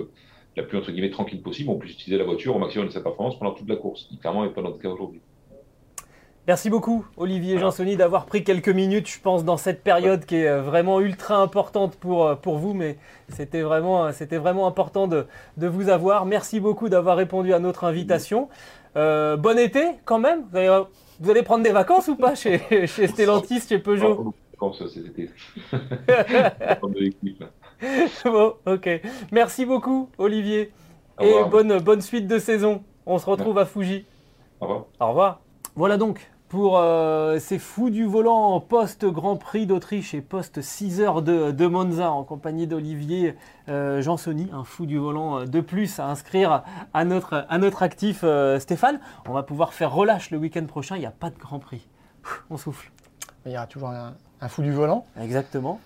la 0.55 0.62
plus 0.62 0.77
entre 0.77 0.91
guillemets 0.91 1.11
tranquille 1.11 1.41
possible. 1.41 1.71
On 1.71 1.79
puisse 1.79 1.95
utiliser 1.95 2.19
la 2.19 2.25
voiture 2.25 2.55
au 2.55 2.59
maximum 2.59 2.89
de 2.89 2.93
sa 2.93 3.01
performance 3.01 3.39
pendant 3.39 3.53
toute 3.53 3.69
la 3.69 3.77
course, 3.77 4.05
qui 4.05 4.19
clairement 4.19 4.45
n'est 4.45 4.51
pas 4.51 4.61
notre 4.61 4.79
cas 4.79 4.91
aujourd'hui. 4.91 5.21
Merci 6.47 6.69
beaucoup, 6.69 7.07
Olivier 7.17 7.59
Jansoni, 7.59 7.97
d'avoir 7.97 8.27
pris 8.27 8.45
quelques 8.45 8.69
minutes, 8.69 9.09
je 9.09 9.21
pense, 9.21 9.45
dans 9.45 9.57
cette 9.57 9.83
période 9.83 10.27
qui 10.27 10.37
est 10.37 10.61
vraiment 10.61 11.01
ultra 11.01 11.39
importante 11.39 11.97
pour, 11.97 12.37
pour 12.39 12.59
vous, 12.59 12.75
mais 12.75 12.99
c'était 13.31 13.62
vraiment, 13.62 14.11
vraiment 14.31 14.67
important 14.67 15.09
de, 15.09 15.27
de 15.57 15.67
vous 15.67 15.89
avoir. 15.89 16.27
Merci 16.27 16.61
beaucoup 16.61 16.91
d'avoir 16.91 17.17
répondu 17.17 17.55
à 17.55 17.59
notre 17.59 17.85
invitation. 17.85 18.49
Euh, 18.97 19.36
bon 19.36 19.59
été, 19.59 19.84
quand 20.05 20.18
même. 20.18 20.44
Vous 20.51 20.57
allez, 20.57 20.82
vous 21.20 21.30
allez, 21.30 21.42
prendre 21.42 21.64
des 21.64 21.72
vacances 21.72 22.09
ou 22.09 22.16
pas 22.16 22.34
chez, 22.34 22.59
chez 22.86 23.07
Stellantis, 23.07 23.61
chez 23.61 23.78
Peugeot 23.78 24.34
Vacances 24.53 24.82
cet 24.88 25.07
été. 25.07 25.30
bon, 28.24 28.55
ok. 28.66 28.88
Merci 29.32 29.66
beaucoup, 29.66 30.09
Olivier. 30.18 30.72
Et 31.20 31.32
bonne, 31.51 31.78
bonne 31.80 32.01
suite 32.01 32.26
de 32.26 32.38
saison. 32.38 32.82
On 33.05 33.18
se 33.18 33.26
retrouve 33.26 33.59
à 33.59 33.66
Fuji. 33.66 34.05
Au 34.61 34.66
revoir. 34.66 34.86
Au 35.01 35.09
revoir. 35.09 35.40
Voilà 35.74 35.97
donc 35.99 36.30
pour 36.57 36.78
euh, 36.78 37.38
ces 37.38 37.59
fous 37.59 37.90
du 37.90 38.07
volant 38.07 38.59
post-Grand 38.61 39.36
Prix 39.36 39.66
d'Autriche 39.66 40.14
et 40.14 40.22
post-6 40.22 41.00
heures 41.00 41.20
de, 41.20 41.50
de, 41.50 41.66
Monza 41.66 42.11
en 42.11 42.24
compagnie 42.24 42.66
d'Olivier 42.66 43.36
euh, 43.68 44.00
Jansoni, 44.00 44.48
un 44.54 44.64
fou 44.64 44.86
du 44.86 44.96
volant 44.96 45.44
de 45.44 45.61
plus 45.61 46.00
à 46.00 46.07
inscrire 46.07 46.62
à 46.94 47.04
notre, 47.04 47.44
à 47.50 47.59
notre 47.59 47.82
actif 47.82 48.20
euh, 48.24 48.59
Stéphane. 48.59 49.00
On 49.28 49.34
va 49.34 49.42
pouvoir 49.42 49.74
faire 49.74 49.92
relâche 49.92 50.30
le 50.30 50.38
week-end 50.38 50.64
prochain, 50.64 50.96
il 50.96 51.00
n'y 51.00 51.04
a 51.04 51.11
pas 51.11 51.28
de 51.28 51.36
Grand 51.36 51.59
Prix. 51.59 51.86
On 52.48 52.57
souffle. 52.57 52.90
Il 53.44 53.52
y 53.52 53.57
aura 53.57 53.66
toujours 53.66 53.90
un, 53.90 54.14
un 54.40 54.48
fou 54.48 54.62
du 54.62 54.72
volant. 54.72 55.04
Exactement. 55.20 55.78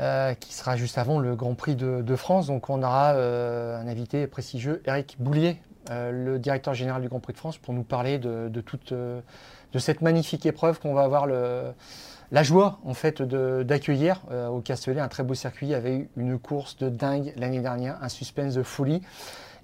Euh, 0.00 0.34
qui 0.34 0.54
sera 0.54 0.76
juste 0.76 0.96
avant 0.96 1.18
le 1.18 1.34
Grand 1.34 1.54
Prix 1.54 1.74
de, 1.74 2.02
de 2.02 2.16
France. 2.16 2.46
Donc 2.46 2.70
on 2.70 2.84
aura 2.84 3.14
euh, 3.14 3.80
un 3.80 3.88
invité 3.88 4.28
prestigieux, 4.28 4.80
Eric 4.86 5.16
Boulier, 5.18 5.60
euh, 5.90 6.10
le 6.10 6.38
directeur 6.38 6.74
général 6.74 7.02
du 7.02 7.08
Grand 7.08 7.20
Prix 7.20 7.32
de 7.32 7.38
France, 7.38 7.58
pour 7.58 7.74
nous 7.74 7.82
parler 7.82 8.18
de, 8.18 8.60
toute 8.60 8.92
euh, 8.92 9.20
de 9.72 9.78
cette 9.78 10.02
magnifique 10.02 10.44
épreuve 10.46 10.80
qu'on 10.80 10.94
va 10.94 11.02
avoir 11.02 11.26
la 11.26 12.42
joie 12.42 12.78
en 12.84 12.94
fait 12.94 13.22
d'accueillir 13.22 14.22
euh, 14.30 14.48
au 14.48 14.60
Castellet, 14.60 15.00
un 15.00 15.08
très 15.08 15.22
beau 15.22 15.34
circuit. 15.34 15.72
Eu 15.72 16.08
une 16.16 16.38
course 16.38 16.76
de 16.76 16.88
dingue 16.88 17.32
l'année 17.36 17.60
dernière, 17.60 17.98
un 18.02 18.08
suspense 18.08 18.54
de 18.54 18.62
folie. 18.62 19.02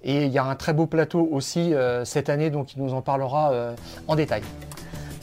Et 0.03 0.25
il 0.25 0.31
y 0.31 0.37
a 0.37 0.45
un 0.45 0.55
très 0.55 0.73
beau 0.73 0.85
plateau 0.85 1.27
aussi 1.31 1.73
cette 2.03 2.29
année, 2.29 2.51
donc 2.51 2.75
il 2.75 2.83
nous 2.83 2.93
en 2.93 3.01
parlera 3.01 3.73
en 4.07 4.15
détail. 4.15 4.43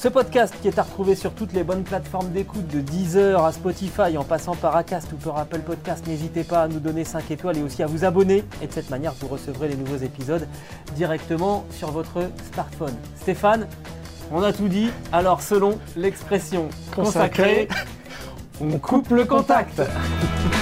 Ce 0.03 0.09
podcast 0.09 0.53
qui 0.61 0.67
est 0.67 0.81
à 0.81 0.83
retrouver 0.83 1.15
sur 1.15 1.33
toutes 1.33 1.53
les 1.53 1.63
bonnes 1.63 1.85
plateformes 1.85 2.33
d'écoute 2.33 2.67
de 2.67 2.81
Deezer 2.81 3.45
à 3.45 3.53
Spotify 3.53 4.19
en 4.19 4.25
passant 4.25 4.57
par 4.57 4.75
Acast 4.75 5.13
ou 5.13 5.17
par 5.17 5.39
Apple 5.39 5.61
Podcast, 5.61 6.05
n'hésitez 6.09 6.43
pas 6.43 6.65
à 6.65 6.67
nous 6.67 6.81
donner 6.81 7.05
5 7.05 7.31
étoiles 7.31 7.59
et 7.59 7.63
aussi 7.63 7.85
à 7.85 7.87
vous 7.87 8.05
abonner. 8.05 8.43
Et 8.61 8.67
de 8.67 8.73
cette 8.73 8.91
manière, 8.91 9.13
vous 9.21 9.29
recevrez 9.29 9.69
les 9.69 9.77
nouveaux 9.77 9.99
épisodes 10.05 10.49
directement 10.97 11.65
sur 11.71 11.93
votre 11.93 12.19
smartphone. 12.53 12.97
Stéphane, 13.15 13.69
on 14.33 14.43
a 14.43 14.53
tout 14.53 14.67
dit, 14.67 14.91
alors 15.13 15.41
selon 15.41 15.79
l'expression 15.97 16.69
consacrée, 16.97 17.69
on 18.61 18.81
coupe 18.81 19.11
le 19.11 19.25
contact. 19.25 19.83